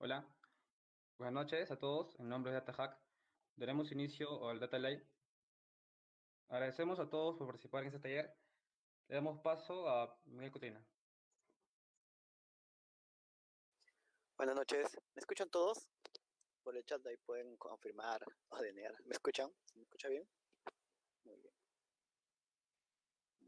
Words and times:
Hola, 0.00 0.24
buenas 1.18 1.34
noches 1.34 1.72
a 1.72 1.76
todos. 1.76 2.14
En 2.20 2.28
nombre 2.28 2.52
de 2.52 2.60
DataHack, 2.60 2.96
daremos 3.56 3.90
inicio 3.90 4.48
al 4.48 4.60
Data 4.60 4.78
Lake. 4.78 5.04
Agradecemos 6.48 7.00
a 7.00 7.10
todos 7.10 7.36
por 7.36 7.48
participar 7.48 7.82
en 7.82 7.88
este 7.88 7.98
taller. 7.98 8.32
Le 9.08 9.16
damos 9.16 9.40
paso 9.40 9.88
a 9.88 10.16
Miguel 10.26 10.52
Cotina. 10.52 10.86
Buenas 14.36 14.54
noches. 14.54 14.96
¿Me 15.16 15.20
escuchan 15.20 15.50
todos? 15.50 15.90
Por 16.62 16.76
el 16.76 16.84
chat 16.84 17.04
ahí 17.04 17.16
pueden 17.16 17.56
confirmar 17.56 18.20
o 18.50 18.58
denegar. 18.58 18.94
¿Me 19.04 19.14
escuchan? 19.14 19.52
¿Me 19.74 19.82
escucha 19.82 20.08
bien? 20.08 20.28
Muy 21.24 21.40
bien. 21.40 21.54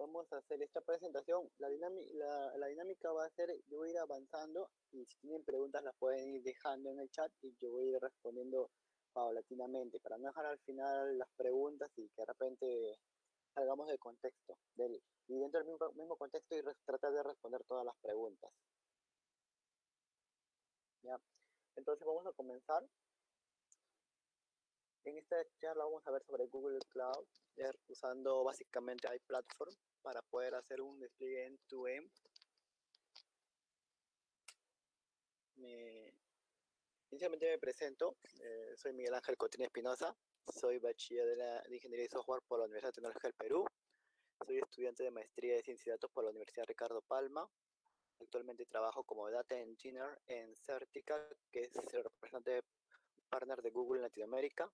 Vamos 0.00 0.32
a 0.32 0.38
hacer 0.38 0.62
esta 0.62 0.80
presentación. 0.80 1.46
La, 1.58 1.68
la, 1.68 2.56
la 2.56 2.66
dinámica 2.68 3.12
va 3.12 3.26
a 3.26 3.30
ser, 3.36 3.50
yo 3.68 3.76
voy 3.76 3.88
a 3.88 3.92
ir 3.92 3.98
avanzando 3.98 4.70
y 4.92 5.04
si 5.04 5.18
tienen 5.18 5.44
preguntas 5.44 5.84
las 5.84 5.94
pueden 5.96 6.36
ir 6.36 6.42
dejando 6.42 6.90
en 6.90 7.00
el 7.00 7.10
chat 7.10 7.30
y 7.42 7.54
yo 7.60 7.70
voy 7.70 7.84
a 7.84 7.96
ir 7.96 8.00
respondiendo 8.00 8.70
paulatinamente 9.12 10.00
para 10.00 10.16
no 10.16 10.28
dejar 10.28 10.46
al 10.46 10.58
final 10.60 11.18
las 11.18 11.28
preguntas 11.36 11.90
y 11.98 12.08
que 12.08 12.22
de 12.22 12.24
repente 12.24 12.98
salgamos 13.52 13.88
del 13.88 13.98
contexto 13.98 14.56
del, 14.74 15.02
y 15.28 15.38
dentro 15.38 15.62
del 15.62 15.94
mismo, 15.94 16.16
contexto 16.16 16.56
y 16.56 16.62
tratar 16.86 17.12
de 17.12 17.22
responder 17.22 17.62
todas 17.64 17.84
las 17.84 17.96
preguntas. 18.00 18.50
¿Ya? 21.02 21.20
Entonces 21.76 22.06
vamos 22.06 22.26
a 22.26 22.32
comenzar. 22.32 22.82
En 25.04 25.18
esta 25.18 25.36
charla 25.60 25.84
vamos 25.84 26.06
a 26.06 26.10
ver 26.10 26.22
sobre 26.24 26.46
Google 26.46 26.78
Cloud, 26.88 27.26
usando 27.88 28.44
básicamente 28.44 29.14
iPlatform 29.14 29.74
para 30.02 30.22
poder 30.22 30.54
hacer 30.54 30.80
un 30.80 30.98
despliegue 30.98 31.46
end-to-end 31.46 32.10
inicialmente 37.10 37.50
me 37.50 37.58
presento, 37.58 38.16
eh, 38.40 38.74
soy 38.76 38.92
Miguel 38.94 39.14
Ángel 39.14 39.36
Cotín 39.36 39.62
Espinosa, 39.62 40.16
soy 40.46 40.78
bachiller 40.78 41.26
de, 41.26 41.36
la, 41.36 41.62
Ingeniería 41.70 42.04
de 42.04 42.08
Software 42.08 42.40
por 42.48 42.58
la 42.58 42.64
Universidad 42.64 42.92
Tecnológica 42.92 43.28
del 43.28 43.34
Perú, 43.34 43.66
soy 44.46 44.58
estudiante 44.58 45.02
de 45.02 45.10
Maestría 45.10 45.56
de 45.56 45.62
Ciencia 45.62 45.90
y 45.90 45.92
Datos 45.92 46.10
por 46.12 46.24
la 46.24 46.30
Universidad 46.30 46.64
Ricardo 46.66 47.02
Palma, 47.02 47.46
actualmente 48.20 48.64
trabajo 48.66 49.04
como 49.04 49.30
Data 49.30 49.58
Engineer 49.58 50.18
en 50.28 50.56
Certica, 50.56 51.28
que 51.52 51.60
es 51.60 51.76
el 51.92 52.04
representante 52.04 52.62
partner 53.28 53.60
de 53.60 53.70
Google 53.70 53.98
en 53.98 54.04
Latinoamérica, 54.04 54.70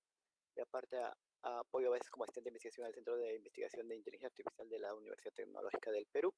y 0.55 0.61
aparte 0.61 0.99
apoyo 1.43 1.89
a 1.89 1.93
veces 1.93 2.11
como 2.11 2.25
asistente 2.25 2.49
de 2.49 2.53
investigación 2.53 2.87
al 2.87 2.95
Centro 2.95 3.17
de 3.17 3.35
Investigación 3.37 3.89
de 3.89 3.97
Inteligencia 3.97 4.29
Artificial 4.29 4.69
de 4.69 4.79
la 4.79 4.95
Universidad 4.95 5.33
Tecnológica 5.35 5.91
del 5.91 6.07
Perú. 6.07 6.35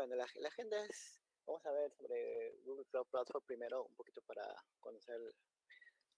Bueno, 0.00 0.16
la, 0.16 0.24
agenda 0.24 0.82
es, 0.86 1.20
vamos 1.46 1.66
a 1.66 1.72
ver 1.72 1.92
sobre 1.92 2.56
Google 2.64 2.86
Cloud 2.86 3.06
Platform 3.10 3.44
primero, 3.44 3.84
un 3.84 3.94
poquito 3.94 4.22
para 4.22 4.42
conocer 4.80 5.20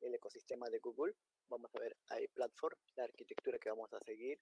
el, 0.02 0.14
ecosistema 0.14 0.68
de 0.70 0.78
Google. 0.78 1.14
Vamos 1.48 1.74
a 1.74 1.80
ver 1.80 1.96
hay 2.10 2.28
Platform, 2.28 2.76
la 2.94 3.04
arquitectura 3.04 3.58
que 3.58 3.70
vamos 3.70 3.92
a 3.92 3.98
seguir, 4.00 4.38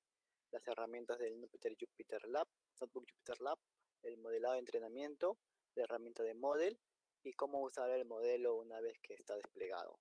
las 0.50 0.66
herramientas 0.68 1.18
del 1.18 1.76
Jupyter 1.78 2.28
Lab, 2.28 2.48
Notebook 2.80 3.06
Jupyter 3.08 3.40
Lab, 3.40 3.58
el 4.02 4.18
modelado 4.18 4.54
de 4.54 4.60
entrenamiento, 4.60 5.38
la 5.74 5.84
herramienta 5.84 6.22
de 6.22 6.34
Model 6.34 6.78
y 7.22 7.32
cómo 7.32 7.60
usar 7.60 7.90
el 7.90 8.04
modelo 8.04 8.56
una 8.56 8.80
vez 8.80 8.98
que 9.00 9.14
está 9.14 9.36
desplegado. 9.36 9.98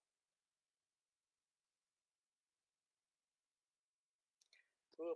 Google 4.97 5.15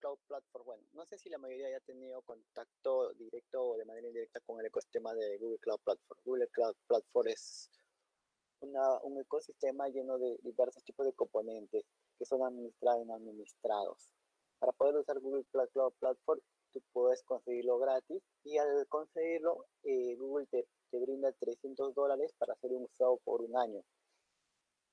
Cloud 0.00 0.18
Platform, 0.26 0.64
bueno, 0.66 0.82
no 0.92 1.06
sé 1.06 1.16
si 1.16 1.30
la 1.30 1.38
mayoría 1.38 1.68
haya 1.68 1.80
tenido 1.80 2.20
contacto 2.22 3.12
directo 3.14 3.64
o 3.64 3.76
de 3.76 3.84
manera 3.84 4.08
indirecta 4.08 4.40
con 4.40 4.60
el 4.60 4.66
ecosistema 4.66 5.14
de 5.14 5.38
Google 5.38 5.58
Cloud 5.58 5.80
Platform. 5.84 6.20
Google 6.24 6.48
Cloud 6.48 6.76
Platform 6.86 7.28
es 7.28 7.70
un 8.60 9.20
ecosistema 9.20 9.88
lleno 9.88 10.18
de 10.18 10.38
diversos 10.42 10.84
tipos 10.84 11.06
de 11.06 11.12
componentes 11.14 11.84
que 12.18 12.24
son 12.24 12.42
administrados 12.44 13.02
y 13.02 13.06
no 13.06 13.14
administrados. 13.14 14.12
Para 14.58 14.72
poder 14.72 14.96
usar 14.96 15.18
Google 15.20 15.44
Cloud 15.50 15.92
Platform, 15.98 16.40
tú 16.72 16.82
puedes 16.92 17.22
conseguirlo 17.22 17.78
gratis 17.78 18.22
y 18.44 18.58
al 18.58 18.86
conseguirlo, 18.88 19.66
eh, 19.84 20.16
Google 20.16 20.46
te, 20.46 20.66
brinda 20.92 21.32
300 21.32 21.94
dólares 21.94 22.34
para 22.38 22.52
hacer 22.52 22.72
un 22.72 22.84
usado 22.84 23.18
por 23.24 23.40
un 23.42 23.56
año. 23.56 23.82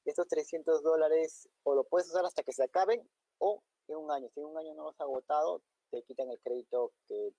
Estos 0.06 0.28
300 0.28 0.81
dólares 0.81 1.50
o 1.64 1.76
lo 1.76 1.84
puedes 1.84 2.08
usar 2.08 2.26
hasta 2.26 2.44
que 2.44 2.54
se 2.54 2.64
acaben 2.64 3.02
o 3.40 3.62
en 3.88 3.98
un 3.98 4.12
año. 4.12 4.30
Si 4.34 4.40
en 4.40 4.46
un 4.46 4.58
año 4.58 4.74
no 4.76 4.84
lo 4.84 4.90
has 4.90 5.02
agotado, 5.02 5.62
te 5.92 6.02
quitan 6.04 6.30
el 6.30 6.40
crédito 6.40 6.92
que, 7.08 7.34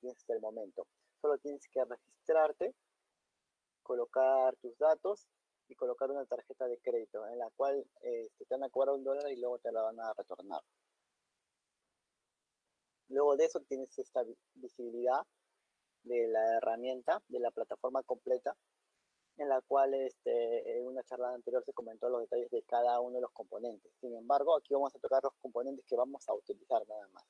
tienes 0.00 0.16
hasta 0.16 0.34
el 0.34 0.40
momento. 0.40 0.86
Solo 1.20 1.36
tienes 1.38 1.66
que 1.68 1.84
registrarte, 1.84 2.74
colocar 3.82 4.56
tus 4.56 4.76
datos 4.78 5.26
y 5.68 5.74
colocar 5.74 6.10
una 6.10 6.24
tarjeta 6.24 6.66
de 6.66 6.78
crédito 6.78 7.26
en 7.26 7.38
la 7.38 7.50
cual 7.56 7.84
este, 8.00 8.46
te 8.46 8.54
van 8.54 8.64
a 8.64 8.70
cobrar 8.70 8.94
un 8.94 9.04
dólar 9.04 9.30
y 9.30 9.36
luego 9.36 9.58
te 9.58 9.70
la 9.70 9.82
van 9.82 10.00
a 10.00 10.12
retornar. 10.14 10.62
Luego 13.12 13.36
de 13.36 13.44
eso 13.44 13.60
tienes 13.60 13.96
esta 13.98 14.24
visibilidad 14.54 15.20
de 16.02 16.28
la 16.28 16.56
herramienta, 16.56 17.22
de 17.28 17.40
la 17.40 17.50
plataforma 17.50 18.02
completa 18.02 18.56
en 19.36 19.48
la 19.48 19.60
cual 19.62 19.94
este, 19.94 20.78
en 20.78 20.86
una 20.86 21.02
charla 21.04 21.32
anterior 21.34 21.62
se 21.64 21.72
comentó 21.72 22.08
los 22.08 22.22
detalles 22.22 22.50
de 22.50 22.62
cada 22.62 23.00
uno 23.00 23.16
de 23.16 23.22
los 23.22 23.32
componentes. 23.32 23.92
Sin 24.00 24.14
embargo, 24.14 24.56
aquí 24.56 24.74
vamos 24.74 24.94
a 24.94 24.98
tocar 24.98 25.22
los 25.22 25.34
componentes 25.40 25.84
que 25.86 25.96
vamos 25.96 26.26
a 26.28 26.34
utilizar 26.34 26.86
nada 26.88 27.08
más. 27.08 27.24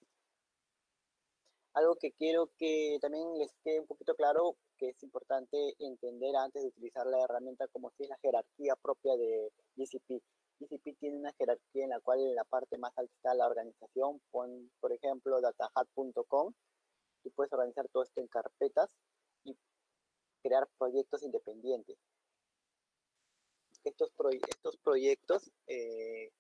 Algo 1.75 1.96
que 1.96 2.12
quiero 2.12 2.50
que 2.58 2.99
también 3.00 3.38
les 3.38 3.52
quede 3.64 3.81
un 3.81 3.87
poquito 3.87 4.14
claro, 4.14 4.56
que 4.76 4.90
es 4.90 5.02
importante 5.02 5.75
entender 5.78 6.37
antes 6.37 6.62
de 6.62 6.69
utilizar 6.69 7.06
la 7.06 7.23
herramienta 7.25 7.67
como 7.69 7.90
si 7.90 8.02
es 8.05 8.08
la 8.11 8.19
jerarquía 8.19 8.76
propia 8.76 9.17
de 9.17 9.50
GCP. 9.76 10.23
GCP 10.62 10.99
tiene 10.99 11.19
una 11.19 11.32
jerarquía 11.32 11.85
en 11.85 11.91
la 11.91 12.00
cual 12.00 12.20
en 12.20 12.35
la 12.35 12.44
parte 12.44 12.79
más 12.79 12.93
alta 12.97 13.12
está 13.14 13.35
la 13.35 13.47
organización, 13.47 14.20
pon, 14.31 14.70
por 14.81 14.93
ejemplo, 14.93 15.41
datahat.com, 15.41 16.53
y 17.25 17.31
puedes 17.31 17.53
organizar 17.53 17.88
todo 17.88 18.03
esto 18.03 18.20
en 18.20 18.29
carpetas 18.29 18.94
crear 20.43 20.69
proyectos 20.79 21.23
independientes. 21.23 21.97
Estos, 23.85 24.12
estos 24.49 24.76
proyectos 24.79 25.50
eh, 25.67 26.31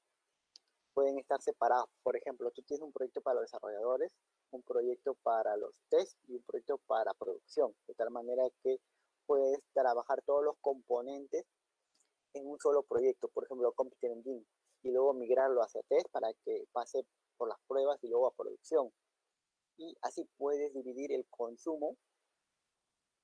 pueden 0.92 1.18
estar 1.18 1.40
separados. 1.40 1.88
Por 2.02 2.16
ejemplo, 2.16 2.50
tú 2.50 2.62
tienes 2.62 2.82
un 2.82 2.92
proyecto 2.92 3.20
para 3.20 3.40
los 3.40 3.44
desarrolladores, 3.44 4.12
un 4.50 4.62
proyecto 4.62 5.14
para 5.22 5.56
los 5.56 5.80
test 5.88 6.18
y 6.28 6.34
un 6.34 6.42
proyecto 6.42 6.78
para 6.86 7.14
producción, 7.14 7.74
de 7.86 7.94
tal 7.94 8.10
manera 8.10 8.44
que 8.62 8.78
puedes 9.26 9.60
trabajar 9.72 10.22
todos 10.22 10.44
los 10.44 10.56
componentes 10.60 11.44
en 12.34 12.46
un 12.46 12.58
solo 12.58 12.82
proyecto, 12.82 13.28
por 13.28 13.44
ejemplo, 13.44 13.72
Computer 13.72 14.10
Engine, 14.10 14.44
y 14.82 14.90
luego 14.90 15.14
migrarlo 15.14 15.62
hacia 15.62 15.82
test 15.82 16.08
para 16.10 16.32
que 16.44 16.64
pase 16.72 17.06
por 17.36 17.48
las 17.48 17.58
pruebas 17.66 18.02
y 18.02 18.08
luego 18.08 18.26
a 18.26 18.34
producción. 18.34 18.92
Y 19.76 19.96
así 20.02 20.28
puedes 20.36 20.72
dividir 20.74 21.12
el 21.12 21.26
consumo 21.30 21.96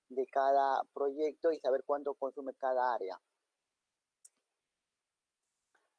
de 0.09 0.27
cada 0.27 0.83
proyecto 0.95 1.53
y 1.53 1.59
saber 1.61 1.85
cuánto 1.85 2.15
consume 2.15 2.55
cada 2.55 2.95
área. 2.95 3.21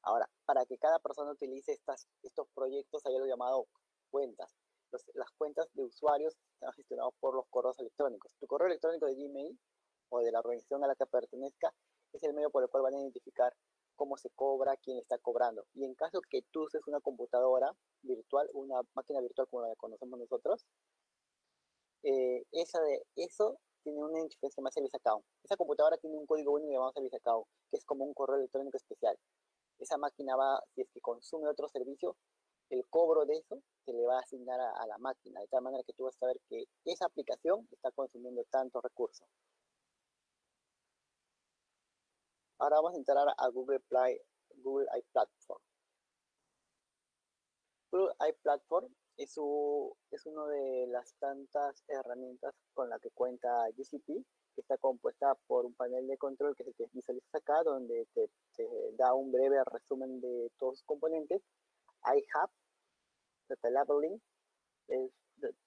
Ahora, 0.02 0.30
para 0.46 0.66
que 0.66 0.78
cada 0.78 1.00
persona 1.00 1.32
utilice 1.32 1.74
estas, 1.74 2.08
estos 2.24 2.48
proyectos 2.56 3.06
hay 3.06 3.16
algo 3.16 3.28
llamado 3.28 3.68
cuentas. 4.10 4.56
las 5.14 5.30
cuentas 5.38 5.70
de 5.74 5.84
usuarios 5.84 6.36
están 6.54 6.74
gestionadas 6.74 7.14
por 7.20 7.36
los 7.36 7.46
correos 7.50 7.78
electrónicos. 7.80 8.32
Tu 8.40 8.48
correo 8.48 8.68
electrónico 8.68 9.06
de 9.06 9.16
Gmail 9.16 9.60
o 10.10 10.22
de 10.22 10.32
la 10.32 10.40
organización 10.40 10.84
a 10.84 10.88
la 10.88 10.96
que 10.96 11.06
pertenezca 11.06 11.72
es 12.14 12.24
el 12.24 12.34
medio 12.34 12.50
por 12.50 12.64
el 12.64 12.70
cual 12.70 12.84
van 12.84 12.96
a 12.96 13.00
identificar 13.00 13.54
cómo 13.96 14.18
se 14.18 14.30
cobra, 14.30 14.78
quién 14.78 14.98
está 14.98 15.18
cobrando. 15.18 15.66
Y 15.74 15.84
en 15.84 15.94
caso 15.94 16.22
que 16.30 16.42
tú 16.52 16.64
uses 16.64 16.82
una 16.88 17.02
computadora 17.02 17.76
virtual, 18.02 18.50
una 18.54 18.82
máquina 18.94 19.20
virtual 19.22 19.48
como 19.50 19.68
la 19.68 19.76
conocemos 19.76 20.20
nosotros, 20.20 20.66
eh, 22.04 22.46
esa 22.52 22.82
de, 22.82 23.04
eso 23.18 23.60
tiene 23.84 24.00
una 24.00 24.20
identificación 24.20 24.50
que 24.50 24.56
se 24.56 24.62
llama 24.62 24.72
Service 24.72 24.98
Account. 24.98 25.26
Esa 25.44 25.58
computadora 25.58 25.98
tiene 25.98 26.18
un 26.18 26.26
código 26.26 26.54
único 26.54 26.72
llamado 26.72 26.94
Service 26.94 27.18
Account, 27.18 27.46
que 27.70 27.78
es 27.78 27.86
como 27.86 28.06
un 28.06 28.14
correo 28.14 28.38
electrónico 28.38 28.78
especial. 28.78 29.18
Esa 29.80 29.98
máquina 29.98 30.36
va, 30.36 30.62
si 30.76 30.82
es 30.82 30.90
que 30.92 31.02
consume 31.02 31.50
otro 31.50 31.68
servicio, 31.70 32.16
el 32.70 32.86
cobro 32.90 33.26
de 33.26 33.38
eso 33.38 33.62
se 33.86 33.94
le 33.94 34.06
va 34.06 34.18
a 34.18 34.22
asignar 34.22 34.60
a, 34.60 34.86
la 34.88 34.98
máquina, 34.98 35.42
de 35.42 35.48
tal 35.48 35.64
manera 35.64 35.84
que 35.84 35.94
tú 35.94 36.04
vas 36.04 36.16
a 36.16 36.20
saber 36.20 36.40
que 36.48 36.66
esa 36.86 37.06
aplicación 37.06 37.68
está 37.72 37.92
consumiendo 37.92 38.44
tantos 38.50 38.84
recursos. 38.84 39.28
Ahora 42.60 42.76
vamos 42.76 42.94
a 42.94 42.98
entrar 42.98 43.26
a 43.38 43.48
Google 43.50 43.80
Play, 43.80 44.20
Google 44.58 44.88
iPlatform. 44.98 45.62
Google 47.90 48.14
iPlatform 48.28 48.94
es, 49.16 49.32
es 50.12 50.26
una 50.26 50.46
de 50.48 50.88
las 50.88 51.14
tantas 51.20 51.84
herramientas 51.88 52.54
con 52.74 52.90
la 52.90 53.00
que 53.00 53.12
cuenta 53.12 53.66
GCP, 53.78 54.08
que 54.56 54.62
está 54.62 54.78
compuesta 54.78 55.36
por 55.48 55.66
un 55.66 55.74
panel 55.74 56.06
de 56.06 56.18
control 56.18 56.54
que 56.54 56.66
te 56.66 56.90
visualiza 56.92 57.38
acá, 57.38 57.64
donde 57.64 58.06
te, 58.14 58.30
da 58.98 59.14
un 59.14 59.32
breve 59.32 59.64
resumen 59.64 60.20
de 60.20 60.52
todos 60.60 60.80
sus 60.80 60.86
componentes. 60.86 61.42
iHub 62.04 62.50
data 63.48 63.70
labeling, 63.70 64.22
el, 64.90 65.12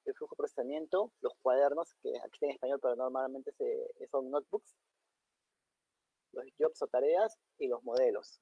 el 0.04 0.14
flujo 0.14 0.34
de 0.34 0.36
procesamiento, 0.36 1.10
los 1.22 1.32
cuadernos, 1.40 1.94
que 2.02 2.10
aquí 2.18 2.34
está 2.34 2.46
en 2.46 2.52
español, 2.52 2.80
pero 2.82 2.96
normalmente 2.96 3.50
se, 3.52 4.08
son 4.10 4.30
notebooks, 4.30 4.74
los 6.32 6.44
jobs 6.58 6.82
o 6.82 6.86
tareas 6.86 7.36
y 7.58 7.68
los 7.68 7.82
modelos. 7.82 8.40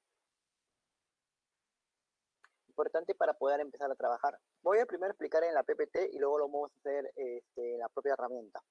Importante 2.67 3.13
para 3.15 3.33
poder 3.33 3.59
empezar 3.59 3.91
a 3.91 3.95
trabajar. 3.95 4.37
Voy 4.61 4.79
a 4.79 4.85
primero 4.85 5.11
explicar 5.11 5.43
en 5.43 5.53
la 5.53 5.63
PPT 5.63 6.13
y 6.13 6.19
luego 6.19 6.39
lo 6.39 6.47
vamos 6.47 6.71
a 6.71 6.79
hacer 6.79 7.11
este, 7.15 7.73
en 7.73 7.79
la 7.79 7.89
propia 7.89 8.13
herramienta. 8.13 8.61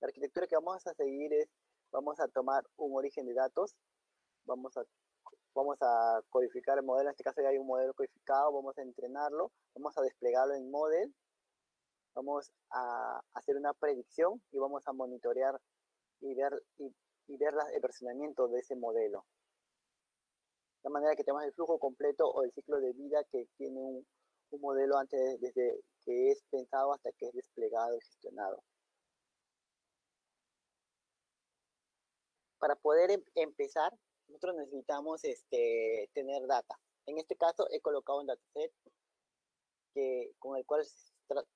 La 0.00 0.08
arquitectura 0.08 0.46
que 0.46 0.56
vamos 0.56 0.86
a 0.86 0.94
seguir 0.94 1.32
es, 1.32 1.48
vamos 1.92 2.18
a 2.20 2.28
tomar 2.28 2.64
un 2.76 2.96
origen 2.96 3.26
de 3.26 3.34
datos, 3.34 3.76
vamos 4.46 4.76
a, 4.76 4.82
vamos 5.54 5.78
a 5.80 6.22
codificar 6.30 6.78
el 6.78 6.84
modelo, 6.84 7.08
en 7.08 7.12
este 7.12 7.24
caso 7.24 7.42
ya 7.42 7.48
hay 7.48 7.58
un 7.58 7.66
modelo 7.66 7.94
codificado, 7.94 8.52
vamos 8.52 8.76
a 8.78 8.82
entrenarlo, 8.82 9.52
vamos 9.74 9.96
a 9.96 10.02
desplegarlo 10.02 10.54
en 10.54 10.70
model, 10.70 11.14
vamos 12.14 12.50
a 12.70 13.20
hacer 13.34 13.56
una 13.56 13.74
predicción 13.74 14.42
y 14.50 14.58
vamos 14.58 14.86
a 14.86 14.92
monitorear 14.92 15.60
y 16.20 16.34
ver, 16.34 16.62
y, 16.78 16.94
ver 17.36 17.54
el 17.72 17.80
versionamiento 17.80 18.48
de 18.48 18.60
ese 18.60 18.76
modelo. 18.76 19.24
De 20.82 20.90
manera 20.90 21.14
que 21.14 21.24
tenemos 21.24 21.44
el 21.44 21.52
flujo 21.52 21.78
completo 21.78 22.26
o 22.26 22.42
el 22.42 22.52
ciclo 22.52 22.80
de 22.80 22.92
vida 22.92 23.22
que 23.30 23.46
tiene 23.56 23.78
un, 23.80 24.06
un 24.50 24.60
modelo 24.60 24.96
antes, 24.96 25.40
desde 25.40 25.80
que 26.04 26.30
es 26.30 26.42
pensado 26.50 26.92
hasta 26.92 27.12
que 27.12 27.26
es 27.26 27.34
desplegado 27.34 27.96
y 27.96 28.00
gestionado. 28.00 28.62
para 32.60 32.76
poder 32.76 33.10
em, 33.10 33.24
empezar, 33.34 33.92
nosotros 34.28 34.54
necesitamos 34.56 35.24
este, 35.24 36.08
tener 36.12 36.46
data. 36.46 36.78
En 37.06 37.18
este 37.18 37.34
caso 37.34 37.66
he 37.72 37.80
colocado 37.80 38.20
un 38.20 38.26
dataset 38.26 38.72
que, 39.92 40.30
con 40.38 40.56
el 40.56 40.64
cual 40.66 40.86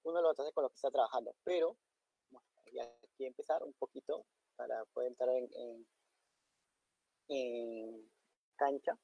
uno 0.02 0.16
de 0.16 0.23
los 0.23 0.33
datasets 0.33 0.54
con 0.54 0.62
los 0.62 0.73
que 0.73 0.76
está 0.76 0.90
trabajando, 0.90 1.37
pero 1.45 1.76
bueno, 2.31 2.47
aquí 3.12 3.26
empezar 3.26 3.62
un 3.62 3.75
poquito 3.75 4.25
para 4.56 4.84
poder 4.87 5.08
entrar 5.08 5.28
en, 5.30 5.87
en 7.28 8.11
cancha. 8.56 8.99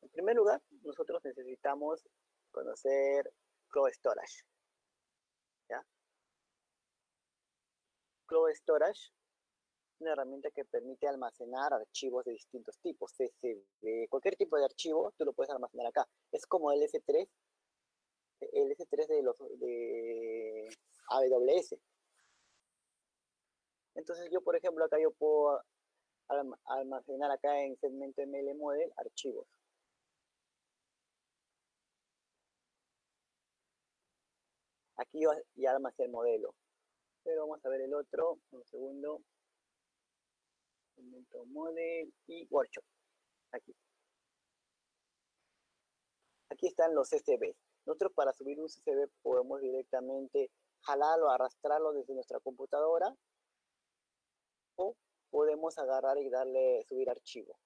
En 0.00 0.10
primer 0.10 0.36
lugar, 0.36 0.60
nosotros 0.82 1.24
necesitamos 1.24 2.08
conocer 2.50 3.32
Cloud 3.68 3.90
Storage. 3.92 4.42
¿ya? 5.68 5.86
Cloud 8.26 8.50
Storage 8.54 9.12
una 10.00 10.12
herramienta 10.12 10.50
que 10.50 10.64
permite 10.64 11.08
almacenar 11.08 11.72
archivos 11.72 12.24
de 12.24 12.32
distintos 12.32 12.78
tipos, 12.78 13.12
CSV, 13.12 14.08
cualquier 14.08 14.36
tipo 14.36 14.56
de 14.56 14.64
archivo, 14.64 15.12
tú 15.16 15.24
lo 15.24 15.32
puedes 15.32 15.50
almacenar 15.50 15.86
acá. 15.86 16.08
Es 16.32 16.46
como 16.46 16.70
el 16.72 16.80
S3, 16.82 17.28
el 18.40 18.76
S3 18.76 19.06
de 19.06 19.22
los 19.22 19.38
de 19.58 20.68
AWS. 21.10 21.76
Entonces 23.94 24.30
yo, 24.30 24.40
por 24.42 24.56
ejemplo, 24.56 24.84
acá 24.84 24.98
yo 25.00 25.10
puedo 25.12 25.60
almacenar 26.64 27.30
acá 27.30 27.60
en 27.62 27.76
segmento 27.78 28.22
ML 28.22 28.54
Model 28.54 28.92
archivos. 28.96 29.48
Aquí 34.96 35.20
ya 35.54 35.70
almacené 35.70 36.06
el 36.06 36.12
modelo. 36.12 36.54
Pero 37.24 37.42
vamos 37.42 37.64
a 37.64 37.68
ver 37.68 37.82
el 37.82 37.94
otro, 37.94 38.38
un 38.50 38.64
segundo. 38.64 39.22
Momento 40.96 41.44
model 41.46 42.12
y 42.26 42.46
workshop. 42.50 42.84
Aquí. 43.52 43.74
Aquí 46.50 46.66
están 46.66 46.94
los 46.94 47.08
CSV. 47.10 47.54
Nosotros 47.88 48.12
para 48.12 48.34
subir 48.34 48.60
un 48.60 48.66
CSV 48.66 49.08
podemos 49.22 49.62
directamente 49.62 50.50
jalarlo, 50.82 51.30
arrastrarlo 51.30 51.94
desde 51.94 52.12
nuestra 52.12 52.38
computadora 52.38 53.16
o 54.76 54.94
podemos 55.30 55.78
agarrar 55.78 56.18
y 56.18 56.28
darle 56.28 56.84
subir 56.86 57.08
archivo. 57.08 57.58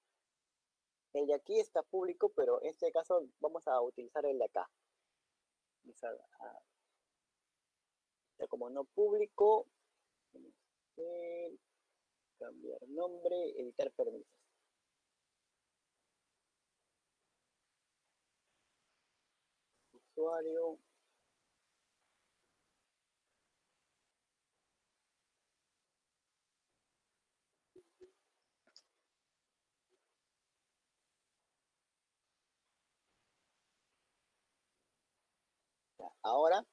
El 1.11 1.27
de 1.27 1.33
aquí 1.33 1.59
está 1.59 1.83
público, 1.83 2.29
pero 2.29 2.61
en 2.61 2.69
este 2.69 2.89
caso 2.93 3.27
vamos 3.41 3.67
a 3.67 3.81
utilizar 3.81 4.25
el 4.25 4.37
de 4.37 4.45
acá. 4.45 4.69
Como 8.47 8.69
no 8.69 8.85
público, 8.85 9.67
cambiar 12.39 12.87
nombre, 12.87 13.59
editar 13.59 13.91
permisos. 13.91 14.42
Ahora 36.21 36.65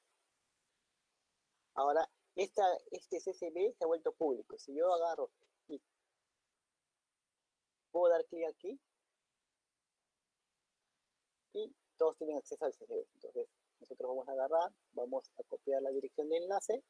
Ahora, 1.75 2.09
esta, 2.35 2.63
este 2.91 3.19
CSV 3.19 3.75
se 3.77 3.83
ha 3.83 3.87
vuelto 3.87 4.11
público. 4.13 4.57
Si 4.57 4.73
yo 4.75 4.93
agarro 4.93 5.31
y 5.67 5.81
puedo 7.91 8.11
dar 8.11 8.25
clic 8.25 8.45
aquí 8.47 8.79
y 11.53 11.73
todos 12.01 12.17
tienen 12.17 12.37
acceso 12.37 12.65
al 12.65 12.71
CSV. 12.71 13.05
Entonces, 13.13 13.47
nosotros 13.79 14.09
vamos 14.09 14.27
a 14.27 14.31
agarrar, 14.31 14.71
vamos 14.93 15.29
a 15.37 15.43
copiar 15.43 15.83
la 15.83 15.91
dirección 15.91 16.27
de 16.29 16.37
enlace 16.37 16.83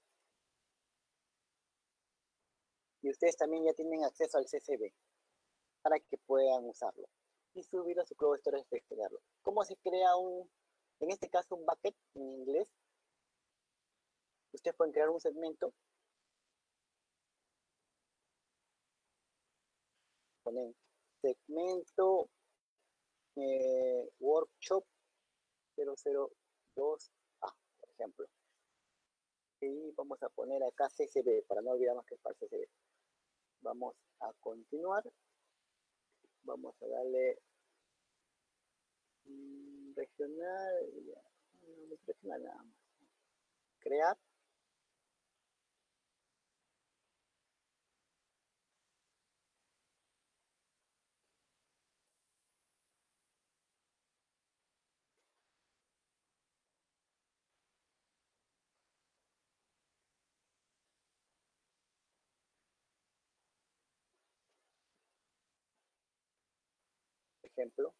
y 3.01 3.09
ustedes 3.09 3.35
también 3.35 3.65
ya 3.65 3.73
tienen 3.73 4.05
acceso 4.05 4.37
al 4.37 4.45
CSV 4.45 4.89
para 5.81 5.99
que 5.99 6.17
puedan 6.19 6.63
usarlo 6.63 7.09
y 7.53 7.61
subirlo 7.63 8.03
a 8.03 8.05
su 8.05 8.15
Cloud 8.15 8.37
Storage 8.37 8.67
de 8.71 8.77
extraerlo. 8.77 9.19
¿Cómo 9.41 9.65
se 9.65 9.75
crea 9.83 10.15
un, 10.15 10.49
en 11.01 11.11
este 11.11 11.27
caso 11.27 11.55
un 11.55 11.65
bucket 11.65 11.95
en 12.15 12.31
inglés? 12.31 12.69
ustedes 14.53 14.77
pueden 14.77 14.93
crear 14.93 15.09
un 15.09 15.19
segmento. 15.19 15.73
Ponen 20.43 20.73
segmento 21.21 22.29
eh, 23.35 24.09
workshop 24.21 24.85
002A, 25.85 27.55
por 27.79 27.89
ejemplo. 27.89 28.27
Y 29.61 29.91
vamos 29.91 30.21
a 30.23 30.29
poner 30.29 30.63
acá 30.63 30.87
CSV, 30.89 31.45
para 31.47 31.61
no 31.61 31.71
olvidar 31.71 31.95
más 31.95 32.05
que 32.05 32.15
es 32.15 32.21
para 32.21 32.35
CSV. 32.35 32.67
Vamos 33.61 33.95
a 34.19 34.33
continuar. 34.39 35.03
Vamos 36.43 36.75
a 36.81 36.87
darle 36.87 37.37
mm, 39.25 39.93
regional, 39.95 41.05
no, 41.05 41.95
regional 42.07 42.43
nada 42.43 42.63
más. 42.63 42.75
Crear. 43.79 44.17
Ejemplo. 67.51 67.93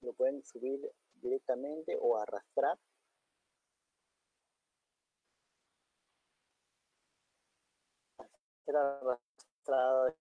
Lo 0.00 0.12
pueden 0.14 0.42
subir 0.44 0.80
directamente 1.14 1.96
o 2.00 2.16
arrastrar. 2.16 2.78
Arrastrado 8.68 10.14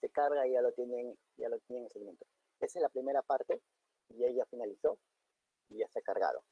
se 0.00 0.10
carga 0.10 0.46
y 0.46 0.52
ya 0.52 0.62
lo 0.62 0.72
tienen, 0.72 1.16
ya 1.36 1.48
lo 1.48 1.58
tienen 1.60 1.82
en 1.82 1.86
el 1.86 1.92
segmento. 1.92 2.26
Esa 2.60 2.78
es 2.78 2.82
la 2.82 2.88
primera 2.88 3.22
parte 3.22 3.60
y 4.10 4.24
ahí 4.24 4.34
ya 4.34 4.44
finalizó 4.46 4.98
y 5.68 5.78
ya 5.78 5.88
se 5.88 5.98
ha 5.98 6.02
cargado. 6.02 6.44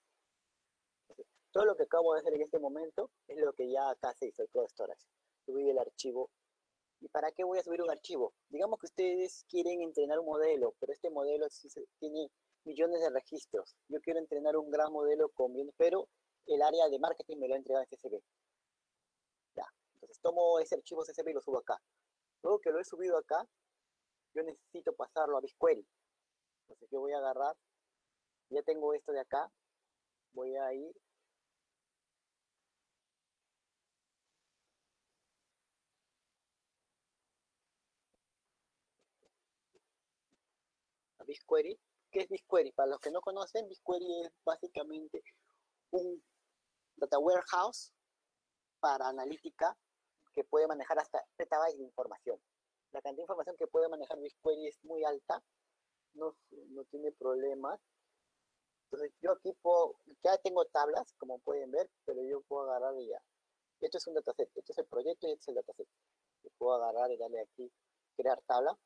Todo 1.53 1.65
lo 1.67 1.77
que 1.77 1.85
acabo 1.85 2.15
de 2.15 2.21
hacer 2.21 2.35
en 2.35 2.43
este 2.43 2.59
momento 2.59 3.11
es 3.29 3.39
lo 3.39 3.53
que 3.53 3.71
ya 3.71 3.89
acá 3.91 4.13
se 4.15 4.27
hizo, 4.27 4.43
el 4.43 4.49
Cloud 4.49 4.69
Storage. 4.69 5.07
Subí 5.47 5.69
el 5.71 5.79
archivo. 5.79 6.31
¿Y 7.01 7.09
para 7.09 7.31
qué 7.31 7.45
voy 7.45 7.59
a 7.59 7.63
subir 7.63 7.83
un 7.83 7.91
archivo? 7.91 8.35
Digamos 8.49 8.81
que 8.81 8.87
ustedes 8.87 9.45
quieren 9.49 9.83
entrenar 9.83 10.19
un 10.19 10.27
modelo, 10.27 10.75
pero 10.81 10.93
este 10.93 11.11
modelo 11.11 11.47
tiene 11.99 12.31
millones 12.65 13.01
de 13.01 13.11
registros. 13.11 13.77
Yo 13.89 14.01
quiero 14.01 14.19
entrenar 14.19 14.57
un 14.57 14.71
gran 14.71 14.93
modelo 14.93 15.29
con 15.29 15.53
pero 15.77 16.09
el 16.47 16.63
área 16.63 16.89
de 16.89 16.99
marketing 16.99 17.39
me 17.39 17.49
lo 17.49 17.55
ha 17.55 17.59
entregado 17.59 17.85
en 17.89 17.97
CSV. 17.97 18.21
Ya, 19.55 19.67
entonces 19.95 20.19
tomo 20.21 20.59
ese 20.59 20.75
archivo 20.75 21.03
CSV 21.03 21.29
y 21.29 21.35
lo 21.35 21.41
subo 21.41 21.59
acá. 21.59 21.81
Luego 22.43 22.59
que 22.59 22.71
lo 22.71 22.81
he 22.81 22.85
subido 22.85 23.17
acá, 23.17 23.47
yo 24.35 24.43
necesito 24.43 24.93
pasarlo 24.95 25.37
a 25.37 25.41
BigQuery. 25.41 25.87
Entonces 26.63 26.89
yo 26.91 27.01
voy 27.01 27.13
a 27.13 27.19
agarrar, 27.19 27.57
ya 28.51 28.63
tengo 28.63 28.95
esto 28.95 29.13
de 29.13 29.21
acá, 29.21 29.51
voy 30.33 30.55
a 30.57 30.73
ir 30.75 30.95
a 41.19 41.25
BigQuery. 41.25 41.79
¿Qué 42.11 42.21
es 42.21 42.29
BigQuery? 42.29 42.73
Para 42.73 42.91
los 42.91 43.01
que 43.01 43.11
no 43.11 43.21
conocen, 43.21 43.69
BigQuery 43.69 44.23
es 44.23 44.33
básicamente 44.45 45.23
un 45.91 46.23
data 46.97 47.19
warehouse 47.19 47.93
para 48.81 49.09
analítica 49.09 49.77
que 50.33 50.45
puede 50.45 50.67
manejar 50.67 50.99
hasta 50.99 51.25
petabytes 51.37 51.79
de 51.79 51.85
información. 51.85 52.41
La 52.93 53.01
cantidad 53.01 53.19
de 53.19 53.23
información 53.23 53.57
que 53.57 53.67
puede 53.67 53.89
manejar 53.89 54.19
BigQuery 54.19 54.69
es 54.69 54.85
muy 54.85 55.05
alta, 55.05 55.43
no, 56.15 56.37
no 56.51 56.85
tiene 56.85 57.13
problemas. 57.13 57.81
Entonces 58.85 59.13
yo 59.21 59.33
aquí 59.33 59.53
puedo, 59.61 59.97
ya 60.23 60.37
tengo 60.39 60.65
tablas, 60.67 61.13
como 61.15 61.39
pueden 61.41 61.71
ver, 61.71 61.91
pero 62.05 62.23
yo 62.23 62.43
puedo 62.43 62.71
agarrar 62.71 62.95
ya. 63.01 63.21
Esto 63.81 63.99
es 63.99 64.07
un 64.07 64.15
dataset, 64.15 64.51
esto 64.55 64.73
es 64.73 64.79
el 64.79 64.87
proyecto 64.87 65.27
y 65.27 65.33
este 65.33 65.43
es 65.43 65.49
el 65.49 65.55
dataset. 65.57 65.89
Yo 66.43 66.51
puedo 66.59 66.75
agarrar 66.75 67.11
y 67.11 67.17
darle 67.17 67.41
aquí, 67.41 67.73
crear 68.17 68.41
tabla. 68.43 68.79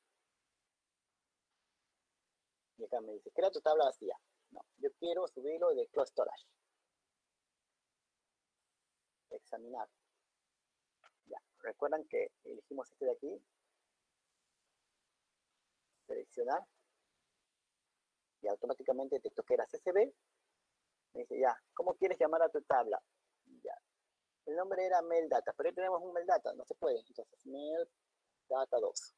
Y 2.79 2.85
acá 2.85 3.01
me 3.01 3.13
dice, 3.13 3.31
crea 3.33 3.51
tu 3.51 3.61
tabla 3.61 3.85
vacía. 3.87 4.17
No, 4.51 4.61
yo 4.79 4.91
quiero 4.99 5.27
subirlo 5.29 5.75
de 5.75 5.87
Cloud 5.89 6.07
Storage. 6.07 6.47
Examinar. 9.31 9.89
Ya, 11.27 11.39
recuerdan 11.61 12.05
que 12.09 12.33
elegimos 12.45 12.91
este 12.91 13.05
de 13.05 13.13
aquí. 13.13 13.43
Seleccionar. 16.07 16.67
Y 18.43 18.49
automáticamente 18.49 19.17
detectó 19.17 19.43
que 19.43 19.55
era 19.55 19.67
CSV. 19.67 20.13
Me 21.15 21.21
dice, 21.23 21.39
ya, 21.41 21.57
¿cómo 21.75 21.95
quieres 21.95 22.19
llamar 22.19 22.43
a 22.43 22.49
tu 22.49 22.63
tabla? 22.63 23.01
Ya. 23.63 23.75
El 24.47 24.57
nombre 24.57 24.85
era 24.85 25.03
mail 25.03 25.29
data, 25.29 25.53
pero 25.57 25.69
ahí 25.69 25.75
tenemos 25.75 26.03
un 26.03 26.13
mail 26.13 26.27
data, 26.27 26.53
no 26.55 26.65
se 26.65 26.75
puede. 26.75 27.01
Entonces, 27.09 27.47
mail 27.47 27.89
data 28.49 28.79
2. 28.79 29.15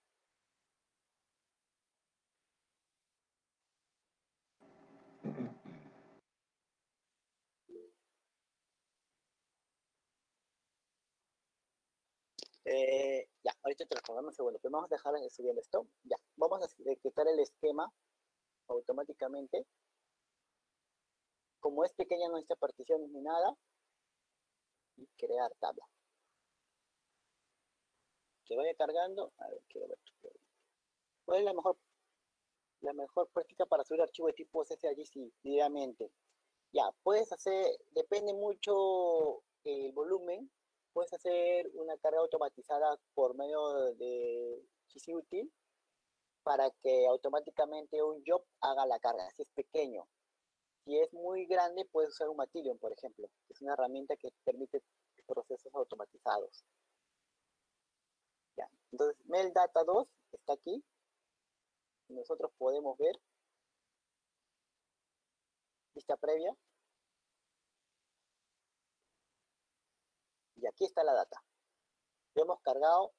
Eh, 12.65 13.27
ya, 13.43 13.53
ahorita 13.65 13.85
te 13.87 13.97
lo 13.97 14.21
un 14.21 14.33
segundo, 14.33 14.59
pero 14.63 14.71
vamos 14.73 14.93
a 14.93 14.95
dejar 14.95 15.15
subiendo 15.31 15.61
esto. 15.61 15.87
Ya, 16.05 16.17
vamos 16.37 16.63
a 16.63 16.67
ejecutar 16.91 17.27
el 17.27 17.41
esquema 17.41 17.93
automáticamente. 18.71 19.67
Como 21.61 21.85
es 21.85 21.93
pequeña 21.93 22.29
nuestra 22.29 22.57
partición 22.57 23.13
ni 23.13 23.21
nada, 23.21 23.55
y 24.97 25.07
crear 25.19 25.53
tabla. 25.61 25.85
Que 28.45 28.57
vaya 28.57 28.75
cargando. 28.75 29.33
A 29.39 29.49
ver, 29.49 29.63
quiero 29.69 29.89
ver. 29.89 29.99
¿Cuál 31.25 31.41
es 31.41 31.45
la 31.45 31.53
mejor, 31.53 31.77
la 32.81 32.93
mejor 32.93 33.29
práctica 33.29 33.67
para 33.67 33.85
subir 33.85 34.03
archivo 34.03 34.27
de 34.29 34.33
tipo 34.33 34.65
SSIG 34.65 35.33
diariamente? 35.43 36.11
Ya, 36.73 36.91
puedes 37.03 37.33
hacer, 37.33 37.67
depende 37.91 38.33
mucho 38.33 39.43
el 39.65 39.93
volumen, 39.93 40.51
puedes 40.93 41.13
hacer 41.13 41.71
una 41.75 41.97
carga 41.99 42.21
automatizada 42.21 42.99
por 43.15 43.35
medio 43.35 43.95
de 43.95 44.65
GCUtil 44.89 45.53
para 46.43 46.71
que 46.83 47.07
automáticamente 47.07 48.03
un 48.03 48.23
job 48.27 48.45
haga 48.61 48.87
la 48.87 48.99
carga, 48.99 49.29
si 49.31 49.43
es 49.43 49.49
pequeño. 49.55 50.07
Si 50.85 50.99
es 50.99 51.13
muy 51.13 51.47
grande, 51.47 51.85
puedes 51.93 52.11
usar 52.11 52.29
un 52.29 52.37
Matillion, 52.37 52.79
por 52.79 52.93
ejemplo, 52.93 53.29
es 53.49 53.61
una 53.61 53.75
herramienta 53.75 54.17
que 54.17 54.31
permite 54.45 54.83
procesos 55.27 55.73
automatizados. 55.75 56.65
Ya. 58.57 58.69
Entonces, 58.91 59.17
Mail 59.27 59.53
Data 59.53 59.85
2 59.85 60.09
está 60.33 60.55
aquí. 60.55 60.83
Nosotros 62.09 62.51
podemos 62.59 62.99
ver 62.99 63.15
vista 65.95 66.17
previa. 66.17 66.57
Y 70.57 70.67
aquí 70.67 70.85
está 70.85 71.05
la 71.05 71.15
data. 71.15 71.43
Hemos 72.35 72.61
cargado 72.63 73.13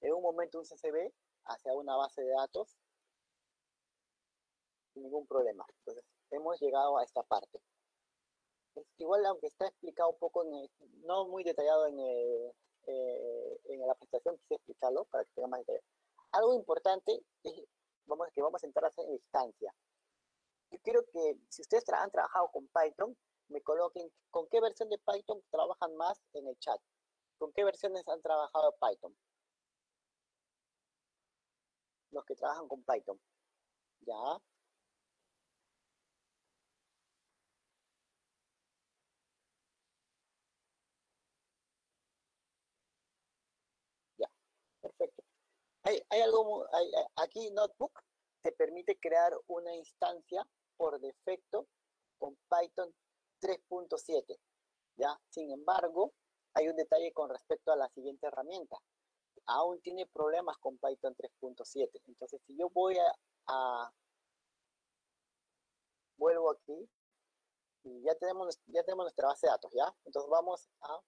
en 0.00 0.14
un 0.14 0.22
momento 0.22 0.58
un 0.58 0.64
CCB 0.64 1.12
hacia 1.48 1.74
una 1.74 1.96
base 1.96 2.22
de 2.22 2.30
datos 2.30 2.76
sin 4.92 5.02
ningún 5.02 5.26
problema. 5.26 5.66
Entonces, 5.80 6.04
hemos 6.30 6.60
llegado 6.60 6.98
a 6.98 7.04
esta 7.04 7.22
parte. 7.22 7.60
igual, 8.98 9.24
aunque 9.26 9.48
está 9.48 9.66
explicado 9.66 10.10
un 10.10 10.18
poco, 10.18 10.44
no 11.04 11.26
muy 11.26 11.42
detallado 11.42 11.86
en, 11.86 11.98
eh, 12.86 13.60
en 13.64 13.86
la 13.86 13.94
presentación, 13.94 14.38
quise 14.38 14.54
explicarlo 14.54 15.04
para 15.06 15.24
que 15.24 15.30
tenga 15.34 15.48
más 15.48 15.60
detalle. 15.60 15.82
Algo 16.32 16.54
importante 16.54 17.24
es 17.42 17.64
vamos, 18.06 18.28
que 18.32 18.42
vamos 18.42 18.62
a 18.62 18.66
entrar 18.66 18.92
en 18.96 19.12
instancia. 19.12 19.74
Yo 20.70 20.78
quiero 20.82 21.04
que, 21.12 21.38
si 21.48 21.62
ustedes 21.62 21.88
han 21.88 22.10
trabajado 22.10 22.50
con 22.50 22.68
Python, 22.68 23.16
me 23.48 23.62
coloquen 23.62 24.10
con 24.30 24.46
qué 24.48 24.60
versión 24.60 24.90
de 24.90 24.98
Python 24.98 25.42
trabajan 25.50 25.96
más 25.96 26.20
en 26.34 26.46
el 26.46 26.58
chat. 26.58 26.80
¿Con 27.38 27.52
qué 27.52 27.64
versiones 27.64 28.06
han 28.08 28.20
trabajado 28.20 28.74
Python? 28.80 29.16
Los 32.10 32.24
que 32.24 32.34
trabajan 32.34 32.68
con 32.68 32.82
Python. 32.84 33.18
Ya. 34.02 34.14
Ya. 44.18 44.26
Perfecto. 44.80 45.22
Hay, 45.84 46.02
hay 46.10 46.20
algo, 46.22 46.66
hay, 46.74 46.90
aquí 47.16 47.50
Notebook 47.52 48.02
te 48.42 48.52
permite 48.52 48.98
crear 48.98 49.32
una 49.48 49.74
instancia 49.74 50.46
por 50.76 51.00
defecto 51.00 51.66
con 52.18 52.36
Python 52.48 52.94
3.7. 53.40 54.38
¿ya? 54.96 55.18
Sin 55.30 55.50
embargo, 55.50 56.12
hay 56.54 56.68
un 56.68 56.76
detalle 56.76 57.12
con 57.12 57.30
respecto 57.30 57.72
a 57.72 57.76
la 57.76 57.88
siguiente 57.90 58.26
herramienta. 58.26 58.78
Aún 59.48 59.80
tiene 59.80 60.06
problemas 60.06 60.58
con 60.58 60.76
Python 60.78 61.14
3.7. 61.16 62.02
Entonces, 62.06 62.40
si 62.46 62.56
yo 62.56 62.68
voy 62.70 62.96
a, 63.46 63.92
vuelvo 66.18 66.50
aquí 66.50 66.88
y 67.84 68.02
ya 68.02 68.14
tenemos, 68.16 68.60
ya 68.66 68.82
tenemos 68.84 69.04
nuestra 69.04 69.28
base 69.28 69.46
de 69.46 69.50
datos, 69.52 69.72
¿ya? 69.72 69.94
Entonces 70.04 70.30
vamos 70.30 70.68
a 70.82 71.00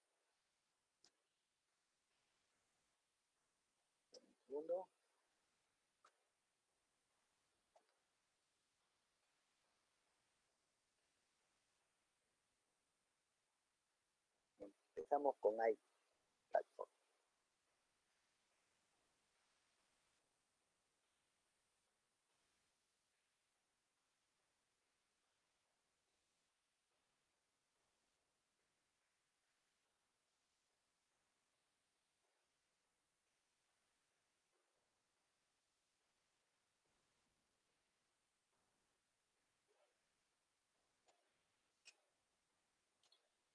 Empezamos 14.96 15.36
con 15.40 15.54
iPlatform. 15.54 16.99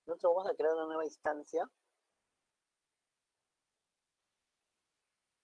Nosotros 0.06 0.36
vamos 0.36 0.52
a 0.52 0.56
crear 0.56 0.74
una 0.74 0.86
nueva 0.86 1.06
instancia 1.06 1.68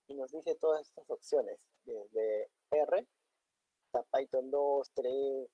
y 0.07 0.13
nos 0.13 0.31
dice 0.31 0.55
todas 0.55 0.81
estas 0.87 1.09
opciones, 1.09 1.59
desde 1.83 2.51
R 2.69 3.07
hasta 3.93 4.03
Python 4.17 4.51
2, 4.51 4.91
3, 4.93 5.49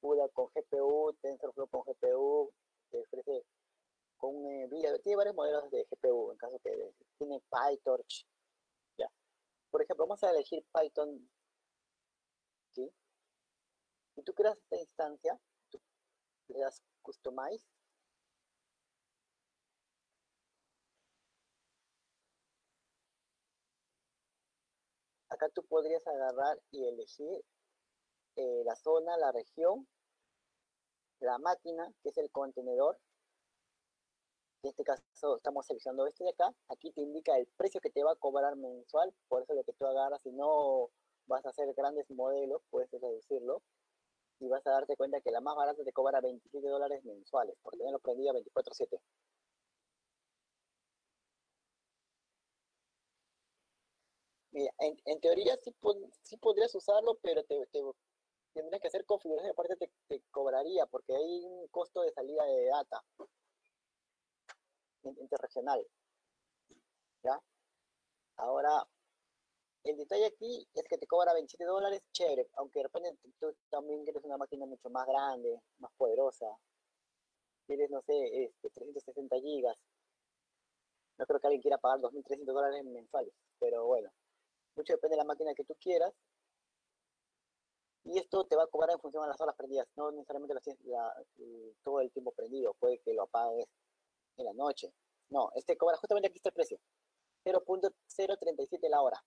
CUDA 0.00 0.28
con 0.30 0.46
GPU, 0.54 1.12
TensorFlow 1.20 1.68
con 1.68 1.82
GPU, 1.82 2.52
te 2.90 2.98
ofrece 3.02 3.44
con 4.16 4.34
eh, 4.46 4.68
tiene 5.02 5.16
varios 5.16 5.34
modelos 5.34 5.70
de 5.70 5.86
GPU, 5.90 6.32
en 6.32 6.38
caso 6.38 6.58
que 6.60 6.94
tiene 7.18 7.40
PyTorch, 7.50 8.26
ya. 8.98 9.08
Por 9.70 9.82
ejemplo, 9.82 10.06
vamos 10.06 10.22
a 10.24 10.30
elegir 10.30 10.64
Python, 10.72 11.30
¿sí? 12.72 12.90
Si 14.14 14.22
tú 14.22 14.34
creas 14.34 14.56
esta 14.58 14.76
instancia, 14.76 15.40
le 16.48 16.58
das 16.58 16.82
Customize. 17.02 17.66
Acá 25.40 25.48
tú 25.54 25.62
podrías 25.62 26.06
agarrar 26.06 26.60
y 26.70 26.86
elegir 26.86 27.42
eh, 28.36 28.62
la 28.66 28.76
zona, 28.76 29.16
la 29.16 29.32
región, 29.32 29.88
la 31.20 31.38
máquina, 31.38 31.90
que 32.02 32.10
es 32.10 32.18
el 32.18 32.30
contenedor, 32.30 32.98
en 34.62 34.68
este 34.68 34.84
caso 34.84 35.36
estamos 35.38 35.64
seleccionando 35.64 36.06
este 36.06 36.24
de 36.24 36.30
acá, 36.30 36.54
aquí 36.68 36.92
te 36.92 37.00
indica 37.00 37.38
el 37.38 37.46
precio 37.56 37.80
que 37.80 37.88
te 37.88 38.04
va 38.04 38.12
a 38.12 38.16
cobrar 38.16 38.54
mensual, 38.56 39.14
por 39.28 39.42
eso 39.42 39.54
lo 39.54 39.64
que 39.64 39.72
tú 39.72 39.86
agarras, 39.86 40.20
si 40.20 40.30
no 40.30 40.90
vas 41.26 41.46
a 41.46 41.48
hacer 41.48 41.72
grandes 41.72 42.10
modelos, 42.10 42.60
puedes 42.68 42.90
reducirlo, 42.90 43.62
y 44.40 44.48
vas 44.48 44.66
a 44.66 44.72
darte 44.72 44.94
cuenta 44.94 45.22
que 45.22 45.30
la 45.30 45.40
más 45.40 45.56
barata 45.56 45.82
te 45.82 45.92
cobra 45.94 46.20
27 46.20 46.68
dólares 46.68 47.02
mensuales, 47.06 47.56
por 47.62 47.78
tenerlo 47.78 47.98
prendido 48.00 48.34
24-7. 48.34 49.00
Mira, 54.52 54.72
en, 54.78 55.20
teoría 55.20 55.56
sí, 55.58 56.36
podrías 56.38 56.74
usarlo, 56.74 57.18
pero 57.22 57.44
te, 57.44 57.56
tendrías 58.52 58.80
que 58.80 58.88
hacer 58.88 59.04
configuración, 59.04 59.52
aparte 59.52 59.76
te, 59.76 59.90
te 60.08 60.22
cobraría, 60.30 60.86
porque 60.86 61.14
hay 61.14 61.44
un 61.44 61.68
costo 61.68 62.02
de 62.02 62.12
salida 62.12 62.44
de 62.44 62.66
data 62.66 63.04
interregional. 65.02 65.86
¿Ya? 67.22 67.40
Ahora, 68.36 68.86
el 69.84 69.96
detalle 69.96 70.26
aquí 70.26 70.66
es 70.74 70.84
que 70.84 70.98
te 70.98 71.06
cobra 71.06 71.32
27 71.32 71.64
dólares, 71.64 72.02
chévere, 72.12 72.48
aunque 72.54 72.80
de 72.80 72.84
repente 72.84 73.16
tú 73.38 73.54
también 73.70 74.04
quieres 74.04 74.24
una 74.24 74.36
máquina 74.36 74.66
mucho 74.66 74.90
más 74.90 75.06
grande, 75.06 75.60
más 75.78 75.92
poderosa. 75.96 76.46
Quieres, 77.66 77.90
no 77.90 78.02
sé, 78.02 78.44
este, 78.44 78.70
360 78.70 79.36
gigas. 79.40 79.78
No 81.18 81.26
creo 81.26 81.40
que 81.40 81.46
alguien 81.46 81.62
quiera 81.62 81.78
pagar 81.78 82.00
2.300 82.00 82.44
dólares 82.46 82.84
mensuales, 82.84 83.32
pero 83.58 83.86
bueno, 83.86 84.10
mucho 84.80 84.94
depende 84.94 85.16
de 85.16 85.22
la 85.22 85.24
máquina 85.24 85.54
que 85.54 85.64
tú 85.64 85.74
quieras. 85.80 86.12
Y 88.04 88.18
esto 88.18 88.44
te 88.46 88.56
va 88.56 88.64
a 88.64 88.66
cobrar 88.66 88.90
en 88.90 89.00
función 89.00 89.22
de 89.22 89.28
las 89.28 89.40
horas 89.40 89.54
prendidas, 89.56 89.86
no 89.96 90.10
necesariamente 90.10 90.54
todo 91.82 92.00
el 92.00 92.10
tiempo 92.12 92.32
prendido, 92.32 92.74
puede 92.74 92.98
que 93.00 93.12
lo 93.14 93.24
apagues 93.24 93.66
en 94.38 94.44
la 94.46 94.52
noche. 94.54 94.92
No, 95.28 95.50
este 95.54 95.76
cobra, 95.76 95.96
justamente 95.96 96.28
aquí 96.28 96.38
está 96.38 96.48
el 96.48 96.54
precio. 96.54 96.78
0.037 97.44 98.88
la 98.88 99.02
hora. 99.02 99.22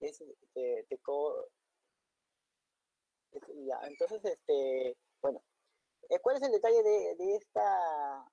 Es, 0.00 0.18
te, 0.52 0.86
te 0.88 1.00
ya, 3.66 3.80
entonces, 3.84 4.24
este, 4.24 4.96
bueno, 5.22 5.42
eh, 6.10 6.20
¿cuál 6.20 6.36
es 6.36 6.42
el 6.42 6.52
detalle 6.52 6.82
de, 6.82 7.14
de, 7.16 7.36
esta, 7.36 8.30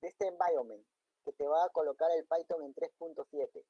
de 0.00 0.08
este 0.08 0.26
environment? 0.28 0.84
Que 1.24 1.32
te 1.32 1.46
va 1.46 1.64
a 1.64 1.70
colocar 1.70 2.10
el 2.12 2.26
Python 2.26 2.62
en 2.62 2.74
3.7. 2.74 3.64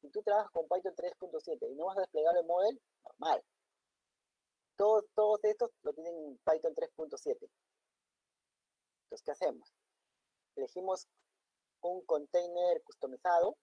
Si 0.00 0.10
tú 0.10 0.22
trabajas 0.22 0.50
con 0.52 0.68
Python 0.68 0.94
3.7 0.94 1.70
y 1.70 1.74
no 1.74 1.86
vas 1.86 1.98
a 1.98 2.00
desplegar 2.00 2.36
el 2.36 2.44
model, 2.44 2.80
normal, 3.04 3.42
todos, 4.76 5.04
todos 5.14 5.40
estos 5.44 5.70
lo 5.82 5.92
tienen 5.92 6.38
Python 6.44 6.74
3.7. 6.74 7.48
Entonces, 9.04 9.22
¿qué 9.24 9.30
hacemos? 9.30 9.72
Elegimos 10.56 11.06
un 11.82 12.04
container 12.04 12.82
customizado. 12.82 13.56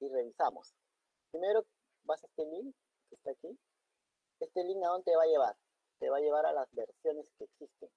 Y 0.00 0.08
revisamos. 0.08 0.74
Primero 1.30 1.64
vas 2.04 2.22
a 2.24 2.26
este 2.26 2.44
link 2.44 2.74
que 3.08 3.14
está 3.14 3.30
aquí. 3.30 3.58
Este 4.42 4.64
link 4.64 4.82
a 4.84 4.88
dónde 4.88 5.04
te 5.04 5.16
va 5.16 5.22
a 5.22 5.26
llevar? 5.26 5.56
Te 6.00 6.10
va 6.10 6.16
a 6.16 6.20
llevar 6.20 6.44
a 6.46 6.52
las 6.52 6.68
versiones 6.72 7.26
que 7.38 7.44
existen. 7.44 7.88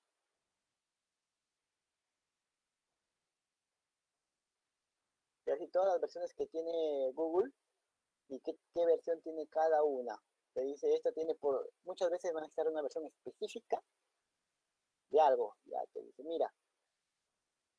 y 5.59 5.67
todas 5.69 5.87
las 5.93 6.01
versiones 6.01 6.33
que 6.33 6.47
tiene 6.47 7.11
Google 7.13 7.51
y 8.29 8.39
qué, 8.41 8.55
versión 8.85 9.21
tiene 9.21 9.47
cada 9.47 9.83
una. 9.83 10.21
Te 10.53 10.61
dice, 10.61 10.93
esto 10.93 11.11
tiene 11.13 11.33
por, 11.35 11.71
muchas 11.83 12.09
veces 12.09 12.33
van 12.33 12.43
a 12.43 12.47
estar 12.47 12.67
una 12.67 12.81
versión 12.81 13.05
específica 13.05 13.81
de 15.09 15.19
algo. 15.19 15.55
Ya 15.65 15.79
te 15.93 16.01
dice, 16.01 16.23
mira, 16.23 16.53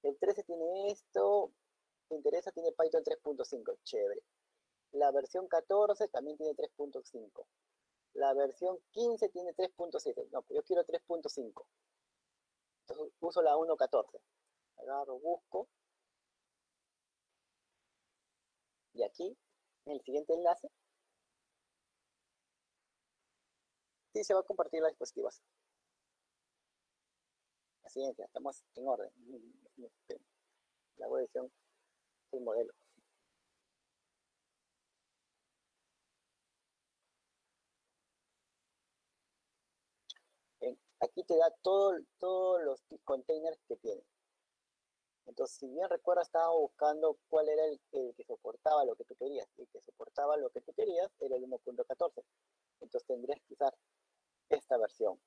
el 0.02 0.16
13 0.18 0.42
tiene 0.44 0.90
esto, 0.90 1.52
te 2.08 2.16
interesa, 2.16 2.50
tiene 2.52 2.72
Python 2.72 3.04
3.5, 3.04 3.78
chévere. 3.84 4.22
La 4.92 5.10
versión 5.12 5.46
14 5.48 6.08
también 6.08 6.36
tiene 6.36 6.54
3.5. 6.54 7.46
La 8.16 8.32
versión 8.32 8.78
15 8.92 9.28
tiene 9.28 9.54
3.7. 9.54 10.30
No, 10.30 10.44
yo 10.48 10.62
quiero 10.62 10.84
3.5. 10.84 11.66
Entonces 12.80 13.14
uso 13.20 13.42
la 13.42 13.56
1.14. 13.56 14.20
Agarro, 14.78 15.18
busco 15.18 15.68
Y 18.96 19.02
aquí, 19.02 19.36
en 19.84 19.92
el 19.92 20.00
siguiente 20.00 20.32
enlace, 20.32 20.70
sí 24.14 24.24
se 24.24 24.32
va 24.32 24.40
a 24.40 24.44
compartir 24.44 24.80
las 24.80 24.92
dispositivos. 24.92 25.42
Así 27.84 28.02
es, 28.02 28.16
ya 28.16 28.24
estamos 28.24 28.64
en 28.74 28.88
orden. 28.88 29.10
La 30.96 31.06
edición 31.08 31.52
del 32.32 32.40
modelo. 32.40 32.72
Aquí 41.06 41.22
te 41.24 41.36
da 41.36 41.50
todo, 41.62 41.96
todos 42.18 42.62
los 42.62 42.82
containers 43.04 43.58
que 43.68 43.76
tiene. 43.76 44.02
Entonces, 45.26 45.56
si 45.56 45.68
bien 45.68 45.88
recuerda, 45.88 46.22
estaba 46.22 46.50
buscando 46.50 47.18
cuál 47.28 47.48
era 47.48 47.64
el, 47.64 47.80
que 48.14 48.24
soportaba 48.24 48.84
lo 48.84 48.94
que 48.96 49.04
tú 49.04 49.14
querías. 49.16 49.48
El 49.56 49.68
que 49.68 49.80
soportaba 49.80 50.36
lo 50.36 50.50
que 50.50 50.60
tú 50.60 50.72
querías 50.72 51.10
era 51.20 51.36
el 51.36 51.44
1.14. 51.44 52.24
Entonces 52.80 53.06
tendrías 53.06 53.40
que 53.42 53.54
usar 53.54 53.74
esta 54.48 54.78
versión. 54.78 55.20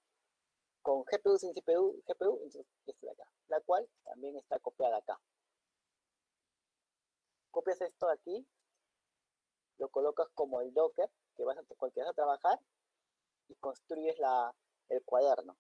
Con 0.82 1.04
GPU 1.04 1.38
sin 1.38 1.54
CPU, 1.54 2.02
GPU, 2.08 2.40
entonces 2.44 2.66
esta 2.86 3.06
de 3.06 3.12
acá, 3.12 3.32
la 3.48 3.60
cual 3.62 3.90
también 4.04 4.38
está 4.38 4.60
copiada 4.60 4.98
acá. 4.98 5.20
Copias 7.52 7.82
esto 7.82 8.08
de 8.08 8.14
aquí, 8.14 8.48
lo 9.78 9.90
colocas 9.90 10.28
como 10.34 10.62
el 10.62 10.74
Docker 10.74 11.10
que 11.36 11.44
vas 11.44 11.58
a, 11.58 11.64
con 11.64 11.92
vas 11.94 12.08
a 12.08 12.14
trabajar 12.14 12.60
y 13.50 13.56
construyes 13.56 14.18
la, 14.20 14.56
el 14.90 15.04
cuaderno. 15.04 15.58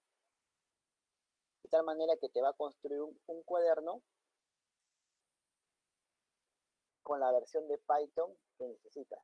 De 1.63 1.69
tal 1.69 1.83
manera 1.83 2.17
que 2.17 2.29
te 2.29 2.41
va 2.41 2.49
a 2.49 2.53
construir 2.53 3.01
un 3.01 3.43
cuaderno 3.43 4.01
con 7.09 7.19
la 7.19 7.31
versión 7.31 7.67
de 7.67 7.79
Python 7.79 8.31
que 8.55 8.67
necesitas. 8.67 9.19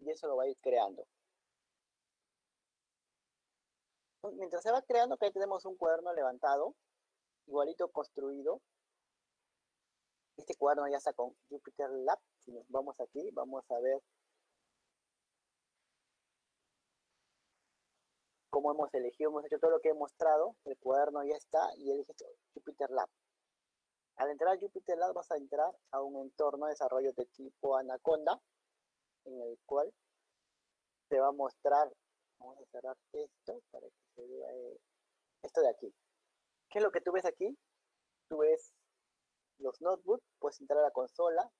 Y 0.00 0.10
eso 0.10 0.26
lo 0.28 0.36
va 0.36 0.44
a 0.44 0.48
ir 0.48 0.56
creando. 0.62 1.06
Mientras 4.34 4.62
se 4.62 4.72
va 4.72 4.82
creando, 4.82 5.14
acá 5.14 5.30
tenemos 5.30 5.64
un 5.64 5.76
cuaderno 5.76 6.12
levantado 6.12 6.74
igualito 7.46 7.88
construido. 7.90 8.60
Este 10.36 10.54
cuaderno 10.56 10.88
ya 10.88 10.98
está 10.98 11.12
con 11.12 11.34
Jupyter 11.48 11.90
Lab. 11.90 12.18
Si 12.40 12.52
nos 12.52 12.68
vamos 12.68 12.98
aquí, 13.00 13.30
vamos 13.32 13.64
a 13.70 13.80
ver 13.80 14.02
cómo 18.50 18.72
hemos 18.72 18.92
elegido, 18.94 19.30
hemos 19.30 19.44
hecho 19.44 19.58
todo 19.58 19.70
lo 19.72 19.80
que 19.80 19.90
he 19.90 19.94
mostrado. 19.94 20.56
El 20.64 20.76
cuaderno 20.78 21.24
ya 21.24 21.36
está 21.36 21.74
y 21.76 21.90
elige 21.90 22.14
Jupyter 22.54 22.90
Lab. 22.90 23.08
Al 24.16 24.30
entrar 24.30 24.54
a 24.54 24.58
Jupyter 24.58 24.96
Lab 24.98 25.14
vas 25.14 25.30
a 25.30 25.36
entrar 25.36 25.70
a 25.90 26.02
un 26.02 26.16
entorno 26.16 26.66
de 26.66 26.72
desarrollo 26.72 27.12
de 27.12 27.26
tipo 27.26 27.76
Anaconda, 27.76 28.40
en 29.24 29.40
el 29.42 29.58
cual 29.66 29.92
te 31.08 31.20
va 31.20 31.28
a 31.28 31.32
mostrar, 31.32 31.92
vamos 32.38 32.58
a 32.60 32.64
cerrar 32.66 32.96
esto 33.12 33.60
para 33.70 33.86
que 33.86 34.04
se 34.14 34.26
vea 34.26 34.52
eh, 34.52 34.80
esto 35.42 35.60
de 35.60 35.70
aquí. 35.70 35.94
¿Qué 36.70 36.78
es 36.78 36.84
lo 36.84 36.90
que 36.90 37.00
tú 37.00 37.12
ves 37.12 37.24
aquí? 37.24 37.56
Tú 38.28 38.38
ves 38.38 38.72
los 39.58 39.80
notebooks, 39.80 40.24
puedes 40.38 40.60
entrar 40.60 40.80
a 40.80 40.82
la 40.82 40.90
consola, 40.90 41.50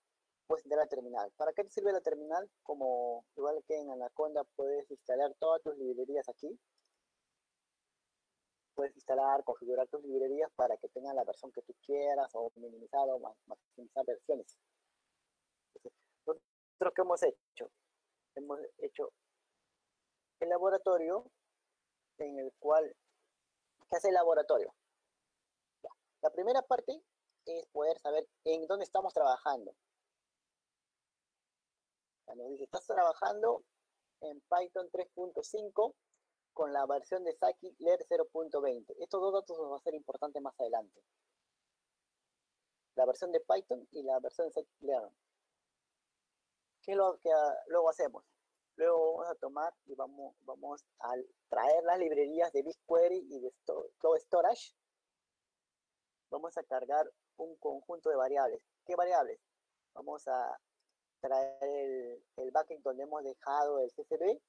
puedes 0.46 0.64
entrar 0.64 0.80
a 0.80 0.84
la 0.84 0.88
terminal. 0.88 1.32
¿Para 1.36 1.52
qué 1.52 1.64
te 1.64 1.70
sirve 1.70 1.92
la 1.92 2.00
terminal? 2.00 2.48
Como 2.62 3.24
igual 3.36 3.62
que 3.66 3.78
en 3.78 3.90
Anaconda 3.90 4.44
puedes 4.56 4.90
instalar 4.90 5.34
todas 5.38 5.62
tus 5.62 5.76
librerías 5.78 6.28
aquí. 6.28 6.58
puedes 8.74 8.94
instalar, 8.94 9.42
configurar 9.44 9.88
tus 9.88 10.02
librerías 10.04 10.50
para 10.54 10.76
que 10.76 10.88
tengan 10.90 11.16
la 11.16 11.24
versión 11.24 11.50
que 11.50 11.62
tú 11.62 11.74
quieras 11.86 12.28
o 12.34 12.52
minimizar 12.56 13.08
o 13.08 13.18
maximizar 13.46 14.04
versiones. 14.04 14.58
nosotros 16.26 16.92
qué 16.94 17.02
hemos 17.02 17.22
hecho? 17.22 17.70
Hemos 18.34 18.60
hecho 18.78 19.12
el 20.40 20.48
laboratorio 20.48 21.30
en 22.18 22.38
el 22.38 22.52
cual, 22.58 22.94
¿qué 23.88 23.96
hace 23.96 24.08
el 24.08 24.14
laboratorio? 24.14 24.74
La 26.22 26.30
primera 26.30 26.62
parte 26.62 27.00
es 27.44 27.66
poder 27.66 27.98
saber 27.98 28.28
en 28.44 28.66
dónde 28.66 28.84
estamos 28.84 29.12
trabajando. 29.12 29.74
Nos 32.34 32.50
dice, 32.50 32.64
estás 32.64 32.84
trabajando 32.86 33.62
en 34.20 34.40
Python 34.42 34.90
3.5 34.90 35.94
con 36.52 36.72
la 36.72 36.84
versión 36.86 37.24
de 37.24 37.32
Saki 37.32 37.76
Leer 37.78 38.04
0.20. 38.08 38.94
Estos 38.98 39.20
dos 39.20 39.32
datos 39.32 39.58
nos 39.58 39.72
va 39.72 39.76
a 39.76 39.80
ser 39.80 39.94
importantes 39.94 40.42
más 40.42 40.58
adelante. 40.58 41.02
La 42.94 43.06
versión 43.06 43.30
de 43.30 43.40
Python 43.40 43.86
y 43.92 44.02
la 44.02 44.18
versión 44.20 44.48
de 44.48 44.54
Scikit-Learn. 44.54 45.14
¿Qué 46.82 46.92
es 46.92 46.96
lo 46.96 47.18
que 47.18 47.30
luego 47.68 47.90
hacemos? 47.90 48.24
Luego 48.76 49.12
vamos 49.12 49.28
a 49.28 49.34
tomar 49.36 49.74
y 49.86 49.94
vamos, 49.94 50.36
vamos 50.42 50.84
a 51.00 51.14
traer 51.48 51.82
las 51.84 51.98
librerías 51.98 52.52
de 52.52 52.62
BigQuery 52.62 53.26
y 53.30 53.40
de 53.40 53.52
Cloud 53.98 54.18
Storage. 54.18 54.74
Vamos 56.30 56.56
a 56.58 56.62
cargar 56.64 57.10
un 57.36 57.56
conjunto 57.56 58.10
de 58.10 58.16
variables. 58.16 58.60
¿Qué 58.84 58.94
variables? 58.96 59.38
Vamos 59.94 60.26
a 60.28 60.58
traer 61.20 61.56
el, 61.62 62.22
el 62.36 62.50
backend 62.50 62.82
donde 62.82 63.04
hemos 63.04 63.22
dejado 63.24 63.78
el 63.80 63.90
CSV 63.92 64.40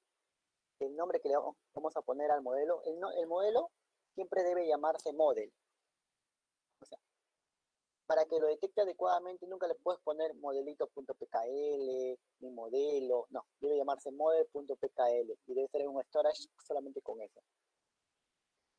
el 0.80 0.96
nombre 0.96 1.20
que 1.20 1.28
le 1.28 1.36
vamos 1.74 1.96
a 1.96 2.02
poner 2.02 2.30
al 2.30 2.42
modelo. 2.42 2.82
El, 2.84 3.00
el 3.18 3.26
modelo 3.26 3.70
siempre 4.14 4.42
debe 4.42 4.66
llamarse 4.66 5.12
model. 5.12 5.52
Para 8.08 8.24
que 8.24 8.40
lo 8.40 8.46
detecte 8.46 8.80
adecuadamente 8.80 9.46
nunca 9.46 9.68
le 9.68 9.74
puedes 9.74 10.00
poner 10.00 10.34
modelito.pkl 10.36 12.18
ni 12.40 12.50
modelo, 12.50 13.26
no, 13.28 13.44
debe 13.60 13.76
llamarse 13.76 14.10
model.pkl 14.10 15.38
y 15.46 15.54
debe 15.54 15.68
ser 15.68 15.86
un 15.86 16.02
storage 16.04 16.48
solamente 16.66 17.02
con 17.02 17.20
eso. 17.20 17.42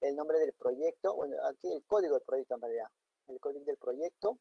El 0.02 0.16
nombre 0.16 0.40
del 0.40 0.54
proyecto, 0.54 1.14
bueno, 1.14 1.36
aquí 1.46 1.72
el 1.72 1.86
código 1.86 2.16
del 2.16 2.24
proyecto 2.24 2.56
en 2.56 2.62
realidad, 2.62 2.88
el 3.28 3.40
código 3.40 3.66
del 3.66 3.78
proyecto, 3.78 4.40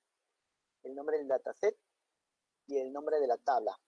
el 0.84 0.94
nombre 0.94 1.18
del 1.18 1.28
dataset 1.28 1.76
y 2.66 2.78
el 2.78 2.90
nombre 2.90 3.20
de 3.20 3.26
la 3.26 3.36
tabla. 3.36 3.78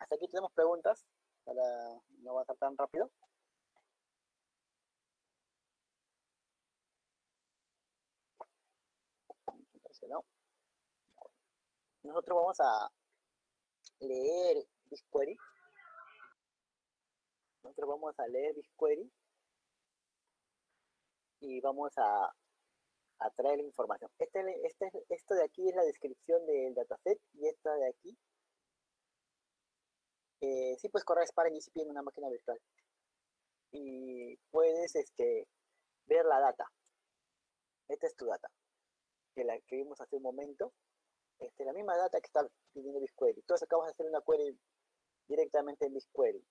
Hasta 0.00 0.16
aquí 0.16 0.28
tenemos 0.28 0.52
preguntas 0.52 1.06
para 1.44 1.62
no 2.18 2.34
va 2.34 2.42
a 2.42 2.44
ser 2.44 2.58
tan 2.58 2.76
rápido. 2.76 3.10
Nosotros 12.02 12.36
vamos 12.36 12.60
a 12.60 12.90
leer 14.00 14.66
BigQuery. 14.86 15.36
Nosotros 17.62 17.88
vamos 17.88 18.18
a 18.18 18.26
leer 18.26 18.54
BigQuery 18.54 19.12
y 21.40 21.60
vamos 21.60 21.92
a, 21.96 22.32
a 23.18 23.30
traer 23.30 23.60
información. 23.60 24.10
Este, 24.18 24.66
este, 24.66 24.90
esto 25.08 25.34
de 25.34 25.44
aquí 25.44 25.68
es 25.68 25.74
la 25.74 25.84
descripción 25.84 26.44
del 26.46 26.74
dataset 26.74 27.20
y 27.34 27.46
esta 27.46 27.74
de 27.74 27.88
aquí 27.88 28.18
eh, 30.42 30.76
sí 30.80 30.88
puedes 30.88 31.04
correr 31.04 31.26
Spark 31.28 31.52
GCP 31.52 31.82
en 31.82 31.90
una 31.90 32.02
máquina 32.02 32.28
virtual. 32.28 32.60
Y 33.70 34.36
puedes 34.50 34.94
este, 34.96 35.46
ver 36.06 36.26
la 36.26 36.40
data. 36.40 36.66
Esta 37.88 38.06
es 38.06 38.16
tu 38.16 38.26
data, 38.26 38.48
que 39.34 39.44
la 39.44 39.58
que 39.60 39.76
vimos 39.76 40.00
hace 40.00 40.16
un 40.16 40.22
momento. 40.22 40.72
Este, 41.38 41.64
la 41.64 41.72
misma 41.72 41.96
data 41.96 42.20
que 42.20 42.26
está 42.26 42.46
pidiendo 42.72 43.00
BigQuery. 43.00 43.40
Entonces 43.40 43.64
acabas 43.64 43.86
de 43.86 43.92
hacer 43.92 44.06
una 44.06 44.20
query 44.20 44.58
directamente 45.26 45.86
en 45.86 45.94
BigQuery. 45.94 46.44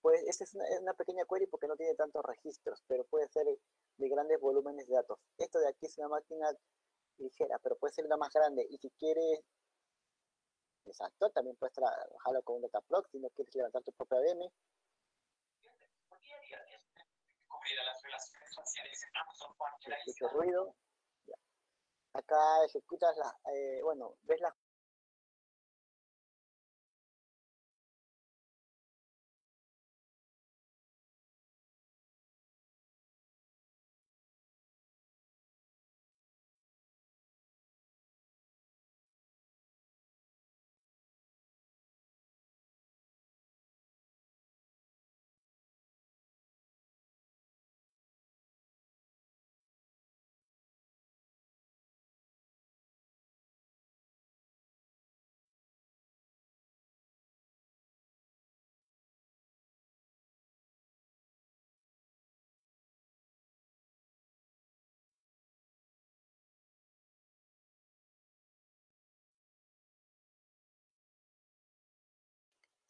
Pues 0.00 0.22
esta 0.26 0.44
es 0.44 0.54
una, 0.54 0.94
pequeña 0.94 1.24
query 1.24 1.46
porque 1.46 1.66
no 1.66 1.76
tiene 1.76 1.94
tantos 1.94 2.22
registros, 2.24 2.82
pero 2.86 3.04
puede 3.04 3.28
ser 3.28 3.46
de 3.46 4.08
grandes 4.08 4.40
volúmenes 4.40 4.86
de 4.86 4.94
datos. 4.94 5.18
Esto 5.38 5.58
de 5.58 5.68
aquí 5.68 5.86
es 5.86 5.98
una 5.98 6.08
máquina 6.08 6.50
ligera, 7.18 7.58
pero 7.58 7.76
puede 7.76 7.92
ser 7.94 8.04
una 8.06 8.16
más 8.16 8.32
grande. 8.32 8.66
Y 8.68 8.78
si 8.78 8.90
quieres 8.98 9.40
Exacto, 10.86 11.30
también 11.30 11.56
puedes 11.56 11.72
trabajarlo 11.72 12.42
con 12.42 12.56
un 12.56 12.62
dataproc 12.62 13.08
si 13.08 13.18
no 13.18 13.30
quieres 13.30 13.54
levantar 13.54 13.82
tu 13.82 13.92
propia 13.92 14.18
VM. 14.20 14.50
Mucho 20.06 20.28
ruido. 20.28 20.74
Acá 22.14 22.64
ejecutas 22.64 23.16
la, 23.16 23.36
eh, 23.52 23.80
bueno, 23.82 24.14
ves 24.22 24.40
la 24.40 24.54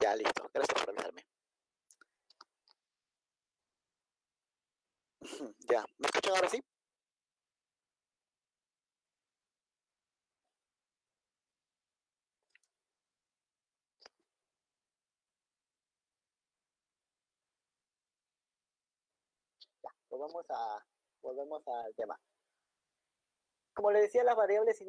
Ya, 0.04 0.14
listo. 0.16 0.50
Gracias 0.52 0.78
por 0.84 0.90
avisarme. 0.90 1.22
Ya, 5.70 5.82
¿me 5.96 6.06
escuchan 6.06 6.34
ahora 6.36 6.48
sí? 6.50 6.62
Ya, 19.82 19.90
volvemos 20.10 20.44
a 20.50 20.84
volvemos 21.22 21.66
al 21.66 21.94
tema. 21.94 22.20
Como 23.72 23.90
le 23.90 24.02
decía, 24.02 24.22
las 24.22 24.36
variables 24.36 24.84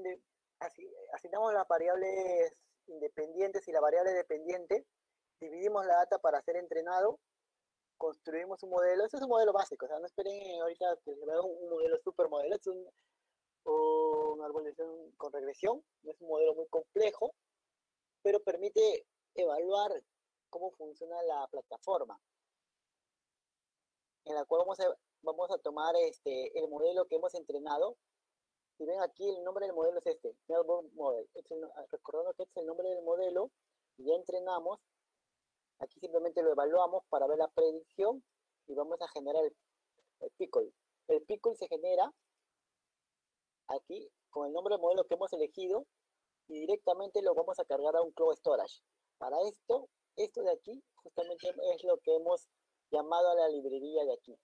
asignamos 1.13 1.53
las 1.53 1.67
variables 1.69 2.57
independientes 2.87 3.65
y 3.69 3.71
la 3.71 3.79
variable 3.79 4.11
dependiente 4.11 4.85
dividimos 5.39 5.85
la 5.85 5.95
data 5.97 6.19
para 6.19 6.41
ser 6.41 6.57
entrenado, 6.57 7.19
construimos 7.97 8.61
un 8.63 8.71
modelo, 8.71 9.05
ese 9.05 9.17
es 9.17 9.23
un 9.23 9.29
modelo 9.29 9.53
básico, 9.53 9.85
o 9.85 9.89
sea, 9.89 9.99
no 9.99 10.05
esperen 10.05 10.61
ahorita 10.61 10.97
que 11.03 11.15
se 11.15 11.25
vea 11.25 11.41
un, 11.41 11.69
modelo 11.69 11.97
super 12.03 12.29
modelo, 12.29 12.55
es 12.55 12.67
un, 12.67 12.85
una 13.65 14.45
arbolización 14.45 15.11
con 15.17 15.31
regresión, 15.31 15.83
no 16.03 16.11
es 16.11 16.21
un 16.21 16.27
modelo 16.27 16.55
muy 16.55 16.67
complejo, 16.67 17.33
pero 18.21 18.41
permite 18.41 19.05
evaluar 19.35 19.91
cómo 20.49 20.71
funciona 20.71 21.21
la 21.23 21.47
plataforma, 21.47 22.19
en 24.25 24.35
la 24.35 24.45
cual 24.45 24.61
vamos 24.61 24.79
a, 24.79 24.95
vamos 25.21 25.51
a 25.51 25.57
tomar 25.57 25.95
este, 25.97 26.57
el 26.57 26.67
modelo 26.69 27.05
que 27.05 27.15
hemos 27.15 27.33
entrenado, 27.35 27.97
y 28.77 28.85
ven 28.85 29.01
aquí 29.01 29.29
el 29.29 29.43
nombre 29.43 29.65
del 29.65 29.75
modelo 29.75 29.99
es 29.99 30.05
este, 30.05 30.35
Melbourne 30.47 30.89
Model, 30.95 31.29
recordando 31.91 32.33
que 32.33 32.43
este 32.43 32.59
es 32.59 32.63
el 32.63 32.67
nombre 32.67 32.89
del 32.89 33.03
modelo, 33.03 33.51
ya 33.97 34.15
entrenamos, 34.15 34.79
Aquí 35.79 35.99
simplemente 35.99 36.41
lo 36.41 36.51
evaluamos 36.51 37.03
para 37.09 37.27
ver 37.27 37.37
la 37.37 37.47
predicción 37.49 38.23
y 38.67 38.73
vamos 38.73 39.01
a 39.01 39.07
generar 39.09 39.43
el, 39.43 40.31
pickle. 40.37 40.71
El 41.07 41.21
pickle 41.23 41.55
se 41.55 41.67
genera 41.67 42.11
aquí 43.67 44.09
con 44.29 44.47
el 44.47 44.53
nombre 44.53 44.73
del 44.73 44.81
modelo 44.81 45.05
que 45.05 45.15
hemos 45.15 45.31
elegido 45.33 45.85
y 46.47 46.59
directamente 46.61 47.21
lo 47.21 47.33
vamos 47.33 47.59
a 47.59 47.65
cargar 47.65 47.95
a 47.95 48.01
un 48.01 48.11
cloud 48.11 48.35
storage. 48.35 48.81
Para 49.17 49.35
esto, 49.47 49.89
esto 50.15 50.43
de 50.43 50.51
aquí 50.51 50.83
justamente 50.95 51.49
es 51.73 51.83
lo 51.83 51.97
que 51.97 52.15
hemos 52.15 52.47
llamado 52.91 53.29
a 53.29 53.35
la 53.35 53.49
librería 53.49 54.05
de 54.05 54.13
aquí. 54.13 54.37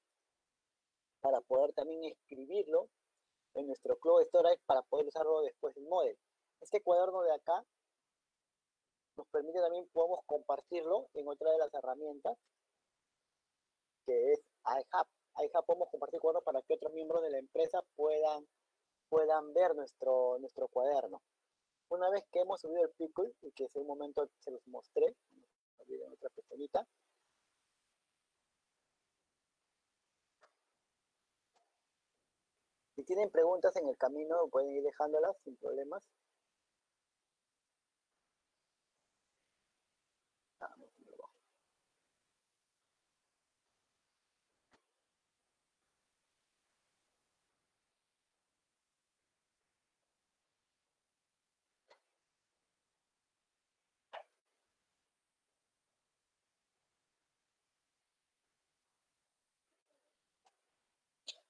Para 1.22 1.42
poder 1.42 1.74
también 1.74 2.04
escribirlo 2.04 2.90
en 3.54 3.68
nuestro 3.68 3.98
cloud 4.00 4.24
storage 4.26 4.62
para 4.66 4.82
poder 4.84 5.08
usarlo 5.08 5.42
después 5.42 5.76
del 5.76 5.86
model. 5.86 6.18
Este 6.62 6.82
cuaderno 6.82 7.22
de 7.22 7.34
acá 7.34 7.66
nos 9.18 9.28
permite 9.28 9.60
también, 9.60 9.88
podemos 9.94 10.20
compartirlo 10.26 11.08
en 11.14 11.28
otra 11.28 11.52
de 11.52 11.58
las 11.58 11.74
herramientas, 11.74 12.38
que 14.06 14.34
es 14.34 14.40
iHub. 14.66 15.08
ya 15.54 15.62
podemos 15.62 15.90
compartir 15.90 16.20
cuaderno 16.20 16.44
para 16.44 16.62
que 16.62 16.74
otros 16.74 16.94
miembros 16.94 17.22
de 17.22 17.32
la 17.32 17.40
empresa 17.40 17.82
puedan, 17.96 18.48
puedan 19.10 19.54
ver 19.54 19.76
nuestro, 19.76 20.38
nuestro 20.40 20.68
cuaderno. 20.68 21.22
Una 21.90 22.10
vez 22.10 22.24
que 22.32 22.40
hemos 22.40 22.62
subido 22.62 22.84
el 22.84 22.92
pickle 22.92 23.34
y 23.42 23.52
que 23.52 23.66
hace 23.66 23.80
un 23.80 23.88
momento 23.88 24.30
se 24.40 24.52
los 24.52 24.66
mostré, 24.68 25.16
en 25.88 26.14
otra 26.14 26.30
pestañita, 26.30 26.88
Si 33.02 33.06
tienen 33.06 33.32
preguntas 33.32 33.76
en 33.78 33.88
el 33.88 33.98
camino, 33.98 34.48
pueden 34.52 34.74
ir 34.74 34.84
dejándolas 34.84 35.36
sin 35.44 35.56
problemas. 35.58 36.08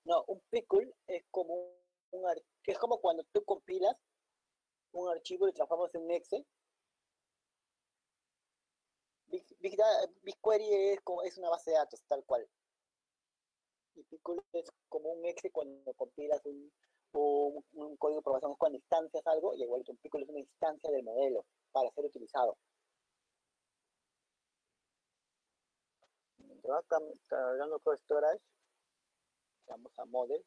No, 0.05 0.23
un 0.27 0.41
pickle 0.49 0.93
es 1.07 1.23
como 1.31 1.53
un, 2.11 2.25
es 2.65 2.77
como 2.79 2.99
cuando 2.99 3.23
tú 3.31 3.43
compilas 3.43 3.95
un 4.93 5.09
archivo 5.09 5.47
y 5.47 5.53
transformas 5.53 5.93
en 5.95 6.01
un 6.03 6.11
exe. 6.11 6.45
BigQuery 10.23 10.93
es, 10.93 11.01
como, 11.01 11.23
es 11.23 11.37
una 11.37 11.49
base 11.49 11.71
de 11.71 11.77
datos, 11.77 12.01
tal 12.07 12.23
cual. 12.25 12.47
Y 13.95 14.03
pickle 14.03 14.41
es 14.53 14.69
como 14.89 15.11
un 15.11 15.25
exe 15.25 15.51
cuando 15.51 15.93
compilas 15.93 16.41
un, 16.45 16.71
un, 17.13 17.97
código 17.97 18.19
de 18.19 18.23
programación, 18.23 18.55
cuando 18.57 18.77
instancias 18.77 19.25
algo, 19.27 19.53
y 19.55 19.61
igual 19.63 19.83
que 19.83 19.91
un 19.91 19.97
pickle 19.97 20.23
es 20.23 20.29
una 20.29 20.39
instancia 20.39 20.91
del 20.91 21.03
modelo 21.03 21.45
para 21.71 21.91
ser 21.91 22.05
utilizado. 22.05 22.57
cargando 27.27 27.79
con 27.79 27.97
storage 27.97 28.41
vamos 29.71 29.97
a 29.97 30.05
model. 30.05 30.45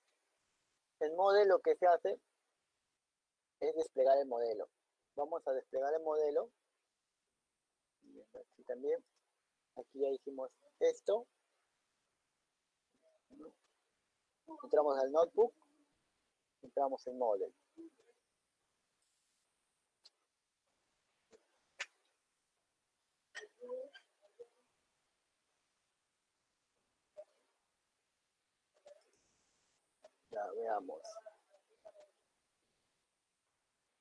El 1.01 1.15
modelo 1.15 1.57
lo 1.57 1.61
que 1.61 1.75
se 1.77 1.87
hace 1.87 2.21
es 3.61 3.75
desplegar 3.75 4.19
el 4.19 4.27
modelo. 4.27 4.69
Vamos 5.17 5.47
a 5.47 5.53
desplegar 5.53 5.93
el 5.95 6.03
modelo. 6.03 6.51
Aquí 8.35 8.65
también. 8.65 9.03
Aquí 9.77 10.01
ya 10.01 10.11
hicimos 10.11 10.51
esto. 10.79 11.27
Entramos 14.63 14.99
al 14.99 15.11
notebook. 15.11 15.55
Entramos 16.63 17.07
en 17.07 17.19
model. 17.19 17.55
Veamos. 30.57 31.01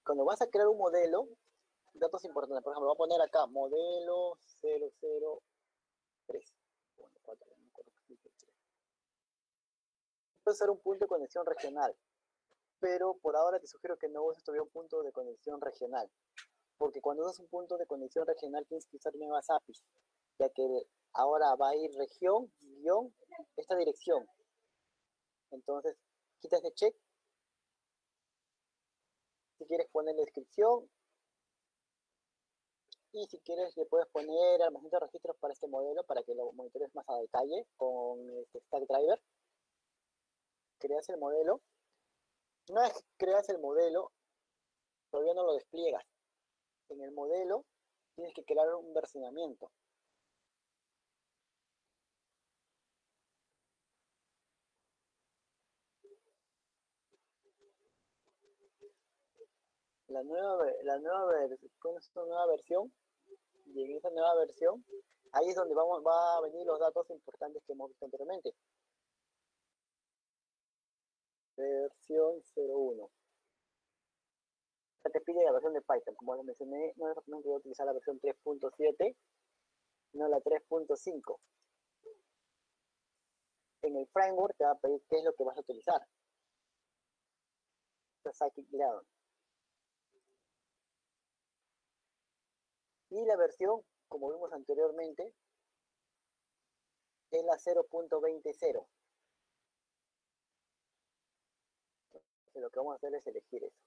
Cuando 0.06 0.26
vas 0.26 0.42
a 0.42 0.48
crear 0.48 0.68
un 0.68 0.78
modelo, 0.78 1.28
datos 1.94 2.26
importantes, 2.26 2.64
por 2.64 2.74
ejemplo, 2.74 2.88
voy 2.88 2.96
a 2.96 2.98
poner 2.98 3.22
acá 3.22 3.46
modelo 3.48 4.38
003. 4.62 6.54
Bueno, 6.98 7.12
Puede 10.44 10.58
ser 10.58 10.70
un 10.70 10.80
punto 10.80 11.06
de 11.06 11.08
conexión 11.08 11.46
regional, 11.46 11.96
pero 12.80 13.18
por 13.22 13.38
ahora 13.38 13.60
te 13.60 13.68
sugiero 13.68 13.98
que 13.98 14.10
no 14.10 14.26
uses 14.26 14.44
todavía 14.44 14.64
un 14.64 14.70
punto 14.70 15.02
de 15.02 15.14
conexión 15.14 15.62
regional, 15.62 16.12
porque 16.78 17.00
cuando 17.00 17.24
usas 17.24 17.40
un 17.40 17.48
punto 17.48 17.78
de 17.78 17.88
conexión 17.88 18.28
regional 18.28 18.66
tienes 18.68 18.86
que 18.88 18.98
usar 18.98 19.16
nuevas 19.16 19.50
APIs, 19.50 19.86
ya 20.40 20.50
que 20.50 20.68
ahora 21.14 21.56
va 21.56 21.70
a 21.70 21.76
ir 21.78 21.92
región, 21.96 22.52
guion, 22.60 23.16
esta 23.56 23.78
dirección. 23.78 24.28
Entonces, 25.52 25.96
quitas 26.44 26.62
de 26.62 26.74
check. 26.74 26.96
Si 29.58 29.66
quieres 29.66 29.88
poner 29.92 30.14
la 30.16 30.22
descripción. 30.22 30.90
Y 33.14 33.26
si 33.28 33.40
quieres 33.40 33.78
le 33.78 33.86
puedes 33.86 34.08
poner 34.08 34.62
almacenamiento 34.62 34.98
de 34.98 35.06
registros 35.06 35.38
para 35.38 35.54
este 35.54 35.68
modelo 35.68 36.04
para 36.04 36.24
que 36.24 36.34
lo 36.34 36.52
monitores 36.52 36.94
más 36.96 37.08
a 37.08 37.18
detalle 37.20 37.66
con 37.78 38.30
este 38.40 38.60
Stack 38.60 38.88
Driver. 38.88 39.22
Creas 40.80 41.08
el 41.10 41.18
modelo. 41.18 41.62
Una 42.70 42.82
vez 42.82 43.06
creas 43.18 43.48
el 43.50 43.60
modelo, 43.60 44.12
todavía 45.12 45.34
no 45.34 45.44
lo 45.44 45.54
despliegas. 45.54 46.04
En 46.90 47.02
el 47.02 47.12
modelo 47.12 47.66
tienes 48.16 48.34
que 48.34 48.44
crear 48.44 48.74
un 48.74 48.94
versionamiento. 48.94 49.72
La 60.08 60.24
nueva, 60.24 60.66
la 60.84 61.00
nueva, 61.00 61.34
con 61.80 61.98
esta 61.98 62.22
nueva 62.22 62.48
versión, 62.48 62.92
y 63.66 63.84
en 63.84 63.98
esa 63.98 64.10
nueva 64.10 64.36
versión, 64.36 64.86
ahí 65.32 65.50
es 65.50 65.56
donde 65.56 65.74
vamos, 65.74 66.04
va 66.06 66.38
a 66.38 66.42
venir 66.42 66.66
los 66.66 66.80
datos 66.80 67.10
importantes 67.10 67.64
que 67.66 67.74
hemos 67.74 67.90
visto 67.90 68.06
anteriormente. 68.06 68.54
Versión 71.56 72.42
01. 72.56 73.10
Ya 75.06 75.12
te 75.12 75.22
pide 75.22 75.44
la 75.44 75.52
versión 75.52 75.74
de 75.74 75.82
Python, 75.82 76.16
como 76.16 76.36
les 76.36 76.46
mencioné, 76.46 76.94
no 76.96 77.12
es 77.12 77.18
voy 77.26 77.54
a 77.54 77.58
utilizar 77.58 77.86
la 77.86 77.94
versión 77.94 78.20
3.7, 78.22 79.16
no 80.14 80.28
la 80.28 80.40
3.5. 80.40 81.40
En 83.82 83.98
el 83.98 84.08
framework 84.08 84.56
te 84.56 84.64
va 84.64 84.72
a 84.72 84.80
pedir 84.80 85.02
qué 85.10 85.18
es 85.18 85.26
lo 85.26 85.34
que 85.34 85.44
vas 85.44 85.58
a 85.58 85.62
utilizar. 85.62 86.08
Y 93.14 93.24
la 93.26 93.36
versión, 93.36 93.84
como 94.08 94.32
vimos 94.32 94.52
anteriormente, 94.54 95.32
es 97.30 97.44
la 97.46 97.60
0.20. 97.60 98.88
Lo 102.56 102.70
que 102.72 102.80
vamos 102.80 102.94
a 102.94 102.96
hacer 102.96 103.14
es 103.14 103.28
elegir 103.28 103.66
eso. 103.66 103.78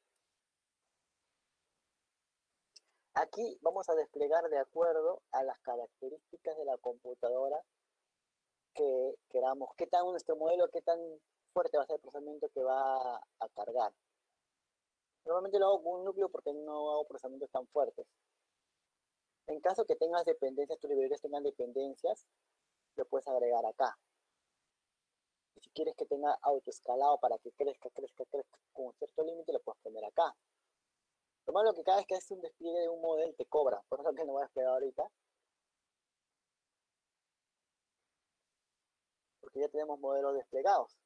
Aquí 3.15 3.59
vamos 3.63 3.89
a 3.89 3.97
desplegar 3.97 4.49
de 4.49 4.59
acuerdo 4.59 5.21
a 5.33 5.43
las 5.43 5.59
características 5.59 6.57
de 6.57 6.65
la 6.65 6.79
computadora 6.79 7.61
que 8.75 9.15
queramos, 9.29 9.71
qué 9.77 9.89
tan 9.89 10.05
nuestro 10.07 10.37
modelo, 10.37 10.69
qué 10.69 10.83
tan 10.83 11.01
fuerte 11.53 11.79
va 11.79 11.83
a 11.83 11.87
ser 11.87 11.97
el 11.97 12.03
procesamiento 12.03 12.49
que 12.51 12.63
va 12.63 13.17
a 13.17 13.49
cargar. 13.57 13.93
Normalmente 15.25 15.59
lo 15.59 15.67
hago 15.67 15.83
con 15.83 16.01
un 16.01 16.05
núcleo 16.05 16.29
porque 16.29 16.53
no 16.53 16.93
hago 16.93 17.09
procesamientos 17.09 17.51
tan 17.51 17.67
fuertes. 17.69 18.07
En 19.47 19.61
caso 19.61 19.85
que 19.85 19.95
tengas 19.95 20.25
dependencias, 20.25 20.79
tus 20.79 20.91
librerías 20.91 21.21
tengan 21.21 21.45
dependencias, 21.45 22.27
lo 22.97 23.05
puedes 23.05 23.29
agregar 23.29 23.65
acá. 23.65 23.97
Y 25.55 25.61
si 25.61 25.71
quieres 25.71 25.95
que 25.95 26.05
tenga 26.07 26.37
autoescalado 26.43 27.19
para 27.19 27.39
que 27.39 27.53
crezca, 27.53 27.89
crezca, 27.91 28.25
crezca 28.27 28.59
con 28.73 28.93
cierto 28.95 29.23
límite, 29.25 29.53
lo 29.53 29.61
puedes 29.61 29.81
poner 29.83 30.05
acá. 30.05 30.35
Lo 31.47 31.53
malo 31.53 31.73
que 31.75 31.85
cada 31.85 31.99
vez 31.99 32.07
que 32.07 32.17
haces 32.17 32.33
un 32.33 32.41
despliegue 32.41 32.81
de 32.81 32.89
un 32.89 33.01
modelo 33.01 33.33
te 33.35 33.47
cobra, 33.47 33.81
por 33.89 34.01
eso 34.01 34.13
que 34.15 34.25
no 34.25 34.33
voy 34.33 34.43
a 34.43 34.47
desplegar 34.47 34.73
ahorita. 34.73 35.09
Porque 39.41 39.61
ya 39.61 39.69
tenemos 39.69 40.01
modelos 40.01 40.35
desplegados. 40.35 40.99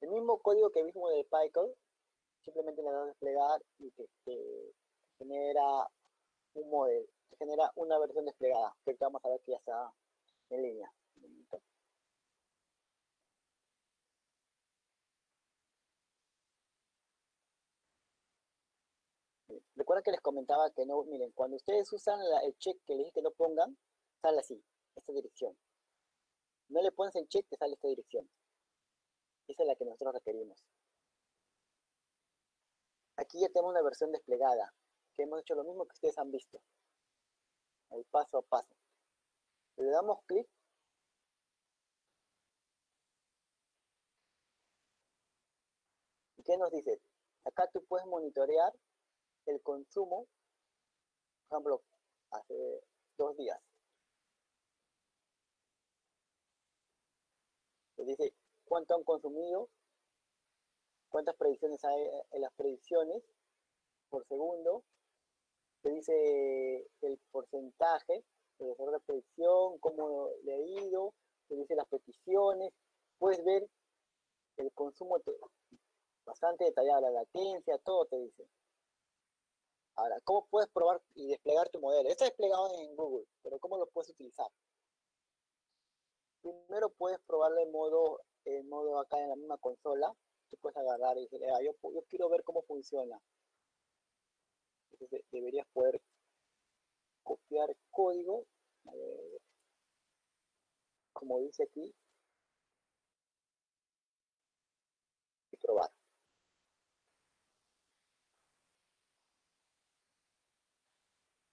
El 0.00 0.10
mismo 0.10 0.38
código 0.40 0.70
que 0.70 0.82
vimos 0.82 1.10
de 1.12 1.24
Python, 1.24 1.72
simplemente 2.42 2.82
le 2.82 2.90
das 2.90 3.02
a 3.02 3.06
desplegar 3.06 3.62
y 3.78 3.90
te 3.92 4.74
genera 5.18 5.88
un 6.54 6.68
modelo 6.68 7.15
genera 7.38 7.70
una 7.76 7.98
versión 7.98 8.24
desplegada, 8.24 8.76
que 8.84 8.96
vamos 9.00 9.24
a 9.24 9.28
ver 9.28 9.40
que 9.42 9.52
ya 9.52 9.58
está 9.58 9.92
en 10.50 10.62
línea. 10.62 10.92
Recuerda 19.76 20.02
que 20.02 20.10
les 20.10 20.20
comentaba 20.20 20.70
que 20.70 20.86
no, 20.86 21.04
miren, 21.04 21.30
cuando 21.32 21.56
ustedes 21.56 21.92
usan 21.92 22.18
el 22.44 22.56
check 22.58 22.82
que 22.84 22.94
les 22.94 23.04
dije 23.04 23.12
que 23.12 23.22
no 23.22 23.30
pongan, 23.30 23.76
sale 24.22 24.40
así, 24.40 24.62
esta 24.94 25.12
dirección. 25.12 25.56
No 26.68 26.82
le 26.82 26.90
pones 26.92 27.14
el 27.16 27.28
check, 27.28 27.46
te 27.48 27.56
sale 27.56 27.74
esta 27.74 27.88
dirección. 27.88 28.28
Esa 29.46 29.62
es 29.62 29.68
la 29.68 29.76
que 29.76 29.84
nosotros 29.84 30.14
requerimos. 30.14 30.64
Aquí 33.16 33.40
ya 33.40 33.48
tenemos 33.48 33.70
una 33.70 33.82
versión 33.82 34.10
desplegada, 34.12 34.74
que 35.14 35.22
hemos 35.22 35.40
hecho 35.40 35.54
lo 35.54 35.64
mismo 35.64 35.84
que 35.86 35.94
ustedes 35.94 36.18
han 36.18 36.30
visto 36.30 36.60
el 37.90 38.04
paso 38.06 38.38
a 38.38 38.42
paso. 38.42 38.74
Le 39.76 39.90
damos 39.90 40.18
clic. 40.26 40.48
qué 46.46 46.56
nos 46.56 46.70
dice? 46.70 47.00
Acá 47.44 47.68
tú 47.72 47.84
puedes 47.86 48.06
monitorear 48.06 48.72
el 49.46 49.60
consumo, 49.62 50.28
por 51.48 51.56
ejemplo, 51.56 51.82
hace 52.30 52.80
dos 53.18 53.36
días. 53.36 53.60
Te 57.96 58.04
dice 58.04 58.34
cuánto 58.64 58.94
han 58.94 59.02
consumido, 59.02 59.68
cuántas 61.08 61.34
predicciones 61.36 61.84
hay 61.84 62.10
en 62.30 62.40
las 62.42 62.52
predicciones 62.54 63.22
por 64.08 64.26
segundo, 64.26 64.84
te 65.86 65.92
dice 65.92 66.90
el 67.02 67.16
porcentaje 67.30 68.24
de 68.58 68.74
la 68.90 68.98
predicción, 68.98 69.78
cómo 69.78 70.30
le 70.42 70.52
ha 70.52 70.58
ido, 70.84 71.14
te 71.46 71.54
dice 71.54 71.76
las 71.76 71.86
peticiones, 71.86 72.72
puedes 73.18 73.44
ver 73.44 73.68
el 74.56 74.72
consumo 74.72 75.22
bastante 76.24 76.64
detallado, 76.64 77.02
la 77.02 77.10
latencia, 77.12 77.78
todo 77.78 78.04
te 78.06 78.18
dice. 78.18 78.48
Ahora, 79.94 80.20
¿cómo 80.24 80.48
puedes 80.50 80.68
probar 80.70 81.00
y 81.14 81.28
desplegar 81.28 81.68
tu 81.68 81.78
modelo? 81.78 82.08
Está 82.08 82.24
desplegado 82.24 82.68
en 82.80 82.96
Google, 82.96 83.24
pero 83.44 83.60
¿cómo 83.60 83.78
lo 83.78 83.86
puedes 83.86 84.10
utilizar? 84.10 84.50
Primero 86.42 86.88
puedes 86.98 87.20
probarlo 87.28 87.60
en 87.60 87.70
modo, 87.70 88.22
en 88.44 88.68
modo 88.68 88.98
acá 88.98 89.20
en 89.20 89.28
la 89.28 89.36
misma 89.36 89.56
consola. 89.58 90.12
Tú 90.50 90.56
puedes 90.56 90.76
agarrar 90.76 91.16
y 91.16 91.22
decir, 91.22 91.44
ah, 91.44 91.62
yo, 91.62 91.72
yo 91.92 92.02
quiero 92.08 92.28
ver 92.28 92.42
cómo 92.42 92.62
funciona. 92.62 93.20
Deberías 95.30 95.66
poder 95.72 96.00
copiar 97.22 97.76
código, 97.90 98.46
como 101.12 101.40
dice 101.40 101.64
aquí, 101.64 101.94
y 105.50 105.56
probar. 105.56 105.90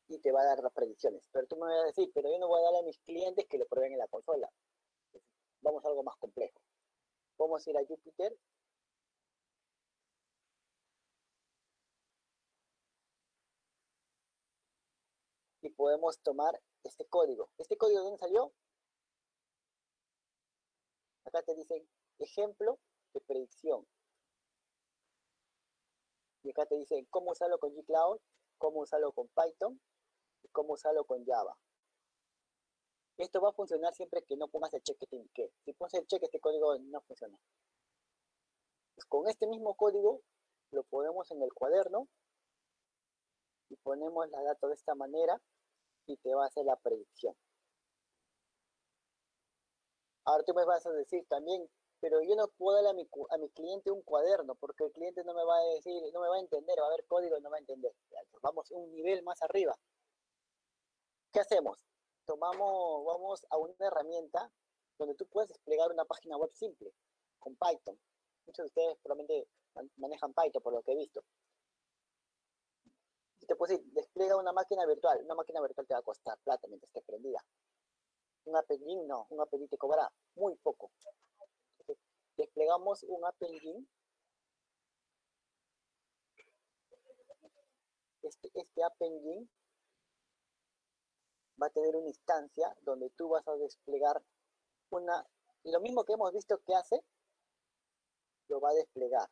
Y 0.07 0.19
te 0.19 0.31
va 0.31 0.41
a 0.41 0.45
dar 0.45 0.59
las 0.59 0.71
predicciones. 0.73 1.27
Pero 1.31 1.47
tú 1.47 1.55
me 1.55 1.67
vas 1.67 1.83
a 1.83 1.85
decir, 1.87 2.11
pero 2.13 2.29
yo 2.31 2.37
no 2.39 2.47
voy 2.47 2.59
a 2.59 2.63
darle 2.63 2.79
a 2.79 2.83
mis 2.83 2.99
clientes 2.99 3.47
que 3.47 3.57
lo 3.57 3.65
prueben 3.65 3.93
en 3.93 3.99
la 3.99 4.07
consola. 4.07 4.49
Vamos 5.61 5.83
a 5.83 5.87
algo 5.87 6.03
más 6.03 6.15
complejo. 6.17 6.59
Vamos 7.37 7.65
a 7.65 7.69
ir 7.69 7.77
a 7.77 7.85
Jupyter 7.85 8.37
y 15.63 15.69
podemos 15.69 16.19
tomar 16.19 16.61
este 16.83 17.05
código. 17.07 17.49
¿Este 17.57 17.77
código 17.77 17.99
de 17.99 18.03
dónde 18.03 18.19
salió? 18.19 18.53
Acá 21.23 21.41
te 21.41 21.55
dicen 21.55 21.87
ejemplo 22.19 22.79
de 23.13 23.21
predicción. 23.21 23.87
Y 26.43 26.51
acá 26.51 26.65
te 26.65 26.75
dicen 26.75 27.05
cómo 27.09 27.31
usarlo 27.31 27.57
con 27.59 27.73
G-Cloud, 27.73 28.19
cómo 28.57 28.81
usarlo 28.81 29.13
con 29.13 29.29
Python 29.29 29.79
y 30.43 30.49
cómo 30.49 30.73
usarlo 30.73 31.05
con 31.05 31.25
Java. 31.25 31.57
Esto 33.17 33.39
va 33.39 33.49
a 33.49 33.53
funcionar 33.53 33.93
siempre 33.93 34.23
que 34.23 34.35
no 34.35 34.49
pongas 34.49 34.73
el 34.73 34.83
check 34.83 34.97
que 34.99 35.07
te 35.07 35.15
indiqué. 35.15 35.53
Si 35.63 35.71
pones 35.71 35.93
el 35.93 36.05
check, 36.07 36.23
este 36.23 36.41
código 36.41 36.77
no 36.77 36.99
funciona. 37.01 37.39
Pues 38.95 39.05
con 39.05 39.29
este 39.29 39.47
mismo 39.47 39.75
código 39.75 40.21
lo 40.71 40.83
ponemos 40.83 41.31
en 41.31 41.41
el 41.41 41.53
cuaderno 41.53 42.09
y 43.69 43.77
ponemos 43.77 44.29
la 44.29 44.41
data 44.41 44.67
de 44.67 44.73
esta 44.73 44.93
manera 44.93 45.41
y 46.07 46.17
te 46.17 46.33
va 46.33 46.43
a 46.43 46.47
hacer 46.47 46.65
la 46.65 46.75
predicción. 46.77 47.35
Ahora 50.25 50.43
tú 50.43 50.53
me 50.53 50.65
vas 50.65 50.85
a 50.85 50.91
decir 50.91 51.25
también, 51.27 51.69
pero 51.99 52.21
yo 52.21 52.35
no 52.35 52.47
puedo 52.47 52.75
darle 52.75 52.89
a 52.89 52.93
mi, 52.93 53.07
a 53.29 53.37
mi 53.37 53.49
cliente 53.49 53.91
un 53.91 54.01
cuaderno 54.01 54.55
porque 54.55 54.85
el 54.85 54.91
cliente 54.91 55.23
no 55.23 55.33
me 55.33 55.43
va 55.43 55.57
a 55.57 55.65
decir, 55.75 56.01
no 56.13 56.21
me 56.21 56.27
va 56.29 56.35
a 56.35 56.39
entender, 56.39 56.79
va 56.79 56.87
a 56.87 56.95
ver 56.95 57.05
código 57.05 57.37
y 57.37 57.41
no 57.41 57.49
va 57.49 57.57
a 57.57 57.59
entender. 57.59 57.93
Vamos 58.41 58.71
un 58.71 58.91
nivel 58.91 59.23
más 59.23 59.41
arriba. 59.41 59.77
¿Qué 61.31 61.39
hacemos? 61.39 61.85
Tomamos, 62.25 63.05
vamos 63.05 63.45
a 63.49 63.57
una 63.57 63.73
herramienta 63.79 64.51
donde 64.97 65.15
tú 65.15 65.25
puedes 65.27 65.49
desplegar 65.49 65.91
una 65.91 66.05
página 66.05 66.37
web 66.37 66.51
simple 66.53 66.93
con 67.39 67.55
Python. 67.55 67.99
Muchos 68.45 68.63
de 68.63 68.67
ustedes 68.67 68.97
probablemente 69.01 69.47
manejan 69.97 70.33
Python 70.33 70.61
por 70.61 70.73
lo 70.73 70.81
que 70.83 70.93
he 70.93 70.97
visto 70.97 71.23
te 73.45 73.55
puedo 73.55 73.75
decir, 73.75 73.85
despliega 73.93 74.37
una 74.37 74.51
máquina 74.51 74.85
virtual. 74.85 75.21
Una 75.23 75.35
máquina 75.35 75.61
virtual 75.61 75.87
te 75.87 75.93
va 75.93 75.99
a 75.99 76.03
costar 76.03 76.37
plata 76.39 76.67
mientras 76.67 76.89
esté 76.89 77.01
prendida. 77.01 77.43
Un 78.45 78.57
App 78.57 78.69
no, 79.07 79.27
un 79.29 79.41
App 79.41 79.51
te 79.69 79.77
cobra 79.77 80.11
muy 80.35 80.55
poco. 80.55 80.91
desplegamos 82.37 83.03
un 83.03 83.25
App 83.25 83.41
Este, 88.21 88.49
este 88.53 88.83
App 88.83 89.01
va 91.61 91.67
a 91.67 91.69
tener 91.69 91.95
una 91.95 92.07
instancia 92.07 92.75
donde 92.81 93.09
tú 93.11 93.29
vas 93.29 93.47
a 93.47 93.55
desplegar 93.55 94.23
una, 94.89 95.25
lo 95.63 95.79
mismo 95.81 96.03
que 96.03 96.13
hemos 96.13 96.31
visto 96.33 96.57
que 96.59 96.73
hace, 96.73 97.03
lo 98.47 98.59
va 98.59 98.69
a 98.69 98.73
desplegar 98.73 99.29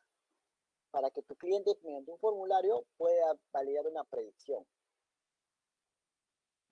para 0.92 1.10
que 1.10 1.22
tu 1.22 1.34
cliente 1.34 1.76
mediante 1.82 2.12
un 2.12 2.18
formulario 2.18 2.84
pueda 2.98 3.34
validar 3.50 3.86
una 3.86 4.04
predicción. 4.04 4.64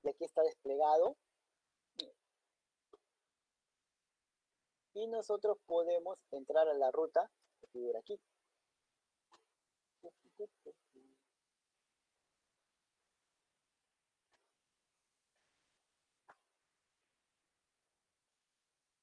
Y 0.02 0.10
aquí 0.10 0.24
está 0.24 0.42
desplegado. 0.42 1.16
Y 4.94 5.06
nosotros 5.06 5.56
podemos 5.66 6.18
entrar 6.30 6.68
a 6.68 6.74
la 6.74 6.90
ruta 6.90 7.30
que 7.60 7.66
figura 7.68 8.00
aquí. 8.00 8.20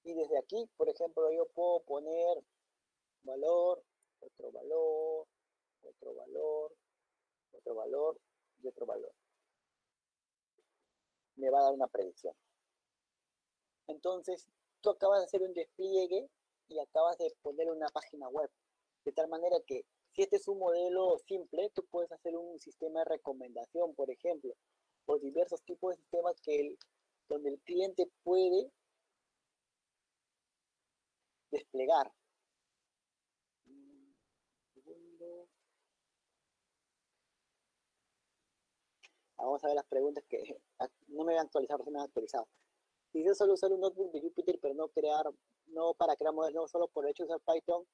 Y 0.03 0.13
desde 0.13 0.37
aquí, 0.37 0.69
por 0.77 0.89
ejemplo, 0.89 1.31
yo 1.31 1.47
puedo 1.47 1.81
poner 1.81 2.43
valor 3.23 3.83
otro 4.27 4.51
valor, 4.51 5.27
otro 5.81 6.13
valor, 6.13 6.75
otro 7.51 7.75
valor 7.75 8.19
y 8.61 8.67
otro 8.67 8.85
valor. 8.85 9.13
Me 11.35 11.49
va 11.49 11.59
a 11.59 11.63
dar 11.63 11.73
una 11.73 11.87
predicción. 11.87 12.33
Entonces, 13.87 14.47
tú 14.81 14.89
acabas 14.89 15.19
de 15.19 15.25
hacer 15.25 15.41
un 15.43 15.53
despliegue 15.53 16.29
y 16.67 16.79
acabas 16.79 17.17
de 17.17 17.33
poner 17.41 17.69
una 17.69 17.87
página 17.89 18.27
web. 18.29 18.49
De 19.05 19.11
tal 19.13 19.27
manera 19.29 19.57
que 19.65 19.85
si 20.13 20.23
este 20.23 20.37
es 20.37 20.47
un 20.47 20.59
modelo 20.59 21.17
simple, 21.27 21.69
tú 21.73 21.85
puedes 21.89 22.11
hacer 22.11 22.35
un 22.35 22.59
sistema 22.59 22.99
de 22.99 23.05
recomendación, 23.05 23.93
por 23.93 24.09
ejemplo, 24.09 24.53
o 25.05 25.19
diversos 25.19 25.61
tipos 25.63 25.91
de 25.91 26.01
sistemas 26.01 26.41
que 26.41 26.75
donde 27.29 27.51
el 27.51 27.59
cliente 27.61 28.09
puede 28.23 28.71
desplegar 31.51 32.11
Vamos 39.37 39.63
a 39.63 39.67
ver 39.67 39.75
las 39.75 39.85
preguntas 39.85 40.23
que 40.27 40.59
no 41.07 41.23
me 41.23 41.37
han 41.37 41.45
actualizado, 41.45 41.83
se 41.83 41.91
me. 41.91 41.99
Dice 43.13 43.35
solo 43.35 43.53
usar 43.53 43.71
un 43.71 43.79
notebook 43.79 44.11
de 44.11 44.21
Jupyter, 44.21 44.59
pero 44.59 44.73
no 44.73 44.89
crear, 44.89 45.25
no 45.67 45.93
para 45.93 46.15
crear 46.15 46.33
modelos, 46.33 46.69
solo 46.69 46.87
por 46.87 47.05
el 47.05 47.11
hecho 47.11 47.25
de 47.25 47.33
usar 47.33 47.41
Python. 47.41 47.85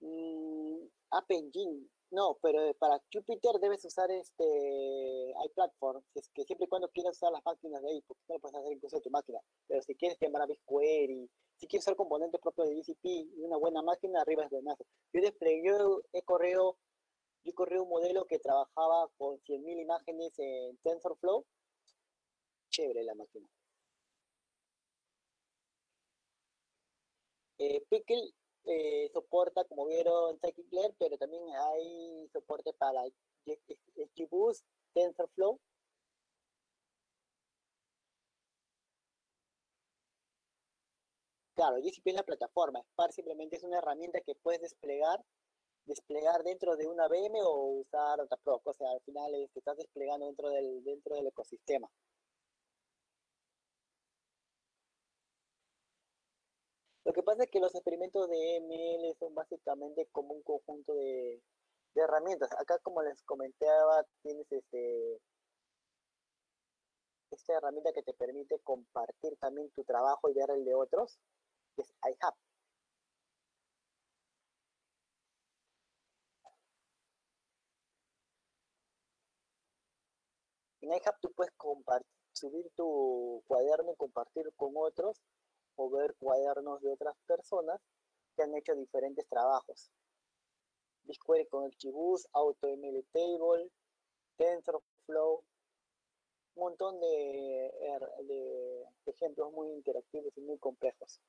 Mm, 0.00 0.86
App 1.10 1.30
Engine, 1.30 1.88
no, 2.12 2.36
pero 2.42 2.74
para 2.74 3.02
Jupyter 3.10 3.58
debes 3.58 3.84
usar 3.86 4.10
este 4.10 5.34
iPlatform, 5.46 6.02
es 6.14 6.28
que 6.34 6.44
siempre 6.44 6.66
y 6.66 6.68
cuando 6.68 6.90
quieras 6.90 7.16
usar 7.16 7.32
las 7.32 7.42
máquinas 7.42 7.80
de 7.80 7.88
ahí, 7.88 8.04
no 8.28 8.34
lo 8.34 8.38
puedes 8.38 8.54
hacer 8.54 8.72
incluso 8.72 9.00
tu 9.00 9.08
máquina. 9.08 9.40
Pero 9.66 9.82
si 9.82 9.94
quieres 9.94 10.18
llamar 10.20 10.42
a 10.42 10.46
BigQuery, 10.46 11.30
si 11.56 11.66
quieres 11.66 11.84
usar 11.86 11.96
componentes 11.96 12.38
propios 12.38 12.68
de 12.68 12.74
GCP 12.74 13.04
y 13.04 13.42
una 13.42 13.56
buena 13.56 13.80
máquina, 13.80 14.20
arriba 14.20 14.44
es 14.44 14.50
buenazo. 14.50 14.84
Yo 15.14 15.22
desplegué, 15.22 15.72
he 16.12 16.22
corrido 16.22 16.76
yo 17.44 17.54
corrí 17.54 17.76
un 17.78 17.88
modelo 17.88 18.26
que 18.26 18.38
trabajaba 18.38 19.08
con 19.18 19.38
100.000 19.40 19.80
imágenes 19.80 20.38
en 20.38 20.76
TensorFlow. 20.78 21.44
Chévere 22.70 23.04
la 23.04 23.14
máquina. 23.14 23.48
Eh, 27.58 27.84
Pickle 27.88 28.32
eh, 28.64 29.10
soporta, 29.12 29.64
como 29.64 29.86
vieron, 29.86 30.38
Scikit-Learn, 30.38 30.94
pero 30.98 31.18
también 31.18 31.44
hay 31.54 32.28
soporte 32.32 32.72
para 32.74 33.02
XGBoost, 33.44 34.64
TensorFlow. 34.94 35.58
Claro, 41.54 41.76
GCP 41.82 42.08
es 42.08 42.14
la 42.14 42.22
plataforma, 42.24 42.82
Spark 42.92 43.12
simplemente 43.12 43.56
es 43.56 43.62
una 43.62 43.78
herramienta 43.78 44.20
que 44.22 44.34
puedes 44.34 44.62
desplegar 44.62 45.22
desplegar 45.86 46.42
dentro 46.42 46.76
de 46.76 46.86
una 46.86 47.06
VM 47.08 47.42
o 47.42 47.80
usar 47.80 48.20
otra 48.20 48.36
pro, 48.38 48.60
o 48.64 48.72
sea, 48.74 48.90
al 48.90 49.00
final 49.02 49.34
es 49.34 49.50
que 49.52 49.58
estás 49.60 49.76
desplegando 49.76 50.26
dentro 50.26 50.50
del, 50.50 50.84
dentro 50.84 51.16
del 51.16 51.26
ecosistema. 51.26 51.88
Lo 57.04 57.12
que 57.12 57.22
pasa 57.22 57.44
es 57.44 57.50
que 57.50 57.60
los 57.60 57.74
experimentos 57.74 58.28
de 58.28 58.60
ML 58.60 59.14
son 59.18 59.34
básicamente 59.34 60.06
como 60.12 60.34
un 60.34 60.42
conjunto 60.42 60.94
de, 60.94 61.42
de 61.94 62.02
herramientas. 62.02 62.50
Acá, 62.58 62.78
como 62.78 63.02
les 63.02 63.20
comentaba, 63.24 64.04
tienes 64.22 64.50
este, 64.50 65.20
esta 67.30 67.54
herramienta 67.54 67.92
que 67.92 68.02
te 68.02 68.14
permite 68.14 68.58
compartir 68.60 69.36
también 69.38 69.70
tu 69.70 69.84
trabajo 69.84 70.30
y 70.30 70.34
ver 70.34 70.50
el 70.50 70.64
de 70.64 70.74
otros, 70.74 71.18
que 71.74 71.82
es 71.82 71.92
iHub. 72.04 72.34
iHub 80.92 81.14
tú 81.20 81.32
puedes 81.32 81.52
subir 82.32 82.70
tu 82.76 83.42
cuaderno 83.46 83.92
y 83.92 83.96
compartir 83.96 84.52
con 84.56 84.72
otros 84.76 85.20
o 85.76 85.90
ver 85.90 86.14
cuadernos 86.18 86.80
de 86.82 86.90
otras 86.90 87.14
personas 87.26 87.80
que 88.36 88.42
han 88.42 88.54
hecho 88.56 88.74
diferentes 88.74 89.26
trabajos. 89.28 89.90
BigQuery 91.04 91.46
con 91.46 91.64
el 91.64 91.76
Chibus, 91.76 92.26
AutoML 92.32 93.04
Table, 93.12 93.70
TensorFlow, 94.36 95.44
un 96.54 96.62
montón 96.62 97.00
de, 97.00 97.72
de, 98.24 98.84
ejemplos 99.06 99.52
muy 99.52 99.68
interactivos 99.72 100.32
y 100.36 100.40
muy 100.42 100.58
complejos. 100.58 101.20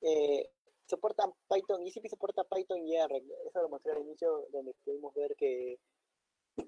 Eh, 0.00 0.50
soportan 0.92 1.32
Python, 1.48 1.80
ECP 1.86 2.06
soporta 2.08 2.44
Python 2.44 2.86
y 2.86 2.96
R. 2.96 3.22
Eso 3.46 3.62
lo 3.62 3.70
mostré 3.70 3.92
al 3.92 4.02
inicio, 4.02 4.46
donde 4.52 4.74
pudimos 4.84 5.14
ver 5.14 5.34
que 5.36 5.78